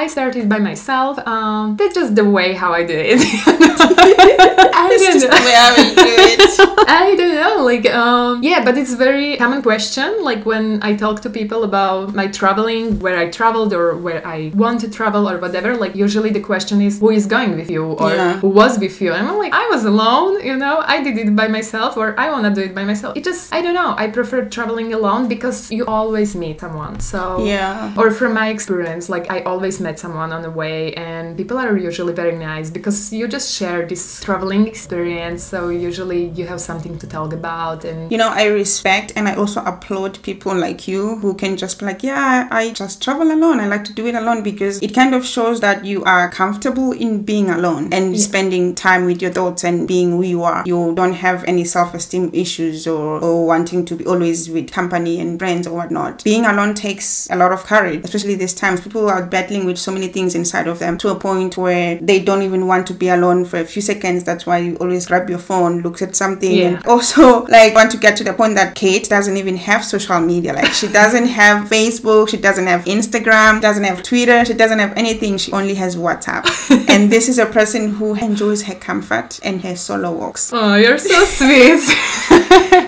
I 0.03 0.07
started 0.11 0.49
by 0.49 0.59
myself. 0.59 1.19
Um, 1.27 1.77
that's 1.77 1.95
just 1.95 2.15
the 2.15 2.25
way 2.29 2.53
how 2.53 2.73
I 2.73 2.85
do 2.85 2.95
it. 2.97 3.21
I 4.75 4.89
It's 4.93 5.05
just 5.07 5.27
the 5.27 5.33
way 5.47 5.55
I 5.57 5.71
will 5.77 5.95
do 5.95 6.11
it. 6.33 6.89
I 6.89 7.15
don't 7.17 7.35
know, 7.35 7.65
like, 7.65 7.82
um, 7.87 8.43
yeah, 8.43 8.65
but 8.65 8.77
it's 8.77 8.95
very 8.95 9.37
common 9.37 9.63
question. 9.63 10.23
Like 10.23 10.45
when 10.45 10.83
I 10.83 10.95
talk 10.97 11.21
to 11.23 11.31
people 11.31 11.65
about 11.65 12.15
my 12.15 12.27
traveling, 12.27 12.99
where 13.01 13.17
I 13.19 13.31
traveled 13.31 13.73
or 13.73 13.97
where 13.97 14.23
I 14.27 14.53
want 14.55 14.81
to 14.83 14.89
travel 14.91 15.29
or 15.29 15.39
whatever, 15.39 15.77
like 15.77 15.95
usually 15.95 16.31
the 16.31 16.41
question 16.41 16.81
is 16.83 17.01
who 17.01 17.11
is 17.11 17.27
going 17.27 17.53
with 17.57 17.71
you 17.71 17.85
or 18.03 18.11
Yeah. 18.11 18.39
who 18.43 18.49
was 18.49 18.79
with 18.79 18.97
you. 19.03 19.13
And 19.13 19.25
I'm 19.29 19.39
like, 19.39 19.53
I 19.53 19.67
was 19.75 19.85
alone, 19.85 20.33
you 20.45 20.57
know, 20.57 20.77
I 20.95 20.97
did 21.07 21.17
it 21.25 21.35
by 21.43 21.49
myself 21.59 21.97
or 21.97 22.07
I 22.19 22.27
want 22.33 22.45
to 22.49 22.53
do 22.59 22.63
it 22.69 22.75
by 22.75 22.85
myself. 22.85 23.17
It 23.19 23.25
just, 23.31 23.53
I 23.57 23.61
don't 23.65 23.75
know, 23.81 23.95
I 24.03 24.07
prefer 24.19 24.39
traveling 24.57 24.93
alone 24.99 25.23
because 25.35 25.59
you 25.77 25.85
always 25.87 26.31
meet 26.43 26.61
someone. 26.61 26.95
So, 27.01 27.21
Yeah. 27.45 27.93
or 28.01 28.11
from 28.19 28.33
my 28.43 28.49
experience, 28.57 29.05
like 29.15 29.27
I 29.37 29.39
always 29.51 29.77
met 29.87 29.97
someone 30.05 30.31
on 30.37 30.43
the 30.47 30.51
way, 30.63 30.81
and 31.09 31.25
people 31.41 31.57
are 31.59 31.77
usually 31.91 32.15
very 32.23 32.37
nice 32.53 32.69
because 32.79 32.99
you 33.19 33.25
just 33.37 33.49
share 33.59 33.81
this 33.93 34.03
traveling 34.27 34.63
experience. 34.73 35.41
So 35.53 35.59
usually 35.89 36.23
you 36.39 36.45
have 36.53 36.61
something 36.71 36.95
to 37.03 37.07
talk 37.17 37.31
about, 37.41 37.72
and 37.85 38.11
You 38.13 38.19
know, 38.19 38.29
I 38.29 38.45
respect 38.47 39.13
and 39.17 39.29
I 39.29 39.35
also 39.35 39.63
applaud 39.65 40.23
people 40.23 40.55
like 40.55 40.87
you 40.87 41.17
who 41.17 41.35
can 41.35 41.57
just 41.57 41.79
be 41.79 41.87
like, 41.87 42.03
yeah, 42.03 42.49
I 42.51 42.71
just 42.71 43.03
travel 43.03 43.31
alone. 43.33 43.61
I 43.61 43.67
like 43.67 43.85
to 43.85 43.93
do 43.93 44.07
it 44.07 44.15
alone 44.15 44.43
because 44.43 44.81
it 44.83 44.95
kind 44.95 45.15
of 45.15 45.25
shows 45.25 45.61
that 45.61 45.85
you 45.85 46.05
are 46.05 46.31
comfortable 46.31 46.93
in 46.93 47.23
being 47.23 47.49
alone 47.51 47.93
and 47.93 48.19
spending 48.21 48.75
time 48.75 49.05
with 49.05 49.23
your 49.23 49.33
thoughts 49.33 49.65
and 49.65 49.87
being 49.89 50.11
who 50.13 50.23
you 50.23 50.43
are. 50.43 50.63
You 50.67 50.95
don't 50.95 51.15
have 51.15 51.45
any 51.45 51.65
self 51.65 51.95
esteem 51.95 52.31
issues 52.33 52.87
or, 52.87 53.21
or 53.23 53.47
wanting 53.47 53.85
to 53.87 53.97
be 53.97 54.05
always 54.07 54.49
with 54.51 54.71
company 54.71 55.21
and 55.21 55.39
friends 55.39 55.67
or 55.67 55.75
whatnot. 55.77 56.23
Being 56.25 56.45
alone 56.47 56.75
takes 56.75 57.29
a 57.31 57.37
lot 57.37 57.53
of 57.53 57.65
courage, 57.65 58.05
especially 58.05 58.35
these 58.35 58.55
times. 58.55 58.81
People 58.81 59.09
are 59.09 59.25
battling 59.25 59.65
with 59.67 59.79
so 59.79 59.91
many 59.93 60.09
things 60.09 60.35
inside 60.35 60.67
of 60.69 60.79
them 60.79 60.99
to 60.99 61.09
a 61.09 61.15
point 61.19 61.57
where 61.57 61.97
they 61.97 62.21
don't 62.21 62.43
even 62.43 62.67
want 62.67 62.87
to 62.89 62.95
be 62.95 63.09
alone 63.09 63.45
for 63.45 63.59
a 63.59 63.65
few 63.65 63.83
seconds. 63.83 64.25
That's 64.25 64.45
why 64.47 64.59
you 64.59 64.77
always 64.77 65.07
grab 65.07 65.29
your 65.31 65.39
phone, 65.39 65.81
look 65.83 66.03
at 66.03 66.17
something, 66.17 66.53
Yeah. 66.53 66.67
and 66.77 66.87
also 66.87 67.45
like 67.59 67.62
want 67.71 67.91
to 67.93 67.97
get 67.97 68.17
to 68.19 68.25
the 68.25 68.33
point 68.33 68.55
that 68.57 68.75
Kate 68.75 69.09
doesn't 69.09 69.37
even 69.37 69.57
have 69.57 69.85
social 69.85 70.21
media. 70.21 70.53
Like 70.53 70.73
she 70.73 70.89
doesn't 70.89 71.27
have 71.41 71.69
Facebook, 71.69 72.29
she 72.31 72.37
doesn't 72.37 72.67
have 72.67 72.85
Instagram, 72.85 73.61
doesn't 73.61 73.85
have 73.85 74.03
Twitter, 74.03 74.45
she 74.45 74.55
doesn't 74.55 74.79
have 74.79 74.93
anything. 74.97 75.39
She 75.39 75.53
only 75.53 75.75
has 75.75 75.97
WhatsApp. 75.97 76.45
and 76.89 77.11
this 77.11 77.29
is 77.29 77.39
a 77.39 77.47
person 77.47 77.91
who 77.95 78.15
enjoys 78.15 78.63
her 78.65 78.75
comfort 78.75 79.39
and 79.43 79.63
her 79.63 79.77
solo 79.77 80.13
walks. 80.13 80.51
oh, 80.53 80.75
you're 80.77 80.99
so 80.99 81.25
sweet. 81.39 81.81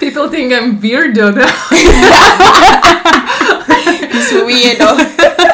people 0.01 0.29
think 0.29 0.53
I'm 0.53 0.81
weirdo. 0.81 1.35
though. 1.35 1.45
It's 4.17 4.33
weirdo. 4.33 5.51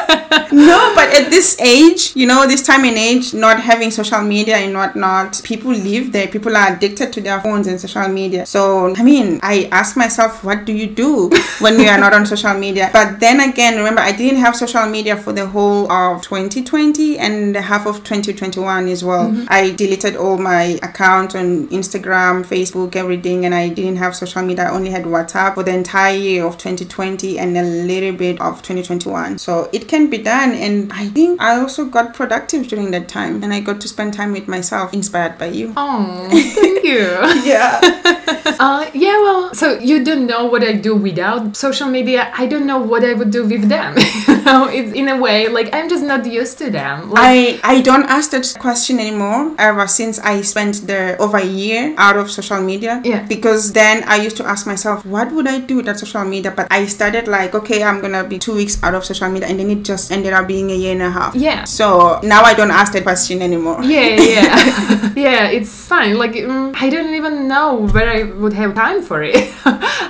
No, 0.51 0.91
but 0.95 1.09
at 1.13 1.29
this 1.29 1.59
age, 1.59 2.15
you 2.15 2.27
know, 2.27 2.47
this 2.47 2.61
time 2.61 2.85
and 2.85 2.97
age, 2.97 3.33
not 3.33 3.59
having 3.59 3.91
social 3.91 4.21
media 4.21 4.57
and 4.57 4.75
whatnot, 4.75 5.41
people 5.43 5.71
live 5.71 6.11
there. 6.11 6.27
People 6.27 6.55
are 6.57 6.73
addicted 6.73 7.13
to 7.13 7.21
their 7.21 7.39
phones 7.41 7.67
and 7.67 7.79
social 7.79 8.07
media. 8.07 8.45
So, 8.45 8.93
I 8.95 9.03
mean, 9.03 9.39
I 9.43 9.69
ask 9.71 9.95
myself, 9.95 10.43
what 10.43 10.65
do 10.65 10.73
you 10.73 10.87
do 10.87 11.29
when 11.59 11.79
you 11.79 11.87
are 11.87 11.97
not 11.97 12.13
on 12.13 12.25
social 12.25 12.53
media? 12.53 12.89
But 12.91 13.19
then 13.19 13.39
again, 13.39 13.77
remember, 13.77 14.01
I 14.01 14.11
didn't 14.11 14.39
have 14.39 14.55
social 14.55 14.85
media 14.87 15.17
for 15.17 15.33
the 15.33 15.47
whole 15.47 15.91
of 15.91 16.21
2020 16.21 17.17
and 17.17 17.55
half 17.55 17.85
of 17.85 18.03
2021 18.03 18.87
as 18.87 19.03
well. 19.03 19.29
Mm-hmm. 19.29 19.45
I 19.49 19.71
deleted 19.71 20.15
all 20.15 20.37
my 20.37 20.79
accounts 20.83 21.35
on 21.35 21.67
Instagram, 21.69 22.45
Facebook, 22.45 22.95
everything, 22.95 23.45
and 23.45 23.55
I 23.55 23.69
didn't 23.69 23.97
have 23.97 24.15
social 24.15 24.41
media. 24.41 24.65
I 24.65 24.71
only 24.71 24.89
had 24.89 25.03
WhatsApp 25.03 25.55
for 25.55 25.63
the 25.63 25.73
entire 25.73 26.15
year 26.15 26.45
of 26.45 26.57
2020 26.57 27.39
and 27.39 27.57
a 27.57 27.63
little 27.63 28.13
bit 28.13 28.39
of 28.41 28.61
2021. 28.61 29.37
So 29.37 29.69
it 29.71 29.87
can 29.87 30.00
be 30.09 30.17
done, 30.17 30.51
and 30.53 30.91
I 30.93 31.07
think 31.09 31.41
I 31.41 31.59
also 31.59 31.85
got 31.85 32.13
productive 32.13 32.67
during 32.67 32.91
that 32.91 33.07
time, 33.07 33.43
and 33.43 33.53
I 33.53 33.59
got 33.59 33.81
to 33.81 33.87
spend 33.87 34.13
time 34.13 34.31
with 34.31 34.47
myself, 34.47 34.93
inspired 34.93 35.37
by 35.37 35.47
you. 35.47 35.73
Oh, 35.77 36.27
thank 36.31 36.83
you. 36.83 37.07
Yeah. 37.43 37.79
Uh, 38.61 38.89
yeah, 38.93 39.17
well, 39.21 39.53
so 39.55 39.79
you 39.79 40.03
don't 40.03 40.27
know 40.27 40.45
what 40.45 40.63
I 40.63 40.73
do 40.73 40.95
without 40.95 41.55
social 41.57 41.87
media. 41.87 42.31
I 42.37 42.45
don't 42.45 42.67
know 42.67 42.77
what 42.77 43.03
I 43.03 43.13
would 43.13 43.31
do 43.31 43.47
with 43.47 43.67
them. 43.69 43.95
you 44.41 44.45
know, 44.51 44.67
it's 44.67 44.93
in 44.93 45.07
a 45.07 45.17
way 45.17 45.47
like 45.47 45.73
I'm 45.73 45.89
just 45.89 46.03
not 46.03 46.25
used 46.25 46.57
to 46.59 46.69
them. 46.69 47.11
Like, 47.11 47.59
I, 47.63 47.77
I 47.77 47.81
don't 47.81 48.05
ask 48.05 48.31
that 48.31 48.55
question 48.59 48.99
anymore 48.99 49.55
ever 49.57 49.87
since 49.87 50.19
I 50.19 50.41
spent 50.41 50.87
the 50.87 51.17
over 51.17 51.37
a 51.37 51.45
year 51.45 51.93
out 51.97 52.17
of 52.17 52.31
social 52.31 52.61
media. 52.61 53.01
Yeah. 53.03 53.25
Because 53.27 53.73
then 53.73 54.03
I 54.05 54.17
used 54.17 54.37
to 54.37 54.45
ask 54.45 54.65
myself, 54.67 55.05
what 55.05 55.31
would 55.31 55.47
I 55.47 55.59
do 55.59 55.77
without 55.77 55.99
social 55.99 56.23
media? 56.25 56.51
But 56.51 56.67
I 56.71 56.85
started 56.85 57.27
like, 57.27 57.53
okay, 57.55 57.83
I'm 57.83 58.01
gonna 58.01 58.23
be 58.23 58.39
two 58.39 58.55
weeks 58.55 58.81
out 58.83 58.95
of 58.95 59.05
social 59.05 59.29
media, 59.29 59.47
and 59.47 59.59
then 59.59 59.69
it 59.69 59.83
just 59.83 60.11
ended 60.11 60.33
up 60.33 60.47
being 60.47 60.71
a 60.71 60.75
year 60.75 60.93
and 60.93 61.01
a 61.01 61.11
half. 61.11 61.35
Yeah. 61.35 61.63
So 61.65 62.19
now 62.23 62.43
I 62.43 62.53
don't 62.53 62.71
ask 62.71 62.93
that 62.93 63.03
question 63.03 63.41
anymore. 63.41 63.83
yeah, 63.83 64.15
yeah, 64.15 64.25
yeah. 64.25 65.13
yeah, 65.15 65.47
it's 65.49 65.87
fine. 65.87 66.17
Like, 66.17 66.33
mm, 66.33 66.75
I 66.75 66.89
don't 66.89 67.13
even 67.13 67.47
know 67.47 67.87
where 67.87 68.09
I 68.09 68.23
would 68.23 68.53
have 68.53 68.75
time 68.75 69.01
for 69.01 69.23
it. 69.23 69.51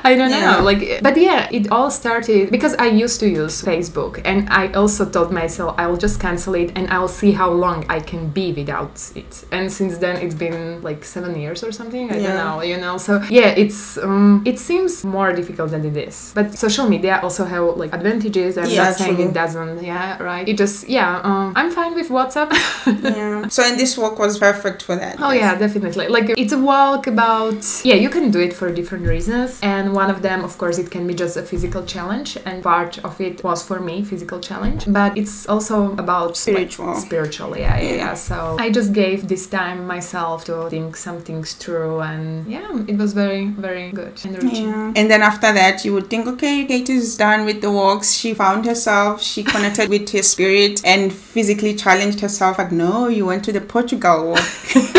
I 0.10 0.16
don't 0.16 0.30
Yeah. 0.32 0.58
know. 0.58 0.64
Like, 0.64 1.02
but 1.04 1.16
yeah, 1.18 1.48
it 1.52 1.72
all 1.72 1.92
started 1.92 2.50
because 2.52 2.74
I 2.76 2.88
used 2.88 3.20
to 3.22 3.28
use 3.30 3.62
Facebook, 3.62 4.22
and 4.26 4.48
I 4.50 4.72
also 4.74 5.06
told 5.10 5.32
myself 5.32 5.76
I 5.78 5.88
will 5.88 5.98
just 5.98 6.20
cancel 6.20 6.54
it 6.56 6.72
and 6.76 6.88
I 6.90 6.98
will 7.00 7.08
see 7.22 7.32
how 7.32 7.50
long 7.52 7.86
I 7.90 8.00
can 8.00 8.30
be 8.30 8.52
without 8.54 8.96
it. 9.16 9.46
And 9.52 9.72
since 9.72 9.98
then, 10.00 10.18
it's 10.18 10.36
been 10.36 10.82
like 10.82 11.04
seven 11.06 11.40
years 11.40 11.64
or 11.64 11.72
something. 11.72 12.12
I 12.12 12.18
Yeah. 12.18 12.28
don't 12.28 12.38
know. 12.44 12.62
You 12.72 12.78
know. 12.78 12.98
So 12.98 13.22
yeah, 13.30 13.50
it's 13.64 13.98
um, 13.98 14.42
it 14.46 14.58
seems 14.60 15.04
more 15.04 15.32
difficult 15.34 15.72
than 15.72 15.84
it 15.86 15.98
is. 16.08 16.32
But 16.36 16.58
social 16.58 16.88
media 16.88 17.20
also 17.24 17.46
have 17.46 17.64
like 17.78 17.94
advantages. 17.94 18.58
I'm 18.58 18.70
Yeah, 18.70 18.84
not 18.86 18.96
saying 18.96 19.16
true. 19.16 19.26
it 19.30 19.34
doesn't. 19.34 19.84
Yeah, 19.84 20.22
right. 20.24 20.48
It 20.48 20.58
just 20.58 20.90
yeah. 20.90 21.22
Um, 21.24 21.54
I'm 21.56 21.72
fine 21.72 21.94
with 21.96 22.10
WhatsApp. 22.10 22.52
yeah. 23.04 23.48
So 23.48 23.64
and 23.64 23.80
this 23.80 23.98
walk 23.98 24.18
was 24.20 24.38
perfect 24.40 24.84
for 24.84 24.96
that. 24.96 25.16
Oh 25.22 25.32
yeah, 25.32 25.56
definitely. 25.56 26.08
Like 26.08 26.30
it's 26.38 26.54
a 26.54 26.58
walk 26.60 27.08
about 27.08 27.62
yeah, 27.84 27.96
you 27.96 28.10
can 28.10 28.32
do 28.32 28.40
it 28.40 28.54
for 28.54 28.72
different 28.72 29.08
reasons, 29.08 29.60
and 29.62 29.90
one 29.93 30.10
of 30.10 30.21
them, 30.21 30.43
of 30.43 30.58
course, 30.58 30.77
it 30.77 30.91
can 30.91 31.08
be 31.08 31.13
just 31.13 31.38
a 31.38 31.43
physical 31.43 31.84
challenge, 31.86 32.38
and 32.45 32.63
part 32.63 32.97
of 33.04 33.19
it 33.21 33.43
was 33.43 33.63
for 33.63 33.80
me 33.80 34.04
physical 34.04 34.39
challenge, 34.39 34.86
but 34.88 35.17
it's 35.17 35.47
also 35.47 35.93
about 35.93 36.30
like, 36.30 36.36
Spiritual. 36.36 36.95
spiritual, 36.95 37.58
yeah, 37.58 37.80
yeah, 37.80 37.95
yeah. 37.95 38.13
So 38.13 38.58
I 38.60 38.69
just 38.71 38.93
gave 38.93 39.27
this 39.27 39.47
time 39.47 39.86
myself 39.88 40.45
to 40.45 40.69
think 40.69 40.95
some 40.95 41.21
things 41.21 41.54
through, 41.54 42.01
and 42.01 42.47
yeah, 42.47 42.84
it 42.88 42.97
was 42.97 43.13
very, 43.13 43.47
very 43.47 43.91
good 43.91 44.19
and. 44.25 44.51
Yeah. 44.51 44.93
And 44.95 45.10
then 45.10 45.21
after 45.21 45.51
that, 45.54 45.86
you 45.86 45.93
would 45.93 46.10
think, 46.10 46.27
okay, 46.27 46.65
Kate 46.65 46.89
is 46.89 47.17
done 47.17 47.45
with 47.45 47.62
the 47.62 47.71
walks. 47.71 48.12
She 48.13 48.34
found 48.34 48.65
herself. 48.65 49.21
She 49.21 49.43
connected 49.54 49.89
with 49.89 50.10
her 50.12 50.23
spirit 50.23 50.82
and 50.86 51.13
physically 51.13 51.75
challenged 51.75 52.19
herself. 52.19 52.58
But 52.58 52.71
no, 52.71 53.08
you 53.08 53.25
went 53.25 53.45
to 53.45 53.51
the 53.51 53.62
Portugal 53.62 54.30
walk. 54.30 54.39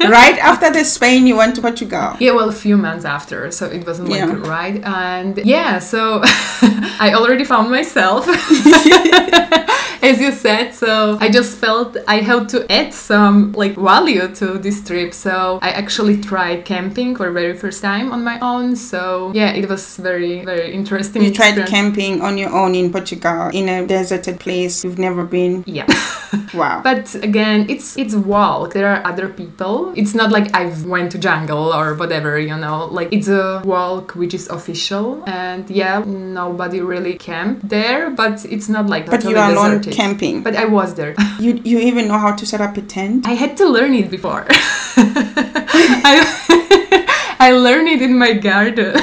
right 0.18 0.38
after 0.38 0.70
the 0.70 0.84
Spain, 0.84 1.26
you 1.26 1.36
went 1.36 1.54
to 1.56 1.60
Portugal. 1.62 2.16
Yeah, 2.20 2.32
well, 2.32 2.48
a 2.48 2.52
few 2.52 2.76
months 2.76 3.04
after, 3.04 3.50
so 3.50 3.66
it 3.66 3.86
wasn't 3.86 4.08
like 4.08 4.20
Yeah. 4.20 4.34
right, 4.48 4.82
and 4.84 5.38
yeah, 5.44 5.78
so 5.78 6.20
I 6.24 7.12
already 7.14 7.44
found 7.44 7.70
myself, 7.70 8.26
as 10.02 10.20
you 10.20 10.32
said. 10.32 10.74
So 10.74 11.18
I 11.20 11.28
just 11.30 11.58
felt 11.58 11.96
I 12.06 12.16
had 12.20 12.48
to 12.50 12.70
add 12.70 12.94
some 12.94 13.52
like 13.52 13.76
value 13.76 14.28
to 14.36 14.58
this 14.58 14.84
trip. 14.84 15.14
So 15.14 15.58
I 15.62 15.70
actually 15.70 16.20
tried 16.20 16.64
camping 16.64 17.16
for 17.16 17.26
the 17.26 17.32
very 17.32 17.56
first 17.56 17.82
time 17.82 18.12
on 18.12 18.24
my 18.24 18.38
own. 18.40 18.76
So 18.76 19.32
yeah, 19.34 19.50
it 19.52 19.68
was 19.68 19.96
very 19.96 20.44
very 20.44 20.72
interesting. 20.72 21.22
You 21.22 21.32
tried 21.32 21.66
camping 21.66 22.22
on 22.22 22.38
your 22.38 22.50
own 22.50 22.74
in 22.74 22.92
Portugal 22.92 23.50
in 23.52 23.68
a 23.68 23.86
deserted 23.86 24.40
place 24.40 24.84
you've 24.84 24.98
never 24.98 25.24
been. 25.24 25.64
Yeah. 25.66 25.86
Wow. 26.54 26.80
But 26.82 27.14
again, 27.16 27.66
it's 27.68 27.96
it's 27.96 28.14
walk. 28.14 28.72
There 28.72 28.88
are 28.88 29.06
other 29.06 29.28
people. 29.28 29.92
It's 29.96 30.14
not 30.14 30.30
like 30.30 30.54
I've 30.54 30.84
went 30.86 31.12
to 31.12 31.18
jungle 31.18 31.72
or 31.72 31.94
whatever, 31.94 32.38
you 32.38 32.56
know. 32.56 32.86
Like 32.86 33.12
it's 33.12 33.28
a 33.28 33.62
walk 33.64 34.14
which 34.14 34.34
is 34.34 34.48
official, 34.48 35.22
and 35.26 35.68
yeah, 35.70 36.02
nobody 36.06 36.80
really 36.80 37.14
camped 37.14 37.68
there. 37.68 38.10
But 38.10 38.44
it's 38.46 38.68
not 38.68 38.86
like 38.86 39.06
but 39.06 39.20
totally 39.20 39.34
you 39.34 39.40
are 39.40 39.52
alone 39.52 39.82
camping. 39.92 40.42
But 40.42 40.56
I 40.56 40.64
was 40.64 40.94
there. 40.94 41.14
you 41.40 41.60
you 41.64 41.78
even 41.78 42.08
know 42.08 42.18
how 42.18 42.32
to 42.34 42.46
set 42.46 42.60
up 42.60 42.76
a 42.76 42.82
tent. 42.82 43.26
I 43.26 43.32
had 43.34 43.56
to 43.58 43.66
learn 43.68 43.94
it 43.94 44.10
before. 44.10 44.46
I 46.10 46.16
I 47.40 47.52
learned 47.52 47.88
it 47.88 48.02
in 48.02 48.18
my 48.18 48.32
garden. 48.34 48.96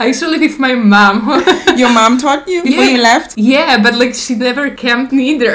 Actually, 0.00 0.38
with 0.40 0.58
my 0.58 0.74
mom. 0.74 1.28
Your 1.76 1.92
mom 1.92 2.18
taught 2.18 2.48
you 2.48 2.62
before 2.64 2.84
Yeah. 2.84 2.90
you 2.90 3.00
left. 3.02 3.38
Yeah, 3.38 3.80
but 3.82 3.94
like 3.94 4.14
she 4.14 4.34
never 4.34 4.70
camped 4.70 5.12
neither. 5.12 5.54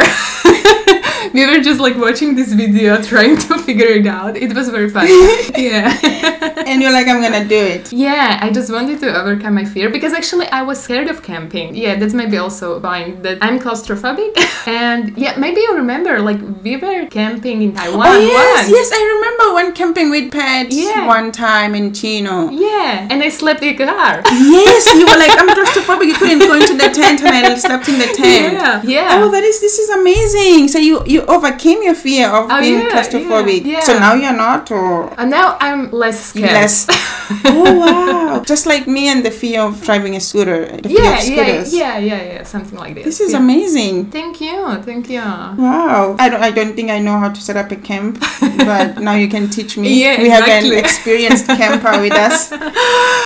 We 1.34 1.46
were 1.46 1.62
just 1.64 1.80
like 1.80 1.98
watching 1.98 2.36
this 2.36 2.54
video, 2.54 3.02
trying 3.14 3.38
to 3.38 3.58
figure 3.60 3.88
it 3.88 4.08
out. 4.08 4.38
It 4.38 4.54
was 4.54 4.70
very 4.70 4.90
funny. 4.90 5.12
yeah. 5.58 5.98
and 6.68 6.82
you're 6.82 6.92
like, 6.92 7.08
I'm 7.08 7.22
gonna 7.22 7.48
do 7.48 7.56
it. 7.76 7.92
Yeah, 7.94 8.40
I 8.42 8.52
just 8.52 8.72
wanted 8.72 9.00
to 9.02 9.16
overcome 9.22 9.56
my 9.56 9.66
fear 9.66 9.90
because 9.90 10.14
actually 10.14 10.48
I 10.48 10.62
was 10.64 10.80
scared 10.82 11.08
of 11.08 11.24
camping. 11.24 11.76
Yeah, 11.76 11.96
that's 12.00 12.14
maybe 12.14 12.38
also 12.38 12.80
fine 12.82 13.22
that 13.24 13.38
I'm 13.42 13.60
claustrophobic. 13.60 14.34
and 14.68 15.18
yeah, 15.18 15.38
maybe 15.38 15.62
you 15.62 15.76
remember 15.76 16.20
like 16.20 16.40
we 16.64 16.78
were 16.78 17.06
camping 17.08 17.62
in 17.62 17.74
Taiwan 17.74 18.08
Oh 18.08 18.20
yes, 18.20 18.58
once. 18.58 18.70
yes, 18.78 18.90
I 18.94 19.02
remember 19.16 19.54
when 19.56 19.74
camping 19.74 20.10
with 20.10 20.32
pets 20.32 20.76
Yeah. 20.76 21.08
one 21.08 21.32
time 21.32 21.76
in 21.76 21.94
Chino. 21.94 22.50
Yeah, 22.50 23.08
and 23.10 23.22
I 23.24 23.30
slept 23.30 23.62
in 23.64 23.76
the 23.76 23.86
car. 23.86 24.22
Yes, 24.26 24.86
you 24.96 25.06
were 25.06 25.18
like, 25.24 25.32
I'm 25.40 25.50
claustrophobic. 25.50 26.06
You 26.08 26.16
couldn't 26.16 26.40
go 26.40 26.54
into 26.56 26.74
the 26.74 26.90
tent, 26.90 27.22
and 27.22 27.46
I 27.46 27.56
slept 27.58 27.88
in 27.90 27.98
the 28.00 28.06
tent. 28.06 28.54
Yeah, 28.54 28.82
yeah. 28.84 29.22
Oh, 29.24 29.32
that 29.32 29.44
is 29.44 29.60
this 29.62 29.78
is 29.80 29.90
amazing. 29.90 30.68
So 30.68 30.80
you 30.80 31.04
you 31.06 31.17
overcame 31.26 31.82
your 31.84 31.96
fear 31.96 32.28
of 32.30 32.48
Oh, 32.52 32.60
being 32.60 32.80
yeah, 32.80 32.90
claustrophobic. 32.90 33.66
yeah, 33.66 33.80
So 33.82 33.98
now 34.00 34.14
you're 34.14 34.34
not, 34.34 34.72
or 34.72 35.14
and 35.20 35.30
now 35.30 35.58
I'm 35.60 35.92
less 35.92 36.20
scared. 36.32 36.52
less. 36.52 36.88
oh 37.46 37.74
wow! 37.80 38.44
Just 38.46 38.66
like 38.66 38.88
me 38.88 39.08
and 39.10 39.24
the 39.26 39.32
fear 39.32 39.62
of 39.62 39.82
driving 39.84 40.16
a 40.16 40.20
scooter. 40.20 40.62
Yeah, 40.86 41.22
yeah, 41.24 41.64
yeah, 41.66 41.98
yeah, 41.98 42.24
yeah, 42.24 42.44
something 42.44 42.78
like 42.78 42.96
this. 42.96 43.06
This 43.06 43.20
is 43.20 43.32
yeah. 43.34 43.40
amazing. 43.40 44.06
Thank 44.12 44.40
you, 44.42 44.58
thank 44.84 45.10
you. 45.10 45.20
Wow. 45.20 46.16
I 46.20 46.30
don't, 46.30 46.42
I 46.42 46.52
don't 46.52 46.74
think 46.76 46.90
I 46.90 47.00
know 47.00 47.18
how 47.18 47.30
to 47.30 47.42
set 47.42 47.58
up 47.58 47.72
a 47.72 47.76
camp, 47.76 48.20
but 48.60 49.00
now 49.00 49.16
you 49.16 49.28
can 49.28 49.50
teach 49.50 49.78
me. 49.78 50.02
Yeah, 50.02 50.22
we 50.22 50.30
have 50.30 50.48
an 50.48 50.72
experienced 50.74 51.48
camper 51.48 52.00
with 52.02 52.14
us. 52.14 52.52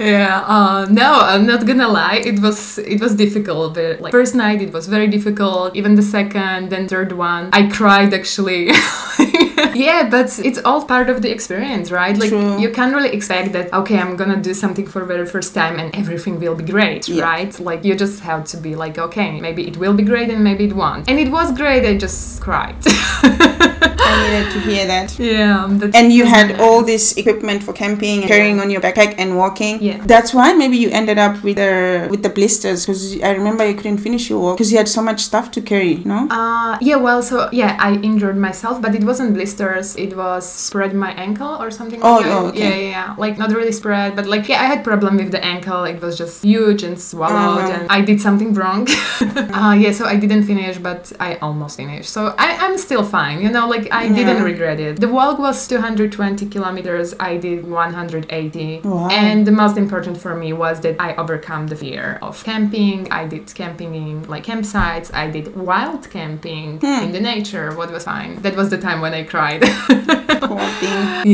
Yeah, 0.01 0.41
uh, 0.47 0.87
no, 0.89 1.19
I'm 1.21 1.45
not 1.45 1.65
gonna 1.67 1.87
lie. 1.87 2.15
It 2.25 2.39
was 2.41 2.79
it 2.79 2.99
was 2.99 3.13
difficult. 3.15 3.75
The 3.75 3.97
like 3.99 4.11
first 4.11 4.33
night 4.33 4.61
it 4.61 4.73
was 4.73 4.87
very 4.87 5.07
difficult. 5.07 5.75
Even 5.75 5.93
the 5.95 6.01
second, 6.01 6.69
then 6.71 6.87
third 6.87 7.11
one, 7.11 7.49
I 7.53 7.67
cried 7.67 7.80
actually. 7.87 8.67
yeah, 9.73 10.07
but 10.09 10.39
it's 10.43 10.59
all 10.65 10.85
part 10.85 11.09
of 11.09 11.21
the 11.21 11.31
experience, 11.31 11.91
right? 11.91 12.17
Like 12.17 12.29
True. 12.29 12.59
you 12.59 12.69
can't 12.71 12.93
really 12.93 13.09
expect 13.09 13.53
that. 13.53 13.73
Okay, 13.73 13.97
I'm 13.97 14.15
gonna 14.15 14.37
do 14.37 14.53
something 14.53 14.85
for 14.87 14.99
the 14.99 15.05
very 15.05 15.25
first 15.25 15.53
time 15.53 15.79
and 15.79 15.95
everything 15.95 16.39
will 16.39 16.55
be 16.55 16.63
great, 16.63 17.07
Yeah. 17.07 17.23
right? 17.23 17.59
Like 17.59 17.83
you 17.83 17.95
just 17.95 18.21
have 18.21 18.45
to 18.45 18.57
be 18.57 18.75
like, 18.75 18.97
okay, 18.97 19.39
maybe 19.39 19.67
it 19.67 19.77
will 19.77 19.93
be 19.93 20.03
great 20.03 20.29
and 20.29 20.43
maybe 20.43 20.65
it 20.65 20.73
won't. 20.73 21.09
And 21.09 21.19
it 21.19 21.29
was 21.31 21.51
great. 21.51 21.85
I 21.85 21.97
just 21.97 22.41
cried. 22.41 22.75
I 23.23 24.27
needed 24.27 24.51
to 24.53 24.59
hear 24.59 24.85
that. 24.87 25.17
yeah, 25.19 25.65
And 25.93 26.11
you 26.11 26.25
had 26.25 26.59
all 26.59 26.83
this 26.83 27.15
equipment 27.17 27.63
for 27.63 27.73
camping, 27.73 28.23
carrying 28.23 28.59
on 28.59 28.69
your 28.69 28.81
backpack 28.81 29.15
and 29.17 29.37
walking. 29.37 29.81
Yeah. 29.81 30.01
That's 30.05 30.33
why 30.33 30.53
maybe 30.53 30.77
you 30.77 30.89
ended 30.89 31.17
up 31.17 31.41
with 31.43 31.57
the 31.57 32.07
with 32.09 32.21
the 32.23 32.29
blisters 32.29 32.85
because 32.85 33.21
I 33.21 33.31
remember 33.31 33.65
you 33.67 33.75
couldn't 33.75 33.99
finish 33.99 34.29
your 34.29 34.39
walk 34.39 34.57
because 34.57 34.71
you 34.71 34.77
had 34.77 34.87
so 34.89 35.01
much 35.01 35.21
stuff 35.21 35.51
to 35.51 35.61
carry. 35.61 35.95
No. 36.05 36.27
Uh, 36.29 36.77
yeah, 36.81 36.97
well, 36.97 37.21
so 37.23 37.49
yeah, 37.51 37.70
I 37.79 37.93
injured 38.01 38.37
myself, 38.37 38.81
but 38.81 38.93
it 38.95 39.03
wasn't 39.03 39.33
blisters. 39.33 39.95
It 39.95 40.15
was 40.15 40.49
spread 40.49 40.93
my 40.93 41.11
ankle 41.13 41.55
or 41.61 41.69
something. 41.71 41.99
Oh, 42.01 42.15
like 42.17 42.25
oh, 42.27 42.47
okay. 42.47 42.59
Yeah, 42.59 42.75
yeah, 42.75 42.89
yeah. 42.89 43.15
Like 43.17 43.37
not 43.37 43.49
really 43.51 43.71
spread, 43.71 44.15
but 44.15 44.25
like 44.27 44.47
yeah, 44.49 44.61
I 44.61 44.65
had 44.65 44.83
problem 44.83 45.17
with 45.17 45.31
the 45.31 45.43
ankle. 45.43 45.83
It 45.85 46.01
was 46.01 46.17
just 46.17 46.43
huge 46.43 46.83
and 46.83 46.99
swallowed, 46.99 47.59
Uh-huh. 47.65 47.71
and 47.81 47.91
I 47.97 48.01
did 48.01 48.19
something 48.21 48.53
wrong. 48.53 48.87
uh, 49.21 49.75
yeah, 49.83 49.91
so 49.91 50.05
I 50.05 50.15
didn't 50.23 50.43
finish, 50.43 50.77
but 50.77 51.11
I 51.19 51.35
almost 51.47 51.77
finished. 51.77 52.09
So 52.09 52.21
I, 52.37 52.47
I'm 52.63 52.77
still 52.77 53.03
fine. 53.03 53.41
You 53.41 53.49
know, 53.55 53.67
like 53.67 53.85
I 53.91 54.03
didn't 54.07 54.43
regret 54.43 54.79
it. 54.79 54.99
The 54.99 55.07
walk 55.19 55.39
was 55.39 55.67
220 55.67 56.45
kilometers. 56.47 57.13
I 57.19 57.37
did 57.37 57.59
180, 57.67 58.81
Wow. 58.83 59.07
and 59.09 59.45
the 59.45 59.51
most 59.51 59.77
important 59.77 60.17
for 60.23 60.33
me 60.35 60.53
was 60.53 60.75
that 60.81 60.95
I 60.99 61.09
overcome 61.15 61.67
the 61.67 61.75
fear 61.75 62.19
of 62.21 62.43
camping. 62.43 63.11
I 63.11 63.23
did 63.33 63.45
camping 63.61 63.91
in 63.95 64.23
like 64.33 64.43
campsites. 64.45 65.07
I 65.13 65.25
did 65.35 65.45
wild 65.55 66.09
camping 66.09 66.79
Hmm. 66.79 67.03
in 67.05 67.11
the 67.17 67.23
nature. 67.33 67.60
What 67.79 67.89
was 67.95 68.03
fine. 68.13 68.31
That 68.45 68.55
was 68.55 68.67
the 68.73 68.77
time 68.87 68.99
when 69.05 69.13
I 69.13 69.23
cried. 69.33 69.61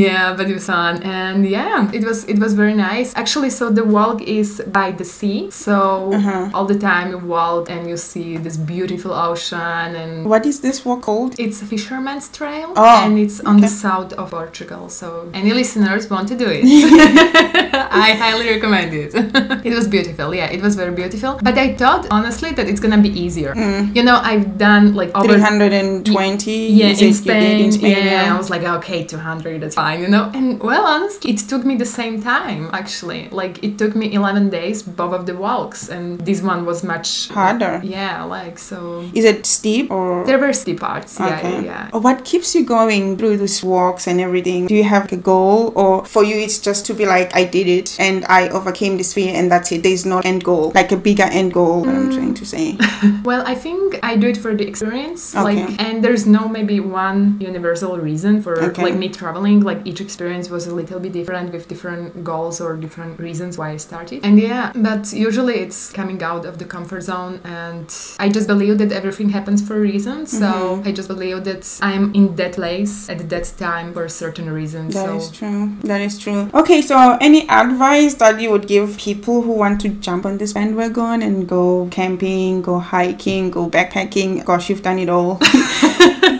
Yeah, 0.06 0.34
but 0.36 0.46
it 0.50 0.54
was 0.54 0.66
fun, 0.66 1.02
and 1.02 1.38
yeah, 1.48 1.90
it 1.98 2.04
was 2.04 2.18
it 2.32 2.38
was 2.38 2.52
very 2.62 2.74
nice. 2.74 3.08
Actually, 3.22 3.50
so 3.50 3.64
the 3.78 3.84
walk 3.84 4.18
is 4.22 4.48
by 4.78 4.88
the 5.00 5.04
sea, 5.04 5.38
so 5.50 5.76
Uh-huh. 6.12 6.50
all 6.54 6.66
the 6.74 6.78
time 6.90 7.06
you 7.14 7.18
walk 7.38 7.70
and 7.70 7.88
you 7.90 7.96
see 7.96 8.30
this 8.46 8.56
beautiful 8.74 9.12
ocean 9.30 9.90
and. 10.02 10.10
What 10.34 10.44
is 10.46 10.56
this 10.60 10.84
walk 10.88 11.00
called? 11.08 11.32
It's 11.44 11.58
a 11.62 11.66
fisherman's 11.74 12.26
trail 12.38 12.68
Oh, 12.76 13.04
and 13.04 13.18
it's 13.24 13.38
on 13.50 13.56
the 13.64 13.68
south 13.84 14.12
of 14.20 14.26
Portugal. 14.30 14.82
So 15.00 15.06
any 15.40 15.52
listeners 15.62 16.02
want 16.10 16.26
to 16.32 16.36
do 16.36 16.48
it, 16.58 16.62
I 18.08 18.08
highly 18.22 18.46
recommend 18.56 18.90
it. 19.02 19.10
it 19.68 19.74
was 19.78 19.86
beautiful, 19.96 20.28
yeah, 20.34 20.56
it 20.56 20.60
was 20.66 20.74
very 20.82 20.94
beautiful. 21.02 21.32
But 21.48 21.56
I 21.64 21.74
thought 21.80 22.02
honestly 22.10 22.50
that 22.58 22.66
it's 22.70 22.80
gonna 22.84 23.02
be 23.08 23.12
easier. 23.24 23.52
Mm. 23.54 23.96
You 23.96 24.02
know, 24.08 24.18
I've 24.30 24.58
done 24.58 24.84
like 25.00 25.10
over 25.18 25.34
320 25.38 26.12
yeah, 26.22 26.88
is 26.88 27.02
in 27.02 27.14
Spain, 27.14 27.64
in 27.64 27.72
Spain, 27.72 28.04
yeah, 28.06 28.34
I 28.34 28.36
was 28.38 28.50
like, 28.50 28.62
okay, 28.62 29.04
200, 29.04 29.60
that's 29.60 29.74
fine, 29.74 30.00
you 30.00 30.08
know? 30.08 30.30
And 30.34 30.60
well, 30.60 30.84
honestly, 30.84 31.30
it 31.32 31.38
took 31.38 31.64
me 31.64 31.76
the 31.76 31.84
same 31.86 32.22
time, 32.22 32.70
actually. 32.72 33.28
Like, 33.30 33.62
it 33.62 33.78
took 33.78 33.94
me 33.94 34.12
11 34.14 34.50
days, 34.50 34.82
both 34.82 35.12
of 35.12 35.26
the 35.26 35.36
walks, 35.36 35.88
and 35.88 36.20
this 36.20 36.42
one 36.42 36.64
was 36.66 36.82
much 36.84 37.28
Harder. 37.28 37.80
Yeah, 37.82 38.24
like, 38.24 38.58
so. 38.58 39.08
Is 39.14 39.24
it 39.24 39.46
steep 39.46 39.90
or? 39.90 40.24
There 40.26 40.38
were 40.38 40.52
steep 40.52 40.80
parts, 40.80 41.18
yeah, 41.18 41.38
Okay. 41.38 41.64
yeah, 41.64 41.88
yeah. 41.92 41.98
What 41.98 42.24
keeps 42.24 42.54
you 42.54 42.64
going 42.64 43.16
through 43.16 43.36
these 43.38 43.62
walks 43.62 44.06
and 44.06 44.20
everything? 44.20 44.66
Do 44.66 44.74
you 44.74 44.84
have 44.84 45.10
a 45.12 45.16
goal, 45.16 45.72
or 45.74 46.04
for 46.04 46.24
you 46.24 46.36
it's 46.36 46.58
just 46.58 46.86
to 46.86 46.94
be 46.94 47.06
like, 47.06 47.34
I 47.34 47.44
did 47.44 47.66
it 47.68 47.96
and 47.98 48.24
I 48.26 48.48
overcame 48.48 48.96
this 48.96 49.12
fear 49.14 49.34
and 49.34 49.50
that's 49.50 49.72
it? 49.72 49.82
There's 49.82 50.04
no 50.06 50.18
end 50.20 50.44
goal, 50.44 50.72
like 50.74 50.92
a 50.92 50.96
bigger 50.96 51.24
end 51.24 51.52
goal. 51.52 51.80
What 51.80 51.94
I'm 51.94 52.12
trying 52.12 52.34
to 52.34 52.44
say. 52.46 52.76
Well, 53.24 53.42
I 53.46 53.54
think 53.54 53.98
I 54.02 54.16
do 54.16 54.28
it 54.28 54.36
for 54.36 54.54
the 54.54 54.66
experience, 54.66 55.34
Okay. 55.34 55.42
like, 55.64 55.80
and 55.80 56.02
there's 56.08 56.26
no 56.40 56.48
maybe 56.58 56.76
one 56.80 57.20
universal 57.52 57.92
reason 58.10 58.34
for 58.44 58.54
Okay. 58.68 58.82
like 58.86 58.96
me 59.04 59.08
traveling. 59.20 59.58
Like 59.70 59.80
each 59.90 60.00
experience 60.06 60.46
was 60.56 60.64
a 60.72 60.74
little 60.80 60.98
bit 61.04 61.12
different 61.18 61.48
with 61.54 61.64
different 61.72 62.04
goals 62.30 62.56
or 62.64 62.70
different 62.86 63.14
reasons 63.28 63.52
why 63.58 63.68
I 63.76 63.78
started. 63.88 64.18
And 64.26 64.34
yeah, 64.48 64.72
but 64.88 65.02
usually 65.28 65.56
it's 65.64 65.80
coming 65.98 66.20
out 66.30 66.44
of 66.50 66.54
the 66.60 66.64
comfort 66.76 67.02
zone, 67.10 67.34
and 67.44 67.86
I 68.24 68.26
just 68.36 68.46
believe 68.54 68.74
that 68.82 68.90
everything 69.00 69.28
happens 69.38 69.60
for 69.66 69.74
a 69.76 69.82
reason. 69.92 70.18
So 70.26 70.48
Mm-hmm. 70.48 70.88
I 70.88 70.90
just 70.98 71.08
believe 71.14 71.38
that 71.50 71.62
I'm 71.90 72.04
in 72.18 72.26
that 72.40 72.52
place 72.60 72.94
at 73.14 73.20
that 73.32 73.46
time 73.66 73.88
for 73.96 74.04
a 74.12 74.14
certain 74.22 74.48
reason. 74.60 74.82
That 74.96 75.06
so 75.06 75.16
is 75.20 75.26
true. 75.38 75.60
That 75.90 76.00
is 76.08 76.14
true. 76.24 76.40
Okay, 76.60 76.80
so 76.90 76.96
any 77.28 77.40
advice 77.62 78.14
that 78.22 78.34
you 78.42 78.48
would 78.52 78.66
give 78.74 78.88
people 79.08 79.36
who 79.46 79.52
want 79.64 79.76
to 79.84 79.88
jump 80.06 80.22
on 80.28 80.34
this 80.40 80.52
bandwagon 80.58 81.18
and 81.26 81.36
go 81.56 81.88
camping, 81.98 82.62
go 82.70 82.74
hiking, 82.94 83.42
go 83.58 83.62
backpacking? 83.74 84.30
Gosh, 84.48 84.64
you've 84.70 84.84
done 84.88 84.98
it 85.04 85.10
all. 85.16 85.32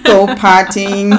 go 0.08 0.26
partying. 0.34 1.12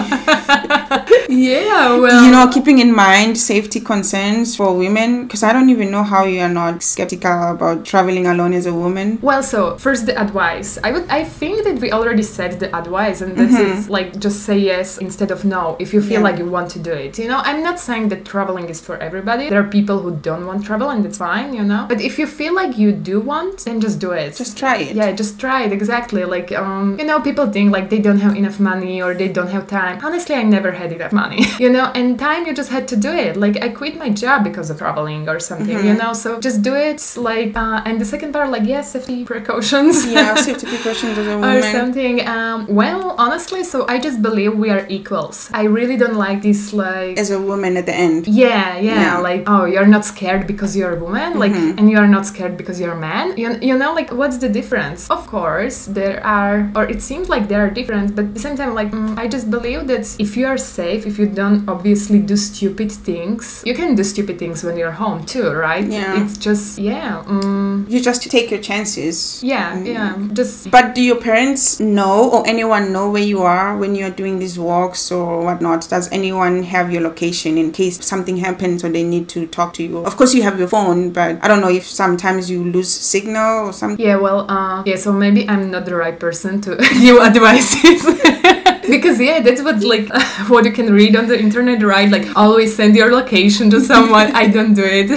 yeah, 1.30 1.96
well, 1.98 2.26
you 2.26 2.32
know, 2.32 2.50
keeping 2.52 2.80
in 2.80 2.94
mind 2.94 3.38
safety 3.38 3.80
concerns 3.80 4.56
for 4.56 4.76
women, 4.76 5.24
because 5.24 5.44
I 5.44 5.54
don't 5.54 5.70
even 5.70 5.92
know 5.92 6.04
how 6.04 6.26
you 6.26 6.42
are 6.42 6.50
not 6.50 6.82
skeptical 6.84 7.52
about 7.52 7.86
traveling 7.86 8.26
alone 8.28 8.54
as 8.54 8.66
a 8.66 8.74
woman. 8.74 9.20
Well, 9.22 9.44
so 9.44 9.78
first 9.78 10.06
the 10.08 10.20
advice. 10.20 10.78
I 10.84 10.92
would 10.92 11.08
I 11.10 11.24
think 11.24 11.64
that 11.66 11.80
we 11.80 11.92
already 11.92 12.24
said 12.24 12.60
the 12.60 12.76
advice 12.76 13.22
and 13.22 13.38
that's 13.38 13.56
it. 13.56 13.90
Like 13.92 14.20
just 14.20 14.44
say 14.44 14.58
yes 14.58 14.98
instead 14.98 15.32
of 15.32 15.46
no 15.46 15.76
if 15.80 15.94
you 15.94 16.02
feel 16.02 16.10
Mm-hmm. 16.10 16.14
Yeah. 16.26 16.30
like 16.32 16.40
you 16.40 16.50
want 16.50 16.72
to 16.72 16.80
do 16.80 16.92
it. 16.92 17.20
You 17.20 17.28
know, 17.28 17.42
I'm 17.50 17.62
not 17.64 17.80
saying 17.80 18.10
that 18.10 18.26
traveling 18.26 18.68
is 18.68 18.82
for 18.82 18.98
everybody. 18.98 19.48
There 19.50 19.62
are 19.62 19.72
people 19.80 20.00
who 20.00 20.12
don't 20.30 20.46
want 20.48 20.66
travel 20.66 20.90
and 20.90 21.06
that's 21.06 21.20
fine, 21.20 21.54
you 21.54 21.64
know. 21.64 21.86
But 21.88 22.02
if 22.02 22.18
you 22.18 22.26
feel 22.26 22.54
like 22.56 22.78
you 22.80 22.92
do 22.92 23.20
want, 23.22 23.60
then 23.66 23.80
just 23.80 24.00
do 24.00 24.12
it. 24.12 24.36
Just 24.36 24.58
try 24.58 24.78
it. 24.78 24.96
yeah, 24.96 25.12
just 25.12 25.40
try 25.40 25.64
it 25.66 25.72
exactly. 25.72 26.26
Like 26.26 26.52
um, 26.52 26.98
you 27.00 27.06
know, 27.06 27.20
people 27.22 27.46
think 27.52 27.72
like 27.72 27.90
they 27.92 28.00
don't 28.00 28.20
have 28.26 28.36
enough 28.36 28.60
money 28.60 29.02
or 29.04 29.14
they 29.14 29.28
don't 29.28 29.50
have 29.50 29.68
time. 29.68 30.00
Honestly, 30.04 30.34
I 30.36 30.44
never 30.44 30.72
had 30.72 30.92
enough 30.92 31.12
money. 31.14 31.19
you 31.64 31.70
know, 31.76 31.86
and 32.00 32.08
time 32.28 32.42
you 32.48 32.54
just 32.62 32.72
had 32.76 32.86
to 32.92 32.96
do 33.08 33.12
it. 33.26 33.34
Like 33.44 33.56
I 33.66 33.70
quit 33.70 33.94
my 34.04 34.10
job 34.24 34.44
because 34.44 34.68
of 34.72 34.78
traveling 34.84 35.28
or 35.30 35.40
something. 35.40 35.78
Mm-hmm. 35.78 35.88
You 35.88 35.94
know, 36.02 36.12
so 36.14 36.40
just 36.48 36.60
do 36.70 36.74
it. 36.76 37.00
Like 37.18 37.52
uh, 37.64 37.82
and 37.88 37.96
the 38.02 38.06
second 38.14 38.32
part, 38.36 38.50
like 38.56 38.66
yes, 38.74 38.86
safety 38.96 39.24
precautions. 39.26 39.96
Yeah, 40.16 40.36
safety 40.50 40.68
precautions 40.74 41.18
as 41.22 41.28
a 41.28 41.36
woman. 41.38 41.58
or 41.58 41.62
something. 41.78 42.16
Um, 42.36 42.58
well, 42.82 43.04
honestly, 43.26 43.64
so 43.64 43.78
I 43.88 44.00
just 44.08 44.20
believe 44.28 44.52
we 44.66 44.70
are 44.76 44.86
equals. 44.98 45.38
I 45.54 45.64
really 45.78 45.98
don't 46.04 46.16
like 46.28 46.40
this 46.42 46.62
like. 46.74 47.18
As 47.24 47.30
a 47.32 47.42
woman 47.52 47.72
at 47.82 47.86
the 47.86 47.96
end. 48.08 48.28
yeah, 48.28 48.78
yeah, 48.78 49.02
Yeah. 49.02 49.18
like 49.30 49.42
oh, 49.54 49.66
you're 49.74 49.92
not 49.96 50.04
scared 50.14 50.44
because 50.52 50.72
you're 50.78 50.94
a 50.98 51.00
woman, 51.08 51.30
like, 51.44 51.52
Mm-hmm. 51.52 51.78
and 51.80 51.86
you're 51.92 52.08
not 52.18 52.26
scared 52.32 52.56
because 52.62 52.80
you're 52.82 52.94
a 53.00 53.04
man. 53.10 53.26
You, 53.42 53.50
you 53.70 53.76
know, 53.82 53.92
like, 54.00 54.10
what's 54.20 54.38
the 54.46 54.50
difference? 54.60 55.10
Of 55.18 55.22
course, 55.36 55.78
there 56.00 56.18
are, 56.38 56.72
or 56.78 56.84
it 56.94 57.02
seems 57.02 57.26
like 57.34 57.48
there 57.52 57.62
are 57.66 57.70
different, 57.80 58.16
but 58.16 58.26
at 58.26 58.34
the 58.38 58.40
same 58.48 58.56
time, 58.62 58.74
like, 58.82 58.92
mm, 58.92 59.18
I 59.18 59.26
just 59.36 59.50
believe 59.50 59.82
that 59.88 60.04
if 60.20 60.38
you 60.38 60.46
are 60.48 60.58
safe, 60.58 61.02
if 61.10 61.18
you 61.18 61.26
don't 61.26 61.68
obviously 61.68 62.20
do 62.20 62.36
stupid 62.38 62.92
things, 62.92 63.64
you 63.66 63.74
can 63.74 63.96
do 63.96 64.04
stupid 64.04 64.38
things 64.38 64.64
when 64.64 64.78
you're 64.78 64.92
home 65.04 65.26
too, 65.26 65.50
right? 65.52 65.86
Yeah. 65.86 66.22
It's 66.24 66.38
just 66.38 66.78
yeah, 66.78 67.24
mm, 67.26 67.90
You 67.90 68.00
just 68.00 68.22
take 68.30 68.52
your 68.52 68.62
chances. 68.62 69.42
yeah, 69.44 69.74
Mm. 69.76 69.86
yeah, 69.94 70.10
just 70.34 70.70
But 70.72 70.94
do 70.96 71.02
your 71.02 71.16
parents 71.30 71.80
know 71.80 72.30
or 72.30 72.42
anyone 72.48 72.94
know 72.94 73.10
where 73.10 73.24
you 73.34 73.42
are 73.42 73.76
when 73.82 73.96
you're 73.96 74.16
doing 74.22 74.38
these 74.40 74.58
walks 74.60 75.12
or 75.12 75.42
whatnot? 75.44 75.88
Does 75.90 76.06
anyone 76.12 76.64
have 76.76 76.92
your 76.94 77.02
location 77.02 77.58
in 77.58 77.72
case 77.72 77.96
something 78.06 78.38
happens 78.38 78.84
or 78.84 78.90
they 78.90 79.04
need 79.04 79.26
to 79.30 79.48
talk 79.48 79.74
to 79.78 79.84
you? 79.84 79.98
Of 80.06 80.16
course, 80.18 80.34
you 80.38 80.44
have 80.44 80.60
your 80.60 80.68
phone, 80.68 81.10
but 81.12 81.40
I 81.44 81.48
don't 81.48 81.62
know 81.66 81.74
if 81.82 81.86
sometimes 81.88 82.50
you 82.52 82.64
lose 82.64 82.90
signal 82.92 83.68
or 83.68 83.74
something. 83.74 84.04
Yeah, 84.06 84.18
well, 84.18 84.46
uh, 84.50 84.84
yeah, 84.86 84.98
so 84.98 85.12
maybe 85.12 85.48
I'm 85.50 85.72
not 85.72 85.86
the 85.86 85.96
right 85.96 86.18
person 86.20 86.62
to 86.62 86.76
give 87.02 87.18
advices. 87.22 88.06
because 88.90 89.20
yeah, 89.20 89.40
that's 89.40 89.62
what 89.62 89.82
like 89.84 90.08
what 90.50 90.66
you 90.66 90.72
can 90.72 90.92
read 90.94 91.16
on 91.16 91.28
the 91.28 91.40
internet, 91.40 91.82
right? 91.84 92.10
Like 92.10 92.36
always 92.36 92.76
send 92.76 92.96
your 92.96 93.12
location 93.12 93.70
to 93.72 93.82
someone. 93.82 94.36
I 94.36 94.48
don't 94.48 94.74
do 94.74 94.84
it, 94.86 95.10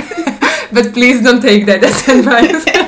but 0.73 0.93
please 0.93 1.23
don't 1.23 1.41
take 1.41 1.66
that 1.66 1.83
as 1.85 2.09
advice. 2.09 2.64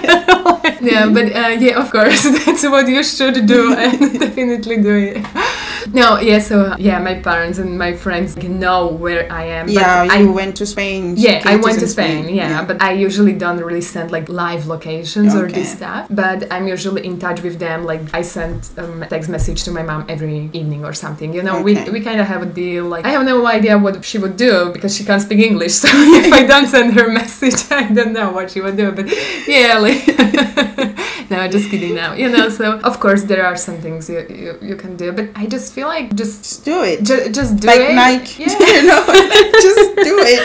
yeah, 0.84 1.08
but 1.08 1.26
uh, 1.34 1.48
yeah, 1.58 1.80
of 1.82 1.90
course, 1.90 2.22
that's 2.44 2.62
what 2.64 2.86
you 2.88 3.02
should 3.02 3.46
do, 3.46 3.74
and 3.78 4.18
definitely 4.20 4.76
do 4.82 4.94
it. 4.96 5.26
No, 5.92 6.18
yeah, 6.18 6.38
so 6.38 6.74
yeah, 6.78 6.98
my 6.98 7.14
parents 7.20 7.58
and 7.58 7.78
my 7.78 7.92
friends 7.94 8.36
know 8.36 8.86
where 8.88 9.30
I 9.30 9.44
am. 9.44 9.68
Yeah, 9.68 10.06
I, 10.10 10.24
went 10.24 10.56
to 10.56 10.66
Spain. 10.66 11.14
yeah, 11.16 11.42
I 11.44 11.56
went 11.56 11.78
to 11.78 11.84
in 11.84 11.90
Spain, 11.90 12.28
yeah, 12.34 12.64
but 12.64 12.80
I 12.80 12.92
usually 12.92 13.34
don't 13.34 13.58
really 13.58 13.82
send 13.82 14.10
like 14.10 14.28
live 14.28 14.66
locations 14.66 15.34
or 15.34 15.46
this 15.48 15.68
Okay. 15.68 15.76
stuff. 15.76 16.06
But 16.10 16.50
I'm 16.52 16.66
usually 16.66 17.04
in 17.04 17.18
touch 17.18 17.42
with 17.42 17.58
them. 17.58 17.84
Like 17.84 18.02
I 18.14 18.22
send 18.22 18.68
a 18.78 19.06
text 19.06 19.28
message 19.28 19.62
to 19.64 19.70
my 19.70 19.82
mom 19.82 20.06
every 20.08 20.48
evening 20.52 20.84
or 20.84 20.94
something. 20.94 21.34
You 21.34 21.42
know, 21.42 21.56
Okay. 21.60 21.84
we, 21.84 21.90
we 21.90 22.00
kind 22.00 22.18
of 22.20 22.26
have 22.26 22.42
a 22.42 22.46
deal. 22.46 22.84
Like 22.86 23.04
I 23.04 23.10
have 23.10 23.24
no 23.26 23.46
idea 23.46 23.76
what 23.78 24.02
she 24.04 24.16
would 24.18 24.36
do 24.36 24.70
because 24.72 24.96
she 24.96 25.04
can't 25.04 25.20
speak 25.22 25.40
English. 25.40 25.74
So 25.84 25.88
if 25.92 26.32
I 26.32 26.44
don't 26.44 26.66
send 26.66 26.94
her 26.94 27.06
a 27.08 27.12
message, 27.12 27.70
I 27.70 27.92
don't 27.92 28.12
know 28.14 28.30
what 28.32 28.50
she 28.52 28.60
would 28.62 28.76
do. 28.76 28.90
But 28.90 29.06
yeah, 29.46 29.78
like 29.78 30.00
no, 31.30 31.48
just 31.48 31.70
kidding 31.70 31.94
now. 31.94 32.14
You 32.14 32.28
know, 32.28 32.48
so 32.48 32.78
of 32.80 33.00
course 33.00 33.22
there 33.24 33.44
are 33.44 33.56
some 33.56 33.78
things 33.78 34.08
you 34.08 34.20
you, 34.28 34.58
you 34.70 34.76
can 34.76 34.96
do, 34.96 35.12
but 35.12 35.26
I 35.34 35.46
just 35.46 35.72
feel 35.72 35.88
like 35.88 36.14
just. 36.14 36.34
Just 36.44 36.64
do 36.64 36.82
it. 36.82 37.02
Ju- 37.04 37.28
just 37.32 37.52
do 37.60 37.66
like 37.68 37.80
it. 37.80 37.94
Nike, 37.94 38.42
Yeah. 38.42 38.58
you 38.76 38.86
know, 38.88 39.02
just 39.66 39.84
do 40.08 40.14
it. 40.32 40.44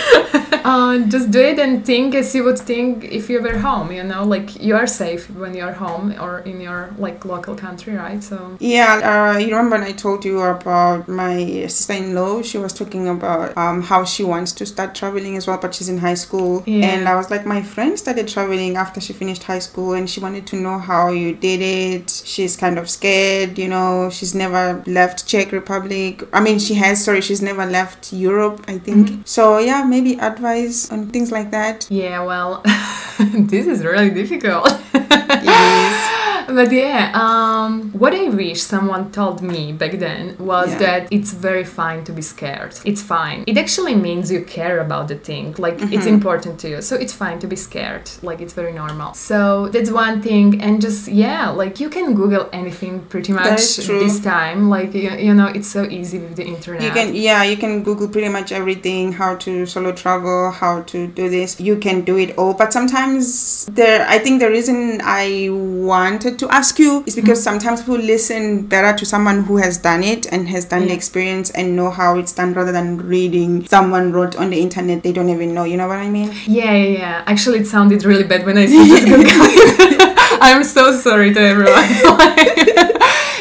uh, 0.66 1.00
just 1.08 1.32
do 1.32 1.40
it 1.40 1.58
and 1.60 1.86
think 1.86 2.14
as 2.16 2.34
you 2.36 2.44
would 2.44 2.60
think 2.60 3.04
if 3.06 3.30
you 3.30 3.42
were 3.42 3.58
home 3.58 3.92
you 3.92 4.04
know 4.04 4.24
like 4.24 4.62
you 4.62 4.76
are 4.76 4.86
safe 4.88 5.30
when 5.42 5.54
you're 5.56 5.72
home 5.86 6.14
or 6.20 6.40
in 6.40 6.60
your 6.62 6.90
like 6.98 7.24
local 7.26 7.56
country 7.56 7.94
right 7.96 8.22
so 8.24 8.38
Yeah, 8.60 8.92
uh, 9.12 9.38
you 9.40 9.48
remember 9.56 9.78
when 9.78 9.84
I 9.88 9.94
told 9.94 10.26
you 10.26 10.42
about 10.42 11.08
my 11.08 11.66
sister-in-law? 11.68 12.42
She 12.44 12.58
was 12.58 12.74
talking 12.74 13.08
about 13.08 13.58
um, 13.58 13.82
how 13.84 14.04
she 14.04 14.24
wants 14.24 14.52
to 14.60 14.66
start 14.66 14.94
traveling 14.96 15.38
as 15.38 15.48
well, 15.48 15.58
but 15.64 15.74
she's 15.76 15.90
in 15.90 15.98
high 16.00 16.16
school. 16.26 16.64
Yeah. 16.66 16.86
And 16.92 17.08
I 17.08 17.16
was 17.16 17.30
like, 17.34 17.46
my 17.46 17.62
friend 17.74 17.98
started 17.98 18.28
traveling 18.28 18.76
after 18.76 19.00
she 19.06 19.14
finished 19.14 19.44
high 19.44 19.60
school, 19.70 19.94
and 19.94 20.10
she 20.10 20.19
wanted 20.20 20.46
to 20.48 20.56
know 20.56 20.78
how 20.80 21.10
you 21.12 21.34
did 21.36 21.62
it. 21.62 22.10
She's 22.26 22.56
kind 22.58 22.78
of 22.78 22.90
scared, 22.90 23.58
you 23.58 23.68
know. 23.68 24.10
She's 24.10 24.34
never 24.36 24.84
left 24.86 25.28
Czech 25.28 25.52
Republic. 25.52 26.24
I 26.34 26.40
mean, 26.42 26.60
she 26.60 26.76
has. 26.76 27.04
Sorry, 27.04 27.22
she's 27.22 27.42
never 27.42 27.66
left 27.66 28.14
Europe. 28.14 28.64
I 28.68 28.78
think. 28.78 29.08
Mm-hmm. 29.10 29.22
So 29.26 29.58
yeah, 29.60 29.84
maybe 29.84 30.20
advice 30.20 30.92
on 30.92 31.08
things 31.10 31.32
like 31.32 31.52
that. 31.52 31.88
yeah 31.90 32.24
well 32.24 32.62
this 33.50 33.66
is 33.68 33.84
really 33.84 34.10
difficult 34.10 34.68
Yes. 34.94 36.16
But 36.54 36.72
yeah 36.72 37.12
um, 37.14 37.92
what 37.94 38.14
i 38.14 38.28
wish 38.30 38.62
someone 38.62 39.12
told 39.12 39.42
me 39.42 39.72
back 39.74 39.94
then 40.00 40.36
was 40.40 40.70
Yeah. 40.72 40.80
that 40.86 41.02
it's 41.12 41.32
very 41.34 41.64
fine 41.64 42.04
to 42.06 42.12
be 42.12 42.22
scared. 42.22 42.74
It's 42.86 43.02
fine. 43.02 43.44
It 43.48 43.58
actually 43.58 43.96
means 43.96 44.32
you 44.32 44.42
care 44.58 44.78
about 44.80 45.08
the 45.08 45.16
thing. 45.30 45.56
Like 45.58 45.78
it's 45.82 46.06
Mm-hmm. 46.06 46.18
important 46.20 46.60
to 46.62 46.68
you. 46.70 46.82
So 46.82 46.94
it's 47.04 47.14
fine 47.14 47.38
to 47.44 47.48
be 47.48 47.56
scared. 47.56 48.06
Like 48.22 48.40
it's 48.44 48.54
very 48.62 48.74
normal. 48.74 49.14
So 49.14 49.68
that's 49.74 49.92
one 49.92 50.22
thing. 50.22 50.62
And 50.62 50.82
just 50.88 51.08
yeah 51.08 51.50
like 51.62 51.80
you 51.84 51.90
can 51.90 52.08
google 52.16 52.46
anything 52.62 52.94
pretty 53.14 53.34
much 53.34 53.62
this 54.04 54.20
time. 54.20 54.60
Like 54.70 54.94
you, 54.94 55.12
you 55.28 55.34
know 55.40 55.48
it's 55.58 55.68
so 55.78 55.84
easy 56.00 56.20
with 56.20 56.36
the 56.36 56.46
internet. 56.56 56.84
You 56.84 56.92
can, 56.92 57.16
yeah, 57.16 57.44
you 57.44 57.58
can 57.58 57.84
Google 57.84 58.08
pretty 58.08 58.30
much 58.30 58.52
everything. 58.52 59.14
How 59.14 59.36
to 59.46 59.66
solo 59.66 59.92
travel, 59.92 60.52
how 60.52 60.82
to 60.92 61.08
do 61.08 61.30
this. 61.30 61.60
You 61.60 61.76
can 61.78 62.02
do 62.02 62.18
it 62.18 62.38
all. 62.38 62.54
But 62.54 62.72
sometimes 62.74 63.66
there, 63.82 64.06
I 64.08 64.18
think 64.20 64.40
the 64.40 64.50
reason 64.50 65.02
I 65.04 65.50
wanted 65.52 66.39
to 66.40 66.50
ask 66.50 66.80
you 66.80 67.04
is 67.06 67.16
because 67.16 67.40
mm-hmm. 67.40 67.60
sometimes 67.60 67.82
people 67.82 67.98
listen 67.98 68.66
better 68.66 68.98
to 68.98 69.06
someone 69.06 69.44
who 69.44 69.58
has 69.58 69.78
done 69.78 70.04
it 70.04 70.26
and 70.32 70.48
has 70.50 70.66
done 70.66 70.88
the 70.88 70.94
experience 70.94 71.50
and 71.52 71.76
know 71.76 71.90
how 71.90 72.18
it's 72.18 72.34
done 72.34 72.54
rather 72.54 72.72
than 72.72 72.98
reading 72.98 73.66
someone 73.68 74.12
wrote 74.12 74.36
on 74.36 74.50
the 74.50 74.60
internet 74.60 75.04
they 75.04 75.12
don't 75.12 75.30
even 75.30 75.54
know. 75.54 75.64
You 75.64 75.78
know 75.78 75.88
what 75.88 75.98
I 75.98 76.10
mean? 76.10 76.32
Yeah, 76.46 76.74
yeah, 76.74 76.98
yeah. 76.98 77.24
Actually, 77.28 77.60
it 77.60 77.68
sounded 77.68 78.04
really 78.04 78.24
bad 78.24 78.46
when 78.46 78.58
I 78.58 78.66
said 78.66 78.88
it. 78.88 80.16
I'm 80.42 80.64
so 80.64 80.94
sorry 80.94 81.34
to 81.34 81.40
everyone. 81.40 82.86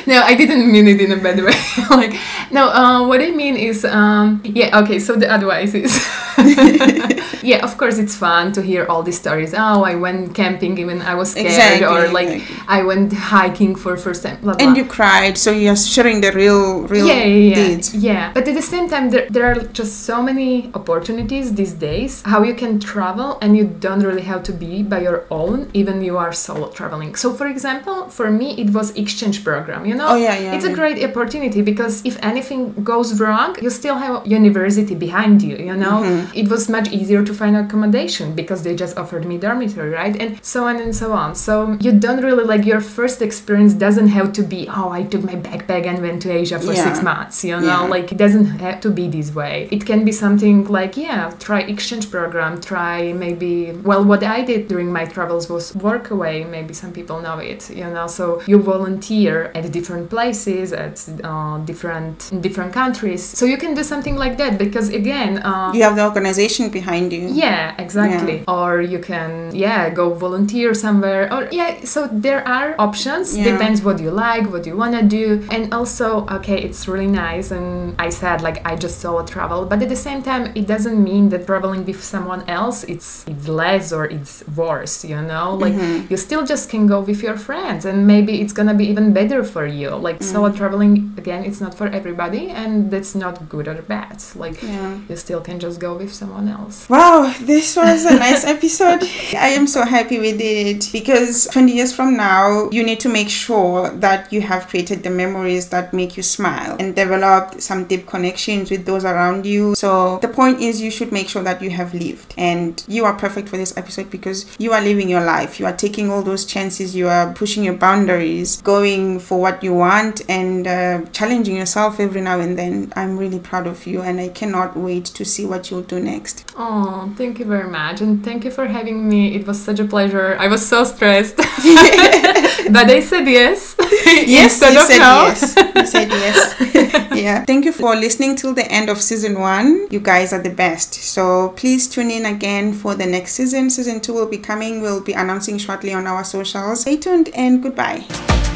no, 0.09 0.23
I 0.23 0.35
didn't 0.35 0.73
mean 0.73 0.89
it 0.89 1.01
in 1.01 1.13
a 1.13 1.17
bad 1.17 1.39
way. 1.39 1.53
like, 1.91 2.19
no, 2.51 2.69
uh, 2.69 3.07
what 3.07 3.21
I 3.21 3.31
mean 3.31 3.57
is, 3.57 3.85
um, 3.85 4.41
yeah, 4.43 4.81
okay. 4.81 4.99
So 4.99 5.17
the 5.17 5.29
advice 5.31 5.75
is, 5.75 5.93
yeah, 7.43 7.61
of 7.63 7.77
course, 7.77 7.99
it's 7.99 8.17
fun 8.17 8.53
to 8.53 8.63
hear 8.63 8.87
all 8.87 9.03
these 9.03 9.21
stories. 9.21 9.53
Oh, 9.55 9.85
I 9.85 9.95
went 9.97 10.35
camping 10.35 10.79
even 10.79 11.03
I 11.03 11.15
was 11.15 11.33
scared, 11.33 11.47
Exactly, 11.47 11.87
or 11.87 12.09
like 12.09 12.29
exactly. 12.29 12.57
I 12.69 12.83
went 12.83 13.13
hiking 13.13 13.75
for 13.75 13.97
first 13.97 14.23
time. 14.23 14.39
Blah, 14.41 14.55
blah. 14.55 14.67
And 14.67 14.77
you 14.79 14.87
cried, 14.87 15.37
so 15.37 15.51
you're 15.51 15.77
sharing 15.77 16.23
the 16.23 16.33
real, 16.33 16.89
real 16.89 17.07
yeah, 17.07 17.25
yeah, 17.25 17.49
yeah. 17.49 17.55
deeds. 17.55 17.95
yeah. 17.95 18.33
But 18.33 18.49
at 18.49 18.55
the 18.55 18.63
same 18.63 18.89
time, 18.89 19.11
there, 19.11 19.29
there 19.29 19.45
are 19.45 19.61
just 19.81 20.05
so 20.05 20.23
many 20.23 20.71
opportunities 20.75 21.55
these 21.55 21.75
days 21.75 22.23
how 22.23 22.43
you 22.43 22.55
can 22.55 22.81
travel 22.81 23.39
and 23.43 23.57
you 23.57 23.65
don't 23.65 24.03
really 24.03 24.23
have 24.23 24.43
to 24.45 24.53
be 24.53 24.83
by 24.83 25.01
your 25.03 25.27
own, 25.31 25.71
even 25.75 26.03
you 26.03 26.17
are 26.17 26.33
solo 26.33 26.71
traveling. 26.71 27.15
So, 27.15 27.35
for 27.35 27.47
example, 27.47 28.09
for 28.09 28.31
me, 28.31 28.59
it 28.63 28.71
was 28.71 28.97
exchange 28.97 29.45
program. 29.45 29.85
You 29.85 29.98
know, 29.99 30.09
Oh, 30.13 30.17
yeah, 30.27 30.37
yeah, 30.45 30.55
it's 30.57 30.65
a 30.73 30.75
great 30.81 30.99
opportunity 31.09 31.61
because 31.73 31.95
if 32.11 32.17
anything 32.31 32.63
goes 32.93 33.09
wrong, 33.21 33.51
you 33.65 33.71
still 33.81 33.97
have 34.05 34.15
university 34.41 34.95
behind 35.07 35.37
you. 35.49 35.57
You 35.71 35.77
know, 35.85 35.97
Mm-hmm. 35.99 36.39
it 36.43 36.47
was 36.55 36.63
much 36.77 36.89
easier 36.99 37.23
to 37.29 37.33
find 37.41 37.55
accommodation 37.65 38.27
because 38.41 38.61
they 38.67 38.75
just 38.85 38.95
offered 39.03 39.25
me 39.31 39.37
dormitory, 39.47 39.91
right? 40.03 40.15
And 40.23 40.31
so 40.55 40.59
on 40.71 40.77
and 40.85 40.95
so 41.03 41.09
on. 41.23 41.35
So 41.47 41.55
you 41.87 41.93
don't 42.05 42.23
really 42.29 42.45
like 42.53 42.65
your 42.73 42.81
first 42.99 43.19
experience 43.29 43.73
doesn't 43.87 44.11
have 44.19 44.29
to 44.39 44.43
be 44.55 44.61
oh 44.79 44.89
I 45.01 45.03
took 45.13 45.23
my 45.33 45.37
backpack 45.49 45.85
and 45.91 45.97
went 46.07 46.19
to 46.25 46.29
Asia 46.43 46.59
for 46.67 46.73
Yeah. 46.73 46.85
six 46.89 46.97
months. 47.11 47.37
You 47.51 47.57
know, 47.67 47.81
Yeah. 47.85 47.95
like 47.97 48.07
it 48.15 48.19
doesn't 48.25 48.47
have 48.67 48.79
to 48.85 48.91
be 48.99 49.05
this 49.17 49.29
way. 49.41 49.55
It 49.77 49.83
can 49.91 50.01
be 50.09 50.13
something 50.25 50.57
like 50.79 50.93
yeah, 51.07 51.21
try 51.47 51.61
exchange 51.75 52.07
program, 52.17 52.53
try 52.73 52.97
maybe 53.25 53.53
well 53.91 54.03
what 54.11 54.23
I 54.37 54.39
did 54.51 54.61
during 54.73 54.89
my 54.99 55.05
travels 55.15 55.45
was 55.55 55.65
work 55.89 56.05
away. 56.17 56.37
Maybe 56.57 56.73
some 56.83 56.93
people 56.99 57.17
know 57.27 57.39
it. 57.53 57.61
You 57.81 57.89
know, 57.97 58.07
so 58.19 58.25
you 58.51 58.57
volunteer 58.75 59.35
at 59.55 59.65
different 59.73 59.88
places 59.97 60.73
at 60.73 60.95
uh, 61.25 61.59
different 61.71 62.17
different 62.43 62.73
countries. 62.73 63.23
So 63.39 63.45
you 63.47 63.57
can 63.57 63.73
do 63.75 63.83
something 63.83 64.17
like 64.25 64.35
that 64.39 64.53
because 64.59 64.89
again. 65.03 65.33
Uh, 65.39 65.73
You 65.75 65.83
have 65.89 65.97
the 65.97 66.05
organization 66.11 66.65
behind 66.71 67.13
you. 67.13 67.25
yeah, 67.45 67.75
exactly. 67.79 68.37
Or 68.59 68.71
you 68.95 68.99
can, 69.11 69.31
yeah, 69.65 69.81
go 70.01 70.07
volunteer 70.27 70.69
somewhere. 70.75 71.23
Or 71.35 71.41
yeah, 71.51 71.71
so 71.95 72.01
there 72.27 72.43
are 72.57 72.69
options. 72.89 73.27
Yeah. 73.37 73.45
Depends 73.53 73.79
what 73.87 73.97
you 74.05 74.11
like, 74.29 74.45
what 74.55 74.65
you 74.69 74.75
wanna 74.83 75.03
do, 75.21 75.25
and 75.55 75.63
also, 75.79 76.07
okay, 76.39 76.59
it's 76.67 76.83
really 76.93 77.11
nice. 77.27 77.47
And 77.57 77.69
I 78.07 78.09
said 78.21 78.37
like 78.49 78.59
I 78.71 78.73
just 78.85 78.97
solo 79.05 79.23
travel, 79.35 79.61
but 79.71 79.79
at 79.85 79.89
the 79.95 80.01
same 80.09 80.21
time, 80.31 80.43
it 80.61 80.67
doesn't 80.75 80.99
mean 81.11 81.25
that 81.33 81.43
traveling 81.51 81.83
with 81.91 82.01
someone 82.15 82.43
else 82.59 82.79
it's 82.93 83.09
it's 83.33 83.47
less 83.63 83.87
or 83.97 84.05
it's 84.17 84.35
worse. 84.63 84.95
You 85.13 85.21
know, 85.31 85.47
like 85.65 85.77
you 86.11 86.17
still 86.27 86.45
just 86.53 86.65
can 86.73 86.83
go 86.95 86.99
with 87.09 87.21
your 87.27 87.39
friends, 87.49 87.83
and 87.91 87.97
maybe 88.13 88.33
it's 88.43 88.55
gonna 88.59 88.77
be 88.83 88.87
even 88.93 89.07
better 89.21 89.41
for 89.55 89.65
you. 89.78 89.78
Like 89.87 90.23
solo 90.23 90.49
mm-hmm. 90.49 90.59
traveling 90.59 91.15
again, 91.17 91.45
it's 91.45 91.61
not 91.61 91.75
for 91.75 91.87
everybody, 91.87 92.51
and 92.51 92.91
that's 92.91 93.15
not 93.15 93.49
good 93.49 93.69
or 93.69 93.83
bad. 93.83 94.23
Like 94.35 94.63
Yeah. 94.63 94.99
you 95.09 95.17
still 95.17 95.41
can 95.41 95.59
just 95.61 95.81
go 95.81 95.95
with 95.97 96.13
someone 96.13 96.49
else. 96.49 96.89
Wow, 96.89 97.33
this 97.41 97.77
was 97.77 98.05
a 98.05 98.15
nice 98.19 98.45
episode. 98.55 99.03
I 99.35 99.49
am 99.59 99.67
so 99.67 99.85
happy 99.85 100.19
we 100.19 100.33
did 100.33 100.57
it 100.67 100.91
because 100.93 101.47
20 101.53 101.73
years 101.73 101.93
from 101.95 102.17
now, 102.17 102.69
you 102.71 102.83
need 102.83 103.01
to 103.01 103.09
make 103.09 103.29
sure 103.29 103.91
that 103.91 104.33
you 104.33 104.41
have 104.43 104.69
created 104.69 105.03
the 105.03 105.11
memories 105.11 105.69
that 105.69 105.93
make 105.93 106.17
you 106.17 106.23
smile 106.23 106.77
and 106.79 106.95
developed 106.95 107.63
some 107.63 107.85
deep 107.85 108.07
connections 108.07 108.71
with 108.71 108.87
those 108.87 109.05
around 109.05 109.47
you. 109.47 109.75
So, 109.75 110.19
the 110.19 110.29
point 110.29 110.61
is, 110.61 110.81
you 110.81 110.91
should 110.91 111.13
make 111.13 111.29
sure 111.29 111.43
that 111.43 111.63
you 111.63 111.71
have 111.71 111.95
lived. 111.95 112.35
And 112.37 112.83
you 112.89 113.05
are 113.05 113.15
perfect 113.15 113.49
for 113.49 113.57
this 113.57 113.77
episode 113.77 114.11
because 114.11 114.47
you 114.59 114.73
are 114.73 114.81
living 114.81 115.09
your 115.09 115.25
life. 115.25 115.61
You 115.61 115.67
are 115.67 115.77
taking 115.77 116.11
all 116.11 116.23
those 116.23 116.45
chances, 116.45 116.95
you 116.95 117.09
are 117.09 117.33
pushing 117.33 117.65
your 117.65 117.75
boundaries, 117.75 118.61
going 118.63 119.21
for 119.21 119.41
what 119.41 119.63
you 119.63 119.68
want, 119.75 120.23
and 120.29 120.67
uh, 120.67 121.05
challenging 121.13 121.57
yourself 121.57 122.01
every 122.01 122.21
now 122.21 122.41
and 122.41 122.59
then. 122.59 122.93
I'm 122.97 123.19
really 123.19 123.39
proud 123.39 123.67
of 123.67 123.87
you, 123.87 124.03
and 124.03 124.21
I 124.21 124.29
cannot 124.29 124.77
wait 124.77 125.05
to 125.07 125.25
see 125.25 125.45
what 125.45 125.71
you'll 125.71 125.83
do 125.83 126.01
next. 126.01 126.53
Oh, 126.57 127.13
thank 127.17 127.39
you 127.39 127.45
very 127.45 127.69
much. 127.69 128.01
And 128.01 128.25
thank 128.25 128.45
you 128.45 128.51
for 128.51 128.67
having 128.67 129.09
me. 129.09 129.35
It 129.35 129.47
was 129.47 129.61
such 129.61 129.81
a 129.81 129.85
pleasure. 129.85 130.37
I 130.39 130.49
was 130.49 130.67
so 130.67 130.85
stressed. 130.85 131.37
but 131.37 132.91
I 132.91 133.01
said 133.01 133.27
yes. 133.27 133.77
Yes, 134.09 134.61
you 134.61 134.81
said 134.81 134.99
no. 134.99 135.27
yes. 135.27 135.55
You 135.77 135.87
said 135.87 136.09
yes. 136.09 137.11
yeah. 137.15 137.45
Thank 137.45 137.65
you 137.65 137.73
for 137.73 137.95
listening 137.95 138.37
till 138.37 138.55
the 138.55 138.67
end 138.71 138.89
of 138.89 139.01
season 139.01 139.39
one. 139.39 139.87
You 139.91 140.01
guys 140.01 140.33
are 140.33 140.43
the 140.43 140.51
best. 140.51 140.95
So 140.95 141.51
please 141.51 141.89
tune 141.89 142.11
in 142.11 142.27
again 142.27 142.73
for 142.73 142.95
the 142.95 143.07
next 143.07 143.33
season. 143.33 143.71
Season 143.71 144.01
two 144.01 144.15
will 144.15 144.29
be 144.29 144.39
coming. 144.39 144.81
We'll 144.81 145.03
be 145.03 145.13
announcing 145.13 145.59
shortly 145.59 145.93
on 145.93 146.07
our 146.07 146.25
socials. 146.25 146.81
Stay 146.83 146.97
tuned 146.97 147.29
and 147.35 147.63
goodbye. 147.63 148.48